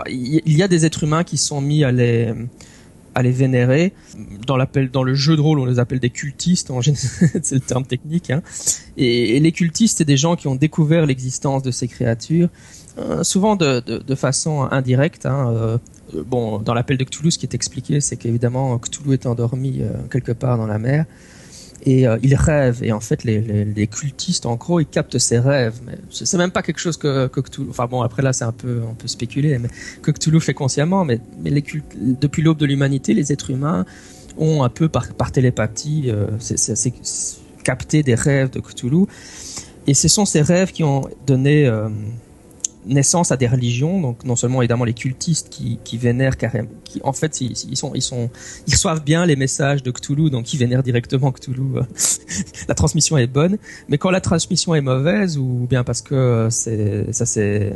il 0.08 0.56
y 0.56 0.62
a 0.62 0.68
des 0.68 0.87
êtres 0.87 1.04
humains 1.04 1.24
qui 1.24 1.37
sont 1.37 1.60
mis 1.60 1.84
à 1.84 1.92
les 1.92 2.32
à 3.14 3.22
les 3.22 3.30
vénérer. 3.30 3.92
Dans, 4.46 4.56
le 4.56 5.14
jeu 5.14 5.37
de 5.37 5.40
rôle, 5.40 5.60
on 5.60 5.64
les 5.64 5.78
appelle 5.78 6.00
des 6.00 6.10
cultistes, 6.10 6.70
c'est 7.42 7.54
le 7.54 7.60
terme 7.60 7.84
technique. 7.84 8.30
Hein. 8.30 8.42
Et, 8.96 9.38
les 9.40 9.52
cultistes, 9.52 9.98
c'est 9.98 10.04
des 10.04 10.16
gens 10.16 10.37
qui 10.37 10.48
ont 10.48 10.56
découvert 10.56 11.06
l'existence 11.06 11.62
de 11.62 11.70
ces 11.70 11.88
créatures, 11.88 12.48
euh, 12.98 13.22
souvent 13.22 13.56
de, 13.56 13.80
de, 13.80 14.14
façon 14.14 14.62
indirecte. 14.70 15.26
Hein. 15.26 15.78
Euh, 16.14 16.22
bon, 16.27 16.59
dans 16.59 16.74
l'appel 16.74 16.96
de 16.96 17.05
Cthulhu, 17.05 17.31
ce 17.31 17.38
qui 17.38 17.46
est 17.46 17.55
expliqué, 17.55 18.00
c'est 18.00 18.16
qu'évidemment, 18.16 18.79
Cthulhu 18.79 19.12
est 19.12 19.27
endormi 19.27 19.81
euh, 19.81 19.92
quelque 20.11 20.33
part 20.33 20.59
dans 20.59 20.66
la 20.66 20.79
mer 20.79 21.07
et 21.85 22.07
euh, 22.07 22.18
il 22.22 22.35
rêve 22.35 22.83
et 22.83 22.92
en 22.92 23.00
fait 23.00 23.24
les, 23.24 23.87
cultistes 23.87 24.46
en 24.46 24.57
gros 24.57 24.81
ils 24.81 24.87
captent 24.87 25.18
ses 25.18 25.38
rêves 25.38 25.74
mais 25.85 25.98
c'est 26.11 26.37
même 26.38 26.50
pas 26.50 26.62
quelque 26.62 26.79
chose 26.79 26.96
que, 26.96 27.27
que 27.27 27.40
Cthulhu 27.40 27.68
enfin 27.70 27.87
bon 27.87 28.03
après 28.03 28.22
là 28.22 28.33
c'est 28.33 28.44
un 28.44 28.53
peu 28.53 28.81
on 28.88 28.94
peut 28.94 29.09
spéculer 29.09 29.59
mais 29.59 29.68
que 30.03 30.11
Cthulhu 30.11 30.40
fait 30.40 30.55
consciemment 30.55 31.05
mais 31.05 31.20
depuis 31.42 32.42
l'aube 32.42 32.59
de 32.59 32.66
l'humanité 32.66 33.12
les 33.14 33.33
êtres 33.33 33.50
humains 33.50 33.85
ont 34.38 34.62
un 34.62 34.68
peu 34.68 34.88
par, 34.88 35.33
télépathie 35.33 36.05
euh, 36.07 36.29
c'est 36.38 36.94
capté 37.62 38.03
des 38.03 38.14
rêves 38.14 38.50
de 38.50 38.61
Cthulhu 38.61 39.07
et 39.87 39.94
ce 39.94 40.09
sont 40.09 40.24
ces 40.24 40.40
rêves 40.40 40.72
qui 40.72 40.85
ont 40.85 41.09
donné 41.27 41.70
naissance 42.87 43.33
à 43.33 43.37
des 43.37 43.47
religions, 43.47 44.01
donc 44.01 44.25
non 44.25 44.37
seulement 44.37 44.62
évidemment 44.62 44.85
les 44.85 44.94
cultistes 44.94 45.49
qui, 45.49 45.79
qui 45.85 45.99
vénèrent 45.99 46.37
carrément, 46.37 46.68
qui 46.85 47.01
en 47.05 47.12
fait 47.12 47.40
ils, 47.40 47.77
sont 47.77 47.92
ils 47.94 48.03
sont 48.03 48.31
ils 48.66 48.75
reçoivent 48.75 49.05
bien 49.05 49.27
les 49.27 49.37
messages 49.37 49.83
de 49.83 49.90
Cthulhu, 49.90 50.31
donc 50.31 50.53
ils 50.53 50.59
vénèrent 50.59 50.83
directement 50.83 51.33
Cthulhu. 51.33 51.81
la 52.68 52.75
transmission 52.75 53.16
est 53.16 53.27
bonne, 53.27 53.59
mais 53.88 53.99
quand 53.99 54.11
la 54.11 54.20
transmission 54.20 54.75
est 54.75 54.81
mauvaise 54.81 55.38
ou 55.38 55.66
bien 55.68 55.85
parce 55.85 56.03
que 56.03 56.49
c'est 56.51 57.12
ça 57.12 57.27
c'est 57.27 57.75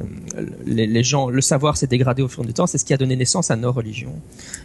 les, 0.67 1.03
gens 1.03 1.31
le 1.31 1.41
savoir 1.41 1.77
s'est 1.77 1.87
dégradé 1.87 2.23
au 2.23 2.29
fil 2.29 2.45
du 2.47 2.53
temps, 2.53 2.67
c'est 2.67 2.79
ce 2.79 2.85
qui 2.85 2.95
a 2.95 2.97
donné 2.97 3.17
naissance 3.17 3.51
à 3.51 3.57
nos 3.57 3.73
religions. 3.73 4.15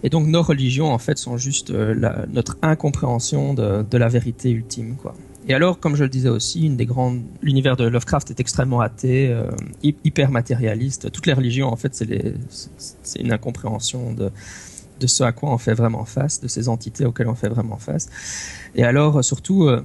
Et 0.04 0.10
donc 0.10 0.28
nos 0.28 0.42
religions 0.42 0.92
en 0.92 0.98
fait 0.98 1.18
sont 1.18 1.38
juste 1.38 1.72
euh, 1.72 1.96
notre 2.32 2.58
incompréhension 2.62 3.54
de, 3.54 3.84
de 3.90 3.98
la 3.98 4.08
vérité 4.08 4.50
ultime 4.50 4.96
quoi. 5.02 5.16
Et 5.48 5.54
alors, 5.54 5.80
comme 5.80 5.96
je 5.96 6.04
le 6.04 6.10
disais 6.10 6.30
aussi, 6.30 6.72
l'univers 7.42 7.76
de 7.76 7.84
Lovecraft 7.86 8.32
est 8.32 8.40
extrêmement 8.40 8.80
athée, 8.80 9.30
euh, 9.30 9.50
hyper 9.82 10.32
matérialiste. 10.32 11.12
Toutes 11.12 11.26
les 11.26 11.34
religions, 11.34 11.68
en 11.68 11.76
fait, 11.76 11.94
c'est, 11.94 13.20
une 13.20 13.34
incompréhension 13.34 14.14
de, 14.14 14.32
ce 15.06 15.24
à 15.24 15.34
quoi 15.34 15.52
on 15.52 15.58
fait 15.58 15.74
vraiment 15.74 16.06
face, 16.06 16.40
de 16.40 16.48
ces 16.48 16.70
entités 16.70 17.06
auxquelles 17.06 17.28
on 17.28 17.36
fait 17.36 17.50
vraiment 17.50 17.78
face. 17.78 18.08
Et 18.74 18.84
alors, 18.86 19.22
surtout, 19.22 19.68
euh, 19.68 19.84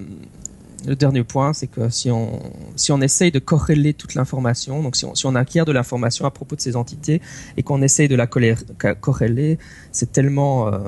le 0.86 0.94
dernier 0.94 1.24
point, 1.24 1.52
c'est 1.52 1.66
que 1.66 1.88
si 1.88 2.10
on, 2.10 2.40
si 2.76 2.92
on 2.92 3.00
essaye 3.00 3.32
de 3.32 3.40
corréler 3.40 3.94
toute 3.94 4.14
l'information, 4.14 4.80
donc 4.82 4.94
si 4.94 5.04
on, 5.04 5.16
si 5.16 5.26
on 5.26 5.34
acquiert 5.34 5.64
de 5.64 5.72
l'information 5.72 6.24
à 6.24 6.30
propos 6.30 6.54
de 6.54 6.60
ces 6.60 6.76
entités 6.76 7.20
et 7.56 7.64
qu'on 7.64 7.82
essaye 7.82 8.06
de 8.06 8.14
la 8.14 8.28
corréler, 8.28 9.58
c'est 9.90 10.12
tellement, 10.12 10.68
euh, 10.68 10.78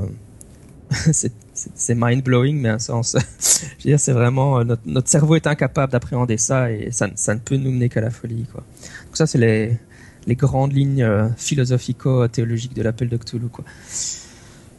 c'est 1.75 1.95
mind 1.95 2.23
blowing, 2.23 2.61
mais 2.61 2.69
un 2.69 2.79
sens. 2.79 3.17
je 3.79 3.85
veux 3.85 3.91
dire, 3.91 4.01
c'est 4.01 4.13
vraiment 4.13 4.61
euh, 4.61 4.65
notre, 4.87 5.09
cerveau 5.09 5.37
est 5.37 5.47
incapable 5.47 5.93
d'appréhender 5.93 6.37
ça 6.37 6.71
et 6.71 6.91
ça, 6.91 7.09
ne 7.09 7.39
peut 7.39 7.57
nous 7.57 7.71
mener 7.71 7.89
qu'à 7.89 8.01
la 8.01 8.11
folie, 8.11 8.47
quoi. 8.53 8.63
Donc 9.07 9.17
ça, 9.17 9.27
c'est 9.27 9.39
les, 9.39 10.37
grandes 10.37 10.73
lignes 10.73 11.03
euh, 11.03 11.29
philosophico-théologiques 11.37 12.75
de 12.75 12.83
l'appel 12.83 13.09
de 13.09 13.17
Cthulhu. 13.17 13.49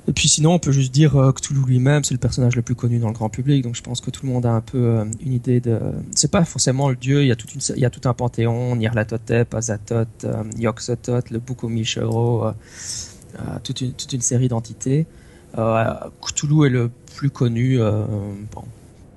Et 0.07 0.13
puis 0.13 0.27
sinon, 0.27 0.53
on 0.53 0.59
peut 0.59 0.71
juste 0.71 0.91
dire 0.93 1.15
euh, 1.15 1.31
Cthulhu 1.31 1.63
lui-même, 1.65 2.03
c'est 2.03 2.13
le 2.13 2.19
personnage 2.19 2.55
le 2.55 2.61
plus 2.61 2.75
connu 2.75 2.99
dans 2.99 3.07
le 3.07 3.13
grand 3.13 3.29
public, 3.29 3.63
donc 3.63 3.75
je 3.75 3.83
pense 3.83 4.01
que 4.01 4.09
tout 4.09 4.25
le 4.25 4.31
monde 4.31 4.45
a 4.45 4.51
un 4.51 4.61
peu 4.61 5.05
une 5.23 5.33
idée 5.33 5.59
de. 5.59 5.79
C'est 6.15 6.31
pas 6.31 6.43
forcément 6.45 6.89
le 6.89 6.95
dieu, 6.95 7.21
il 7.23 7.27
y 7.27 7.85
a 7.85 7.89
tout 7.89 8.01
un 8.05 8.13
panthéon, 8.13 8.75
Nyarlathotep, 8.75 9.53
Azathoth, 9.53 10.25
Yog-Sothoth, 10.57 11.29
le 11.29 11.39
Bukomi-Shero, 11.39 12.53
toute 13.63 13.81
une 13.81 13.93
toute 13.93 14.13
une 14.13 14.21
série 14.21 14.47
d'entités. 14.47 15.05
Euh, 15.57 15.93
Cthulhu 16.21 16.65
est 16.65 16.69
le 16.69 16.89
plus 17.15 17.29
connu. 17.29 17.81
Euh, 17.81 18.03
bon, 18.53 18.63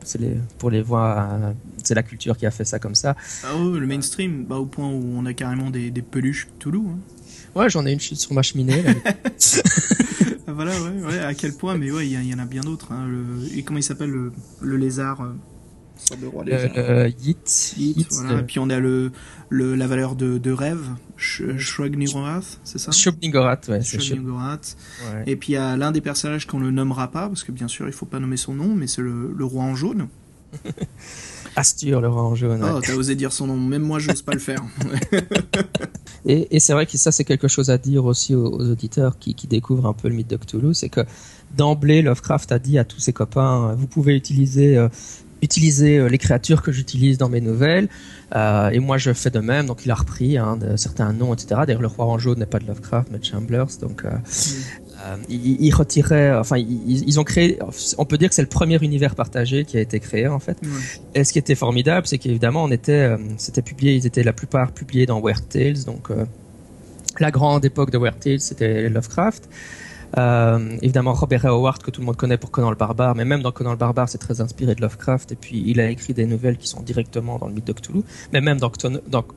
c'est 0.03 0.21
les, 0.21 0.37
pour 0.59 0.71
les 0.71 0.83
voir, 0.83 1.33
euh, 1.33 1.53
c'est 1.83 1.95
la 1.95 2.03
culture 2.03 2.37
qui 2.37 2.47
a 2.47 2.51
fait 2.51 2.65
ça 2.65 2.79
comme 2.79 2.95
ça. 2.95 3.17
Ah 3.45 3.55
le 3.57 3.87
mainstream, 3.87 4.45
bah, 4.45 4.57
au 4.57 4.67
point 4.67 4.89
où 4.89 5.15
on 5.17 5.27
a 5.27 5.33
carrément 5.33 5.71
des, 5.71 5.91
des 5.91 6.03
peluches 6.03 6.49
Cthulhu. 6.59 6.79
Hein. 6.79 6.99
Ouais, 7.55 7.71
j'en 7.71 7.87
ai 7.87 7.93
une 7.93 8.01
sur 8.01 8.33
ma 8.33 8.43
cheminée. 8.43 8.83
voilà, 10.49 10.73
ouais, 10.83 11.07
ouais, 11.07 11.19
à 11.21 11.35
quel 11.35 11.53
point, 11.55 11.77
mais 11.77 11.91
ouais, 11.93 12.07
il 12.09 12.29
y, 12.29 12.35
en 12.35 12.39
a 12.41 12.47
bien 12.47 12.63
d'autres. 12.63 12.91
Hein, 12.91 13.09
et 13.55 13.63
comment 13.63 13.79
il 13.79 13.85
s'appelle 13.85 14.11
le, 14.11 14.33
le, 14.61 14.77
lézard 14.77 15.25
de 16.21 16.27
roi 16.27 16.45
euh, 16.47 17.11
Yit. 17.21 18.07
voilà. 18.11 18.41
Et 18.41 18.43
puis 18.43 18.59
on 18.59 18.71
a 18.71 18.79
le, 18.79 19.13
le, 19.49 19.75
la 19.75 19.87
valeur 19.87 20.15
de, 20.15 20.39
de 20.39 20.51
rêve, 20.51 20.87
Shrugnigorath, 21.17 22.61
c'est 22.65 22.79
ça? 22.79 22.91
Shrugnigorath, 22.91 23.69
ouais. 23.69 23.83
Shrugnigorath. 23.83 24.77
Ouais. 25.13 25.25
Et 25.27 25.37
puis 25.37 25.53
il 25.53 25.55
y 25.55 25.59
a 25.59 25.77
l'un 25.77 25.93
des 25.93 26.01
personnages 26.01 26.47
qu'on 26.47 26.61
ne 26.61 26.71
nommera 26.71 27.11
pas, 27.11 27.29
parce 27.29 27.45
que 27.45 27.53
bien 27.53 27.69
sûr 27.69 27.87
il 27.87 27.93
faut 27.93 28.07
pas 28.07 28.21
nommer 28.21 28.37
son 28.37 28.55
nom, 28.55 28.75
mais 28.75 28.87
c'est 28.87 29.03
le, 29.03 29.33
le 29.37 29.45
roi 29.45 29.65
en 29.65 29.75
jaune. 29.75 30.09
Astur, 31.57 32.01
le 32.01 32.09
roi 32.09 32.23
en 32.23 32.35
jaune. 32.35 32.61
Oh, 32.65 32.81
t'as 32.81 32.95
osé 32.95 33.15
dire 33.15 33.33
son 33.33 33.47
nom, 33.47 33.57
même 33.57 33.83
moi 33.83 34.01
je 34.01 34.09
n'ose 34.09 34.23
pas 34.23 34.33
le 34.33 34.41
faire. 34.41 34.63
et, 36.27 36.57
et 36.57 36.61
c'est 36.61 36.73
vrai 36.73 36.85
que 36.85 36.99
ça 36.99 37.13
c'est 37.13 37.25
quelque 37.25 37.47
chose 37.47 37.71
à 37.71 37.79
dire 37.79 38.05
aussi 38.05 38.35
aux, 38.35 38.59
auditeurs 38.59 39.19
qui, 39.19 39.35
qui, 39.35 39.47
découvrent 39.47 39.87
un 39.87 39.93
peu 39.93 40.09
le 40.09 40.15
mythe 40.15 40.29
de 40.29 40.37
Cthulhu, 40.37 40.75
c'est 40.75 40.89
que 40.89 41.03
d'emblée 41.57 42.03
Lovecraft 42.03 42.51
a 42.51 42.59
dit 42.59 42.79
à 42.79 42.85
tous 42.85 42.99
ses 42.99 43.13
copains, 43.13 43.75
vous 43.75 43.87
pouvez 43.87 44.17
utiliser 44.17 44.77
euh, 44.77 44.89
utiliser 45.45 45.99
euh, 45.99 46.09
les 46.09 46.19
créatures 46.19 46.63
que 46.63 46.73
j'utilise 46.73 47.19
dans 47.19 47.29
mes 47.29 47.41
nouvelles. 47.41 47.89
Euh, 48.35 48.71
et 48.71 48.81
moi, 48.81 48.99
je 48.99 49.13
fais 49.13 49.31
de 49.31 49.39
même. 49.39 49.67
Donc, 49.67 49.85
il 49.85 49.91
a 49.91 49.95
repris 49.95 50.39
hein, 50.39 50.57
de, 50.57 50.77
certains 50.77 51.13
noms, 51.13 51.33
etc. 51.35 51.61
D'ailleurs, 51.67 51.83
le 51.83 51.89
roi 51.89 52.07
en 52.07 52.19
jaune 52.19 52.39
n'est 52.39 52.47
pas 52.47 52.59
de 52.59 52.67
Lovecraft, 52.67 53.09
mais 53.13 53.19
de 53.19 53.25
Chamblers. 53.25 53.79
Donc, 53.81 54.05
euh, 54.05 54.11
euh 54.11 55.17
il, 55.29 55.61
il, 55.61 55.75
retirait. 55.75 56.35
Enfin, 56.35 56.57
ils, 56.57 57.21
ont 57.21 57.25
créé. 57.25 57.59
On 57.99 58.05
peut 58.05 58.19
dire 58.19 58.29
que 58.31 58.35
c'est 58.35 58.43
le 58.43 58.49
premier 58.49 58.79
univers 58.83 59.15
partagé 59.15 59.65
qui 59.65 59.77
a 59.77 59.81
été 59.81 60.01
créé, 60.01 60.27
en 60.27 60.41
fait. 60.41 60.59
Et 61.15 61.23
ce 61.25 61.33
qui 61.33 61.39
était 61.39 61.55
formidable, 61.55 62.07
c'est 62.07 62.19
qu'évidemment, 62.19 62.65
on 62.65 62.71
était, 62.71 63.15
c'était 63.37 63.63
publié. 63.63 63.95
Ils 63.95 64.07
étaient 64.07 64.25
la 64.25 64.33
plupart 64.33 64.73
publiés 64.73 65.07
dans 65.07 65.21
Weird 65.21 65.49
Tales. 65.49 65.85
Donc, 65.85 66.09
la 67.21 67.31
grande 67.31 67.65
époque 67.65 67.91
de 67.91 67.99
Weird 67.99 68.19
Tales, 68.19 68.41
c'était 68.41 68.89
Lovecraft. 68.89 69.49
Euh, 70.17 70.77
évidemment, 70.83 71.13
Robert 71.13 71.45
Howard, 71.47 71.83
que 71.83 71.91
tout 71.91 72.01
le 72.01 72.07
monde 72.07 72.17
connaît 72.17 72.39
pour 72.39 72.51
Conan 72.51 72.71
le 72.71 72.77
Barbare, 72.77 73.15
mais 73.15 73.25
même 73.25 73.43
dans 73.43 73.53
Conan 73.53 73.73
le 73.73 73.77
Barbare, 73.77 74.09
c'est 74.09 74.19
très 74.19 74.41
inspiré 74.41 74.75
de 74.75 74.81
Lovecraft. 74.81 75.33
Et 75.33 75.37
puis, 75.37 75.63
il 75.67 75.81
a 75.81 75.89
écrit 75.89 76.15
des 76.15 76.27
nouvelles 76.27 76.57
qui 76.57 76.69
sont 76.69 76.83
directement 76.83 77.39
dans 77.39 77.49
le 77.49 77.55
mythe 77.55 77.67
de 77.67 77.73
Cthulhu. 77.73 78.03
Mais 78.33 78.41
même 78.41 78.59
dans, 78.59 78.71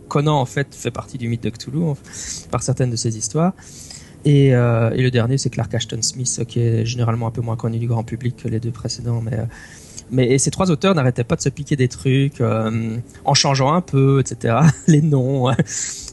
Conan, 0.08 0.40
en 0.40 0.46
fait, 0.46 0.76
fait 0.76 0.92
partie 0.92 1.18
du 1.18 1.28
mythe 1.28 1.44
de 1.44 1.50
Cthulhu 1.50 1.94
par 2.52 2.64
certaines 2.64 2.92
de 2.92 2.96
ses 2.96 3.18
histoires. 3.18 3.54
Et, 4.26 4.54
euh, 4.54 4.92
et 4.92 5.02
le 5.02 5.12
dernier, 5.12 5.38
c'est 5.38 5.50
Clark 5.50 5.74
Ashton 5.74 6.02
Smith, 6.02 6.44
qui 6.48 6.60
est 6.60 6.86
généralement 6.86 7.28
un 7.28 7.32
peu 7.32 7.42
moins 7.42 7.56
connu 7.56 7.80
du 7.80 7.88
grand 7.88 8.04
public 8.04 8.36
que 8.36 8.48
les 8.48 8.60
deux 8.60 8.72
précédents, 8.72 9.22
mais 9.22 9.36
euh, 9.40 9.46
mais 10.12 10.38
ces 10.38 10.52
trois 10.52 10.72
auteurs 10.72 10.96
n'arrêtaient 10.96 11.24
pas 11.24 11.36
de 11.36 11.42
se 11.42 11.50
piquer 11.50 11.76
des 11.76 11.88
trucs 11.88 12.42
euh, 12.42 12.98
en 13.26 13.34
changeant 13.34 13.74
un 13.74 13.82
peu, 13.82 14.20
etc. 14.20 14.58
Les 14.88 15.02
noms. 15.02 15.52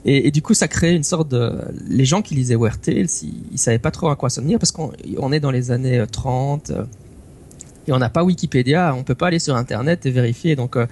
Et, 0.05 0.31
du 0.31 0.43
coup, 0.43 0.55
ça 0.55 0.69
crée 0.69 0.95
une 0.95 1.05
sorte 1.05 1.29
de... 1.29 1.53
Les 1.89 2.05
gens 2.05 2.21
qui 2.21 2.35
lisaient 2.35 2.57
Weird 2.57 2.81
Tales, 2.81 3.07
ils, 3.23 3.43
ils 3.53 3.59
savaient 3.59 3.79
pas 3.79 3.91
trop 3.91 4.09
à 4.09 4.17
quoi 4.17 4.31
s'en 4.31 4.43
tenir 4.43 4.59
parce 4.59 4.73
qu'on 4.73 4.93
on 5.19 5.33
est 5.33 5.41
dans 5.41 5.51
les 5.51 5.71
années 5.71 6.05
30 6.11 6.71
euh, 6.71 6.85
et 7.87 7.93
on 7.93 7.99
n'a 7.99 8.09
pas 8.09 8.25
Wikipédia, 8.25 8.95
on 8.97 9.03
peut 9.03 9.15
pas 9.15 9.29
aller 9.29 9.39
sur 9.39 9.57
Internet 9.57 10.07
et 10.07 10.11
vérifier. 10.11 10.57
Donc, 10.57 10.77
euh, 10.77 10.87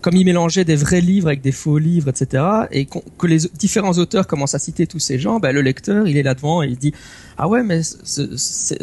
comme 0.00 0.16
ils 0.16 0.24
mélangeaient 0.24 0.64
des 0.64 0.76
vrais 0.76 1.00
livres 1.00 1.28
avec 1.28 1.40
des 1.40 1.52
faux 1.52 1.78
livres, 1.78 2.10
etc., 2.10 2.44
et 2.70 2.86
que 2.86 3.26
les 3.26 3.38
différents 3.54 3.94
auteurs 3.94 4.26
commencent 4.26 4.54
à 4.54 4.58
citer 4.58 4.86
tous 4.86 4.98
ces 4.98 5.18
gens, 5.18 5.40
ben, 5.40 5.52
le 5.52 5.62
lecteur, 5.62 6.06
il 6.06 6.16
est 6.16 6.22
là 6.22 6.34
devant 6.34 6.62
et 6.62 6.66
il 6.66 6.76
dit 6.76 6.92
ah 7.38 7.48
ouais, 7.48 7.62
mais 7.62 7.80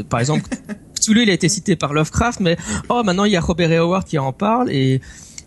par 0.09 0.19
exemple 0.19 0.49
Cthulhu, 1.01 1.23
il 1.23 1.29
a 1.29 1.33
été 1.33 1.49
cité 1.49 1.75
par 1.75 1.93
Lovecraft, 1.93 2.39
mais 2.39 2.57
oh, 2.89 3.01
maintenant 3.03 3.25
il 3.25 3.31
y 3.31 3.37
a 3.37 3.41
Robert 3.41 3.71
et 3.71 3.77
Howard 3.77 4.05
qui 4.05 4.17
en 4.17 4.31
parlent 4.31 4.71
et 4.71 5.01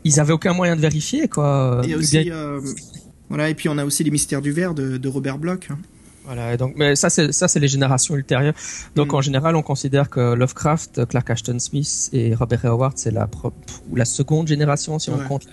ils 0.04 0.20
avaient 0.20 0.32
aucun 0.32 0.52
moyen 0.52 0.76
de 0.76 0.80
vérifier, 0.80 1.28
quoi. 1.28 1.80
Et 1.88 1.94
aussi, 1.94 2.30
euh, 2.30 2.60
voilà, 3.28 3.48
et 3.48 3.54
puis 3.54 3.68
on 3.68 3.78
a 3.78 3.84
aussi 3.84 4.04
les 4.04 4.10
mystères 4.10 4.42
du 4.42 4.52
verre 4.52 4.74
de, 4.74 4.98
de 4.98 5.08
Robert 5.08 5.38
Bloch. 5.38 5.70
Hein. 5.70 5.78
Voilà, 6.24 6.56
donc, 6.56 6.74
mais 6.76 6.96
ça, 6.96 7.10
c'est, 7.10 7.32
ça, 7.32 7.48
c'est 7.48 7.60
les 7.60 7.68
générations 7.68 8.16
ultérieures. 8.16 8.54
Donc, 8.94 9.12
mm. 9.12 9.16
en 9.16 9.20
général, 9.20 9.56
on 9.56 9.62
considère 9.62 10.08
que 10.08 10.34
Lovecraft, 10.34 11.06
Clark 11.06 11.28
Ashton 11.28 11.58
Smith 11.58 12.08
et 12.12 12.34
Robert 12.34 12.64
Howard, 12.64 12.94
c'est 12.96 13.10
la 13.10 13.28
ou 13.90 13.96
la 13.96 14.06
seconde 14.06 14.48
génération, 14.48 14.98
si 14.98 15.10
on 15.10 15.18
compte 15.18 15.46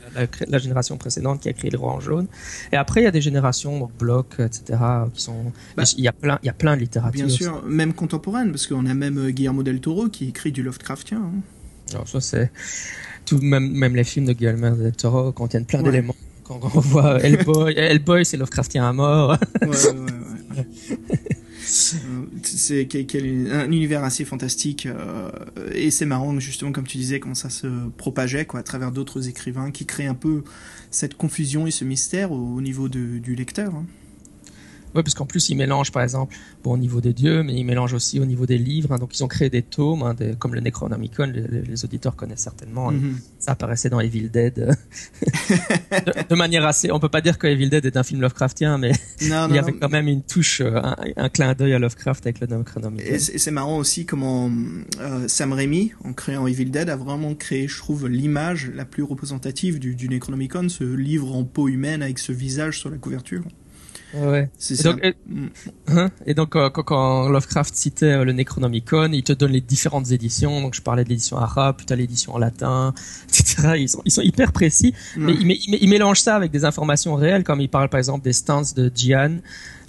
la, 0.47 0.57
génération 0.57 0.97
précédente 0.97 1.41
qui 1.41 1.49
a 1.49 1.53
créé 1.53 1.71
le 1.71 1.77
roi 1.77 1.91
en 1.91 1.99
jaune. 1.99 2.27
Et 2.71 2.77
après, 2.77 3.01
il 3.01 3.03
y 3.03 3.07
a 3.07 3.11
des 3.11 3.21
générations, 3.21 3.79
donc 3.79 3.91
Bloch, 3.97 4.39
etc., 4.39 4.79
qui 5.13 5.21
sont, 5.21 5.51
bah, 5.75 5.83
il 5.97 6.03
y 6.03 6.07
a 6.07 6.13
plein, 6.13 6.39
il 6.41 6.45
y 6.45 6.49
a 6.49 6.53
plein 6.53 6.75
de 6.75 6.81
littérature. 6.81 7.25
Bien 7.25 7.35
sûr, 7.35 7.63
même 7.65 7.93
contemporaine, 7.93 8.51
parce 8.51 8.65
qu'on 8.65 8.85
a 8.85 8.93
même 8.93 9.17
euh, 9.17 9.31
Guillermo 9.31 9.63
del 9.63 9.81
Toro 9.81 10.07
qui 10.07 10.29
écrit 10.29 10.53
du 10.53 10.63
Lovecraftien. 10.63 11.19
Hein. 11.19 11.41
Alors, 11.91 12.07
ça, 12.07 12.21
c'est, 12.21 12.49
tout, 13.25 13.39
même, 13.39 13.69
même 13.71 13.95
les 13.95 14.05
films 14.05 14.25
de 14.25 14.33
Guillermo 14.33 14.69
del 14.69 14.95
Toro 14.95 15.33
contiennent 15.33 15.65
plein 15.65 15.81
d'éléments 15.81 16.15
quand 16.59 16.59
on 16.75 16.79
voit 16.79 17.19
Hellboy, 17.23 17.73
Hellboy 17.77 18.25
c'est 18.25 18.37
Lovecraftien 18.37 18.87
à 18.87 18.93
mort. 18.93 19.37
Ouais. 19.61 19.67
c'est 21.63 22.87
un 23.51 23.71
univers 23.71 24.03
assez 24.03 24.25
fantastique 24.25 24.87
et 25.73 25.91
c'est 25.91 26.05
marrant 26.05 26.39
justement 26.39 26.71
comme 26.71 26.87
tu 26.87 26.97
disais 26.97 27.19
comment 27.19 27.35
ça 27.35 27.49
se 27.49 27.67
propageait 27.97 28.45
quoi 28.45 28.61
à 28.61 28.63
travers 28.63 28.91
d'autres 28.91 29.29
écrivains 29.29 29.71
qui 29.71 29.85
créent 29.85 30.07
un 30.07 30.15
peu 30.15 30.43
cette 30.89 31.15
confusion 31.15 31.67
et 31.67 31.71
ce 31.71 31.85
mystère 31.85 32.31
au, 32.31 32.61
niveau 32.61 32.89
du 32.89 33.35
lecteur. 33.35 33.75
Hein. 33.75 33.85
Oui, 34.93 35.03
parce 35.03 35.13
qu'en 35.13 35.25
plus, 35.25 35.49
ils 35.49 35.55
mélangent, 35.55 35.91
par 35.91 36.03
exemple, 36.03 36.35
bon, 36.63 36.73
au 36.73 36.77
niveau 36.77 37.01
des 37.01 37.13
dieux, 37.13 37.43
mais 37.43 37.55
ils 37.55 37.63
mélangent 37.63 37.93
aussi 37.93 38.19
au 38.19 38.25
niveau 38.25 38.45
des 38.45 38.57
livres. 38.57 38.91
Hein. 38.91 38.97
donc, 38.97 39.17
ils 39.17 39.23
ont 39.23 39.27
créé 39.27 39.49
des 39.49 39.61
tomes, 39.61 40.03
hein, 40.03 40.15
comme 40.37 40.53
le 40.53 40.61
Necronomicon, 40.61 41.31
les, 41.33 41.85
auditeurs 41.85 42.15
connaissent 42.15 42.41
certainement. 42.41 42.89
Hein. 42.89 42.93
Mhm. 42.93 43.17
Ça 43.39 43.53
apparaissait 43.53 43.89
dans 43.89 43.99
Evil 43.99 44.29
Dead. 44.29 44.75
de, 46.29 46.35
manière 46.35 46.65
assez... 46.65 46.91
On 46.91 46.99
peut 46.99 47.09
pas 47.09 47.21
dire 47.21 47.37
que 47.37 47.47
Evil 47.47 47.69
Dead 47.69 47.85
est 47.85 47.97
un 47.97 48.03
film 48.03 48.21
Lovecraftien, 48.21 48.77
mais 48.77 48.91
il 49.21 49.27
y 49.29 49.33
avait 49.33 49.73
quand 49.73 49.89
même 49.89 50.07
une 50.07 50.23
touche, 50.23 50.61
euh, 50.61 50.81
un, 51.15 51.29
clin 51.29 51.53
d'œil 51.53 51.73
à 51.73 51.79
Lovecraft 51.79 52.25
avec 52.25 52.39
le 52.39 52.47
Necronomicon. 52.47 53.05
Et 53.05 53.19
c'est 53.19 53.51
marrant 53.51 53.77
aussi 53.77 54.05
comment 54.05 54.51
euh, 54.99 55.27
Sam 55.27 55.53
Raimi, 55.53 55.93
en 56.03 56.13
créant 56.13 56.47
Evil 56.47 56.65
Dead, 56.65 56.89
a 56.89 56.95
vraiment 56.95 57.33
créé, 57.35 57.67
je 57.67 57.77
trouve, 57.77 58.07
l'image 58.07 58.71
la 58.73 58.85
plus 58.85 59.03
représentative 59.03 59.79
du, 59.79 59.95
du 59.95 60.09
Necronomicon, 60.09 60.69
ce 60.69 60.83
livre 60.83 61.33
en 61.33 61.43
peau 61.43 61.67
humaine 61.67 62.03
avec 62.03 62.19
ce 62.19 62.31
visage 62.31 62.79
sur 62.79 62.89
la 62.89 62.97
couverture. 62.97 63.43
Ouais. 64.13 64.49
C'est 64.57 64.75
ça. 64.75 64.91
Donc, 64.91 65.03
et, 65.03 65.15
hein, 65.87 66.09
et 66.25 66.33
donc 66.33 66.55
euh, 66.55 66.69
quand, 66.69 67.29
Lovecraft 67.29 67.75
citait 67.75 68.05
euh, 68.05 68.23
le 68.25 68.33
Necronomicon, 68.33 69.11
il 69.11 69.23
te 69.23 69.33
donne 69.33 69.51
les 69.51 69.61
différentes 69.61 70.11
éditions. 70.11 70.61
Donc 70.61 70.75
je 70.75 70.81
parlais 70.81 71.03
de 71.03 71.09
l'édition 71.09 71.37
arabe, 71.37 71.75
puis 71.77 71.85
t'as 71.85 71.95
l'édition 71.95 72.35
en 72.35 72.37
latin, 72.37 72.93
etc. 73.29 73.73
Ils 73.77 73.89
sont, 73.89 74.01
ils 74.05 74.11
sont 74.11 74.21
hyper 74.21 74.51
précis, 74.51 74.93
mais 75.15 75.33
ils, 75.33 75.77
ils, 75.81 75.89
mélangent 75.89 76.21
ça 76.21 76.35
avec 76.35 76.51
des 76.51 76.65
informations 76.65 77.15
réelles, 77.15 77.43
comme 77.43 77.61
il 77.61 77.69
parle 77.69 77.89
par 77.89 77.99
exemple 77.99 78.23
des 78.23 78.33
stances 78.33 78.73
de 78.73 78.91
Gian. 78.93 79.37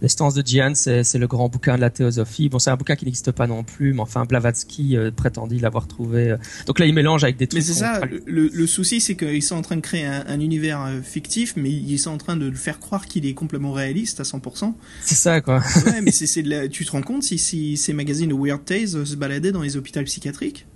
L'estance 0.03 0.35
de 0.35 0.43
Gian, 0.45 0.73
c'est 0.75 1.15
le 1.15 1.27
grand 1.29 1.49
bouquin 1.49 1.77
de 1.77 1.81
la 1.81 1.89
théosophie. 1.89 2.49
Bon, 2.49 2.59
c'est 2.59 2.71
un 2.71 2.77
bouquin 2.77 2.97
qui 2.97 3.05
n'existe 3.05 3.31
pas 3.31 3.47
non 3.47 3.63
plus, 3.63 3.95
mais 3.95 4.01
enfin, 4.01 4.25
Blavatsky 4.25 4.97
euh, 4.97 5.13
prétendit 5.13 5.61
l'avoir 5.61 5.87
trouvé. 5.87 6.31
Euh. 6.31 6.37
Donc 6.67 6.81
là, 6.81 6.87
il 6.87 6.93
mélange 6.93 7.23
avec 7.23 7.37
des 7.37 7.47
trucs. 7.47 7.61
Mais 7.61 7.65
c'est 7.65 7.79
ça, 7.79 8.01
le, 8.27 8.67
souci, 8.67 9.01
c'est 9.01 9.15
qu'ils 9.15 9.45
sont 9.45 9.55
en 9.55 9.63
train 9.63 9.77
de 9.77 9.81
créer 9.81 10.05
un, 10.05 10.41
univers 10.41 10.83
euh, 10.83 11.01
fictif, 11.03 11.55
mais 11.55 11.71
ils 11.71 11.99
sont 11.99 12.11
en 12.11 12.19
train 12.19 12.37
de 12.37 12.47
le 12.47 12.57
faire 12.57 12.81
croire 12.81 13.07
qu'il 13.07 13.27
est 13.27 13.35
complètement 13.35 13.71
réaliste 13.71 14.19
à 14.19 14.25
100%. 14.25 14.75
C'est 15.03 15.15
ça, 15.15 15.41
quoi. 15.41 15.63
ouais, 15.87 16.01
mais 16.03 16.11
c'est 16.11 16.43
la... 16.43 16.67
tu 16.67 16.85
te 16.85 16.91
rends 16.91 17.03
compte 17.03 17.23
si, 17.23 17.39
si 17.39 17.77
ces 17.77 17.93
magazines 17.93 18.31
de 18.31 18.35
Weird 18.35 18.65
Tales 18.65 19.07
se 19.07 19.15
baladaient 19.15 19.53
dans 19.53 19.63
les 19.63 19.77
hôpitaux 19.77 20.03
psychiatriques? 20.03 20.67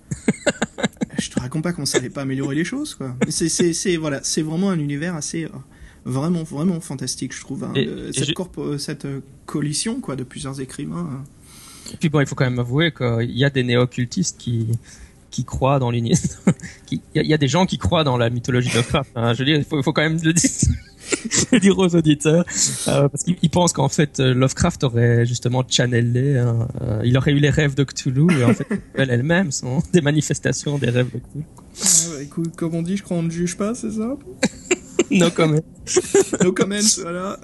Je 1.19 1.31
te 1.31 1.41
raconte 1.41 1.65
pas 1.65 1.73
comment 1.73 1.87
ça 1.87 1.99
allait 1.99 2.11
pas 2.11 2.23
améliorer 2.23 2.55
les 2.55 2.65
choses, 2.65 2.95
quoi. 2.95 3.17
C'est 3.29 3.97
voilà, 3.97 4.21
c'est 4.23 4.43
vraiment 4.43 4.71
un 4.71 4.79
univers 4.79 5.17
assez 5.17 5.49
vraiment 6.07 6.45
vraiment 6.45 6.81
fantastique 6.81 7.35
je 7.35 7.41
trouve 7.41 7.65
hein, 7.65 7.73
cette, 8.13 8.39
euh, 8.59 8.79
cette 8.79 9.05
euh, 9.05 9.21
coalition 9.45 10.01
quoi 10.01 10.15
de 10.15 10.23
plusieurs 10.23 10.61
écrivains 10.61 11.11
hein. 11.13 11.25
et 11.93 11.97
puis 11.97 12.09
bon 12.09 12.21
il 12.21 12.27
faut 12.27 12.37
quand 12.37 12.45
même 12.45 12.61
avouer 12.61 12.93
qu'il 12.93 13.37
y 13.37 13.45
a 13.45 13.51
des 13.51 13.65
néo-occultistes 13.65 14.39
qui 14.39 14.69
qui 15.33 15.45
croient 15.45 15.81
dans 15.81 15.91
l'univers 15.91 16.19
il 16.93 17.01
y, 17.15 17.35
a 17.35 17.39
des 17.39 17.49
gens 17.49 17.67
qui 17.67 17.77
croient 17.77 18.05
dans 18.05 18.17
la 18.17 18.31
mythologie 18.31 18.71
de 18.71 18.77
Lovecraft 18.77 19.11
hein. 19.17 19.35
je 19.35 19.39
veux 19.41 19.45
dire 19.45 19.57
il 19.57 19.65
faut, 19.65 19.83
faut 19.83 19.93
quand 19.93 20.03
même 20.03 20.21
le 21.53 21.59
dire 21.59 21.77
aux 21.77 21.95
auditeurs 21.97 22.45
euh, 22.87 23.09
parce 23.09 23.25
qu'ils 23.25 23.51
pensent 23.51 23.73
qu'en 23.73 23.89
fait 23.89 24.21
Lovecraft 24.21 24.85
aurait 24.85 25.27
justement 25.27 25.65
channelé 25.69 26.37
hein, 26.37 26.69
il 27.05 27.19
aurait 27.19 27.33
eu 27.33 27.41
les 27.41 27.51
rêves 27.51 27.75
de 27.75 27.83
Cthulhu 27.83 28.29
et 28.39 28.45
en 28.45 28.55
fait 28.55 28.69
elles 28.95 29.11
elles-mêmes 29.11 29.51
sont 29.51 29.83
des 29.93 30.03
manifestations 30.03 30.79
des 30.79 30.91
rêves 30.91 31.11
de 31.13 31.19
Cthulhu 31.19 31.45
ah 31.83 32.23
écoute 32.23 32.55
comme 32.57 32.77
on 32.77 32.83
dit 32.83 32.97
je 32.97 33.03
crois 33.03 33.17
qu'on 33.17 33.25
ne 33.25 33.31
juge 33.31 33.57
pas 33.57 33.75
c'est 33.75 33.91
ça? 33.91 34.17
no 35.11 35.31
comment. 35.31 35.63
no 36.43 36.53
comments, 36.53 37.01
voilà. 37.03 37.39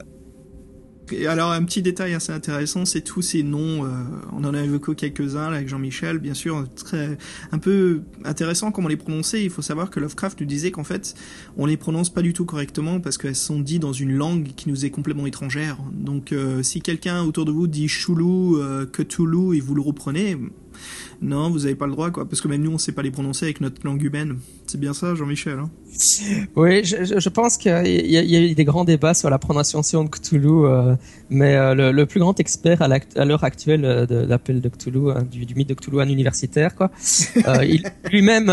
Et 1.11 1.27
alors 1.27 1.51
un 1.51 1.63
petit 1.65 1.83
détail 1.83 2.15
assez 2.15 2.33
intéressant, 2.33 2.85
c'est 2.85 3.03
tous 3.03 3.23
ces 3.23 3.43
noms. 3.43 3.85
Euh, 3.85 3.89
on 4.33 4.45
en 4.45 4.55
a 4.55 4.63
évoqué 4.63 4.95
quelques-uns 4.95 5.53
avec 5.53 5.69
Jean-Michel, 5.69 6.19
bien 6.19 6.35
sûr, 6.35 6.65
très 6.75 7.19
un 7.51 7.59
peu 7.59 8.03
intéressant 8.25 8.71
comment 8.71 8.89
les 8.89 8.97
prononcer. 8.97 9.43
Il 9.43 9.51
faut 9.51 9.63
savoir 9.63 9.91
que 9.91 10.01
Lovecraft 10.01 10.41
nous 10.41 10.47
disait 10.47 10.71
qu'en 10.71 10.85
fait, 10.85 11.15
on 11.57 11.67
les 11.67 11.77
prononce 11.77 12.11
pas 12.11 12.23
du 12.23 12.33
tout 12.33 12.45
correctement 12.45 13.01
parce 13.01 13.19
qu'elles 13.19 13.37
sont 13.37 13.61
dites 13.61 13.83
dans 13.83 13.93
une 13.93 14.13
langue 14.13 14.53
qui 14.57 14.69
nous 14.69 14.85
est 14.85 14.91
complètement 14.91 15.27
étrangère. 15.27 15.79
Donc, 15.93 16.33
euh, 16.33 16.63
si 16.63 16.81
quelqu'un 16.81 17.23
autour 17.23 17.45
de 17.45 17.53
vous 17.53 17.67
dit 17.67 17.89
Chulu, 17.89 18.57
euh, 18.57 18.87
Cthulhu 18.87 19.57
et 19.57 19.61
vous 19.61 19.75
le 19.75 19.83
reprenez, 19.83 20.37
non, 21.23 21.51
vous 21.51 21.61
n'avez 21.61 21.75
pas 21.75 21.87
le 21.87 21.93
droit, 21.93 22.11
quoi, 22.11 22.29
parce 22.29 22.41
que 22.41 22.49
même 22.49 22.63
nous, 22.63 22.71
on 22.71 22.75
ne 22.75 22.79
sait 22.79 22.93
pas 22.93 23.03
les 23.03 23.11
prononcer 23.11 23.45
avec 23.45 23.61
notre 23.61 23.85
langue 23.87 24.03
humaine. 24.03 24.39
C'est 24.67 24.81
bien 24.81 24.93
ça, 24.93 25.15
Jean-Michel. 25.15 25.59
Hein? 25.59 25.71
Oui, 26.57 26.85
je, 26.85 27.29
pense 27.29 27.59
qu'il 27.59 27.71
y, 27.71 28.17
a 28.17 28.41
eu 28.41 28.55
des 28.55 28.65
grands 28.65 28.85
débats 28.85 29.15
sur 29.15 29.31
la 29.31 29.39
prononciation 29.39 30.05
de 30.05 30.09
Cthulhu, 30.09 30.65
euh, 30.65 30.97
mais 31.31 31.55
euh, 31.55 31.93
le, 31.93 32.07
plus 32.07 32.19
grand 32.19 32.39
expert 32.41 32.83
à 32.83 33.25
l'heure 33.25 33.45
actuelle 33.45 33.85
euh, 33.85 34.07
de 34.07 34.17
l'appel 34.17 34.61
de 34.61 34.69
Cthulhu, 34.69 35.11
hein, 35.11 35.25
du, 35.31 35.55
mythe 35.55 35.69
de 35.69 35.75
Cthulhu, 35.75 36.01
un 36.01 36.09
universitaire, 36.09 36.75
quoi, 36.75 36.91
lui-même 38.11 38.47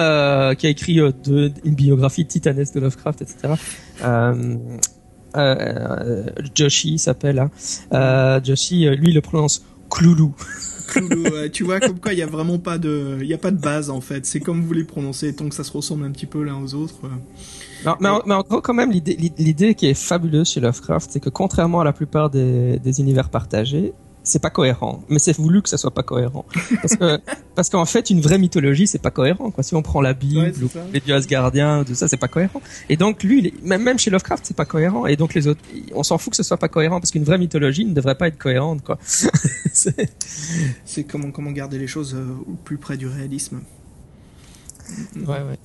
qui 0.56 0.68
a 0.68 0.70
écrit 0.70 1.00
une 1.00 1.76
biographie 1.76 2.26
titanesque 2.26 2.76
de 2.76 2.82
Lovecraft, 2.82 3.22
etc. 3.22 3.54
Joshi 6.56 7.00
s'appelle. 7.00 7.48
Hein. 7.92 8.42
Joshi, 8.44 8.90
lui, 8.96 9.14
le 9.14 9.22
prononce 9.22 9.64
Cloulou. 9.90 10.34
tu 11.54 11.64
vois, 11.64 11.80
comme 11.80 12.00
quoi 12.00 12.14
il 12.14 12.20
y 12.20 12.24
a 12.24 12.28
vraiment 12.28 12.58
pas 12.58 12.78
de, 12.78 13.18
il 13.22 13.28
y 13.28 13.34
a 13.34 13.38
pas 13.38 13.52
de 13.52 13.60
base 13.60 13.90
en 13.90 14.02
fait. 14.02 14.26
C'est 14.26 14.40
comme 14.40 14.62
vous 14.62 14.74
les 14.74 14.84
prononcez, 14.84 15.34
tant 15.36 15.48
que 15.48 15.56
ça 15.56 15.64
se 15.64 15.72
ressemble 15.72 16.06
un 16.06 16.12
petit 16.12 16.26
peu 16.26 16.44
l'un 16.44 16.62
aux 16.62 16.74
autres. 16.74 16.96
Non, 17.86 17.96
mais, 18.00 18.10
en, 18.10 18.22
mais, 18.26 18.34
en, 18.34 18.42
gros, 18.42 18.62
quand 18.62 18.74
même, 18.74 18.92
l'idée 18.92 19.76
qui 19.76 19.88
est 19.88 19.94
fabuleuse 19.94 20.50
chez 20.50 20.60
Lovecraft, 20.60 21.12
c'est 21.12 21.20
que 21.20 21.30
contrairement 21.30 21.82
à 21.82 21.84
la 21.84 21.94
plupart 21.94 22.30
des, 22.30 22.80
des 22.80 23.00
univers 23.00 23.30
partagés, 23.30 23.94
c'est 24.24 24.42
pas 24.42 24.50
cohérent. 24.50 25.04
Mais 25.10 25.20
c'est 25.20 25.36
voulu 25.36 25.62
que 25.62 25.70
ça 25.70 25.78
soit 25.78 25.94
pas 25.94 26.04
cohérent. 26.04 26.46
Parce 26.82 26.96
que, 26.96 27.20
parce 27.56 27.70
qu'en 27.70 27.86
fait, 27.86 28.10
une 28.10 28.22
vraie 28.22 28.38
mythologie, 28.38 28.88
c'est 28.88 29.02
pas 29.02 29.12
cohérent, 29.12 29.52
quoi. 29.52 29.64
Si 29.64 29.76
on 29.76 29.82
prend 29.82 30.02
la 30.02 30.14
Bible, 30.14 30.54
ou 30.64 30.70
les 30.94 31.00
dieux 31.00 31.16
asgardiens, 31.16 31.84
tout 31.84 31.96
ça, 31.96 32.08
c'est 32.08 32.18
pas 32.18 32.28
cohérent. 32.28 32.62
Et 32.90 32.98
donc, 32.98 33.24
lui, 33.24 33.54
même, 33.64 33.84
même 33.84 34.00
chez 34.00 34.10
Lovecraft, 34.10 34.46
c'est 34.46 34.58
pas 34.58 34.66
cohérent. 34.66 35.06
Et 35.06 35.16
donc, 35.16 35.34
les 35.34 35.48
autres, 35.48 35.62
on 35.94 36.04
s'en 36.04 36.18
fout 36.18 36.32
que 36.32 36.38
ce 36.38 36.44
soit 36.44 36.58
pas 36.58 36.70
cohérent, 36.70 37.00
parce 37.00 37.12
qu'une 37.12 37.24
vraie 37.24 37.38
mythologie 37.38 37.86
ne 37.86 37.94
devrait 37.94 38.16
pas 38.16 38.28
être 38.28 38.38
cohérente, 38.38 38.84
quoi. 38.84 38.98
c'est 39.74 41.04
comment, 41.06 41.32
comment 41.32 41.52
garder 41.52 41.80
les 41.80 41.88
choses 41.88 42.16
euh, 42.16 42.26
au 42.48 42.54
plus 42.54 42.78
près 42.78 42.98
du 42.98 43.08
réalisme. 43.08 43.62
Ouais, 45.16 45.28
ouais. 45.28 45.60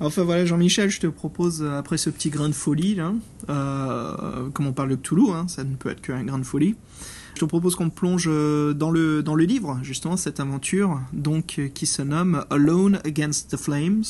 Enfin 0.00 0.24
voilà, 0.24 0.44
Jean-Michel, 0.44 0.90
je 0.90 1.00
te 1.00 1.06
propose, 1.06 1.62
euh, 1.62 1.78
après 1.78 1.98
ce 1.98 2.10
petit 2.10 2.30
grain 2.30 2.48
de 2.48 2.54
folie, 2.54 2.94
là, 2.94 3.12
euh, 3.48 4.50
comme 4.50 4.66
on 4.66 4.72
parle 4.72 4.90
de 4.90 4.96
Cthulhu, 4.96 5.30
hein, 5.30 5.46
ça 5.48 5.62
ne 5.62 5.76
peut 5.76 5.90
être 5.90 6.00
qu'un 6.00 6.24
grain 6.24 6.38
de 6.38 6.44
folie, 6.44 6.74
je 7.34 7.40
te 7.40 7.44
propose 7.44 7.74
qu'on 7.74 7.90
plonge 7.90 8.28
euh, 8.28 8.74
dans 8.74 8.90
le, 8.90 9.22
dans 9.22 9.34
le 9.34 9.44
livre, 9.44 9.78
justement, 9.82 10.16
cette 10.16 10.40
aventure, 10.40 11.00
donc, 11.12 11.56
euh, 11.58 11.68
qui 11.68 11.86
se 11.86 12.00
nomme 12.02 12.44
Alone 12.50 13.00
Against 13.04 13.50
the 13.50 13.56
Flames, 13.56 14.04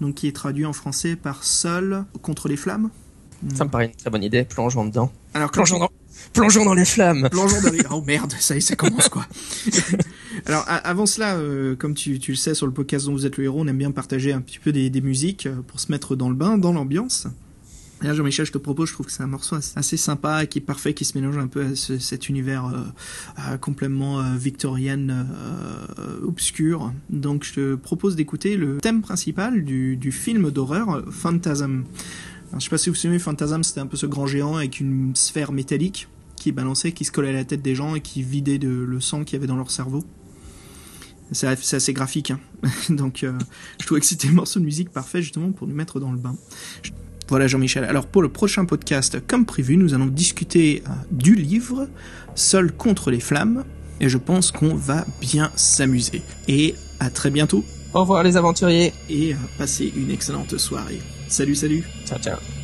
donc 0.00 0.16
qui 0.16 0.26
est 0.26 0.32
traduit 0.32 0.66
en 0.66 0.72
français 0.72 1.16
par 1.16 1.44
Seul 1.44 2.04
contre 2.22 2.48
les 2.48 2.56
flammes. 2.56 2.90
Ça 3.54 3.64
me 3.64 3.70
paraît 3.70 3.86
une 3.86 3.94
très 3.94 4.10
bonne 4.10 4.24
idée, 4.24 4.44
plongeons 4.44 4.86
dedans. 4.86 5.12
Alors, 5.34 5.50
plongeons 5.50 5.78
dans, 5.78 5.90
plongeons 6.32 6.64
dans 6.64 6.74
les 6.74 6.86
flammes. 6.86 7.28
Plongeons 7.30 7.60
dans 7.60 7.70
les... 7.70 7.82
Oh 7.90 8.02
merde, 8.04 8.34
ça 8.40 8.54
y 8.54 8.58
est, 8.58 8.60
ça 8.60 8.74
commence 8.74 9.08
quoi. 9.08 9.26
Alors 10.46 10.64
avant 10.66 11.06
cela, 11.06 11.36
euh, 11.36 11.76
comme 11.76 11.94
tu, 11.94 12.18
tu, 12.18 12.32
le 12.32 12.36
sais 12.36 12.54
sur 12.54 12.66
le 12.66 12.72
podcast 12.72 13.06
dont 13.06 13.12
vous 13.12 13.26
êtes 13.26 13.36
le 13.36 13.44
héros, 13.44 13.60
on 13.60 13.66
aime 13.66 13.78
bien 13.78 13.90
partager 13.90 14.32
un 14.32 14.40
petit 14.40 14.58
peu 14.58 14.72
des, 14.72 14.90
des 14.90 15.00
musiques 15.02 15.48
pour 15.66 15.80
se 15.80 15.92
mettre 15.92 16.16
dans 16.16 16.30
le 16.30 16.34
bain, 16.34 16.56
dans 16.56 16.72
l'ambiance. 16.72 17.28
Là, 18.02 18.12
Jean-Michel, 18.12 18.44
je 18.44 18.52
te 18.52 18.58
propose, 18.58 18.90
je 18.90 18.94
trouve 18.94 19.06
que 19.06 19.12
c'est 19.12 19.22
un 19.22 19.26
morceau 19.26 19.56
assez 19.74 19.96
sympa, 19.96 20.44
qui 20.44 20.58
est 20.58 20.62
parfait, 20.62 20.92
qui 20.92 21.06
se 21.06 21.16
mélange 21.18 21.38
un 21.38 21.46
peu 21.46 21.64
à 21.64 21.74
cet 21.74 22.28
univers 22.28 22.66
euh, 22.66 22.82
euh, 23.38 23.56
complètement 23.56 24.20
euh, 24.20 24.36
victorienne 24.36 25.26
obscur. 26.22 26.92
Donc, 27.08 27.44
je 27.44 27.54
te 27.54 27.74
propose 27.74 28.14
d'écouter 28.14 28.56
le 28.56 28.78
thème 28.78 29.00
principal 29.00 29.64
du, 29.64 30.12
film 30.12 30.50
d'horreur 30.50 31.04
Phantasm. 31.10 31.84
Alors, 32.48 32.60
je 32.60 32.64
sais 32.64 32.70
pas 32.70 32.78
si 32.78 32.90
vous 32.90 32.94
vous 32.94 33.00
souvenez, 33.00 33.18
Phantasm, 33.18 33.62
c'était 33.62 33.80
un 33.80 33.86
peu 33.86 33.96
ce 33.96 34.06
grand 34.06 34.26
géant 34.26 34.56
avec 34.56 34.78
une 34.78 35.16
sphère 35.16 35.52
métallique 35.52 36.08
qui 36.36 36.52
balançait, 36.52 36.92
qui 36.92 37.06
se 37.06 37.12
collait 37.12 37.30
à 37.30 37.32
la 37.32 37.44
tête 37.44 37.62
des 37.62 37.74
gens 37.74 37.94
et 37.94 38.02
qui 38.02 38.22
vidait 38.22 38.58
le 38.58 39.00
sang 39.00 39.24
qu'il 39.24 39.34
y 39.34 39.36
avait 39.36 39.46
dans 39.46 39.56
leur 39.56 39.70
cerveau. 39.70 40.04
C'est 41.32 41.48
assez 41.48 41.92
graphique, 41.92 42.30
hein. 42.30 42.40
donc 42.90 43.24
je 43.80 43.86
trouvais 43.86 44.00
que 44.00 44.06
c'était 44.06 44.28
un 44.28 44.32
morceau 44.32 44.60
de 44.60 44.64
musique 44.64 44.90
parfait 44.90 45.22
justement 45.22 45.50
pour 45.50 45.66
nous 45.66 45.74
mettre 45.74 45.98
dans 45.98 46.12
le 46.12 46.18
bain. 46.18 46.36
Voilà 47.28 47.46
Jean-Michel. 47.46 47.84
Alors 47.84 48.06
pour 48.06 48.22
le 48.22 48.28
prochain 48.28 48.64
podcast, 48.64 49.18
comme 49.26 49.46
prévu, 49.46 49.76
nous 49.76 49.94
allons 49.94 50.06
discuter 50.06 50.82
euh, 50.86 50.90
du 51.10 51.34
livre 51.34 51.88
Seul 52.34 52.72
contre 52.72 53.10
les 53.10 53.20
flammes. 53.20 53.64
Et 54.00 54.08
je 54.08 54.18
pense 54.18 54.52
qu'on 54.52 54.74
va 54.74 55.06
bien 55.20 55.50
s'amuser. 55.56 56.22
Et 56.48 56.74
à 57.00 57.10
très 57.10 57.30
bientôt. 57.30 57.64
Au 57.94 58.00
revoir 58.00 58.22
les 58.22 58.36
aventuriers. 58.36 58.92
Et 59.08 59.32
euh, 59.32 59.36
passez 59.58 59.92
une 59.96 60.10
excellente 60.10 60.56
soirée. 60.58 61.00
Salut, 61.28 61.54
salut. 61.54 61.84
Ciao, 62.04 62.18
ciao. 62.18 62.55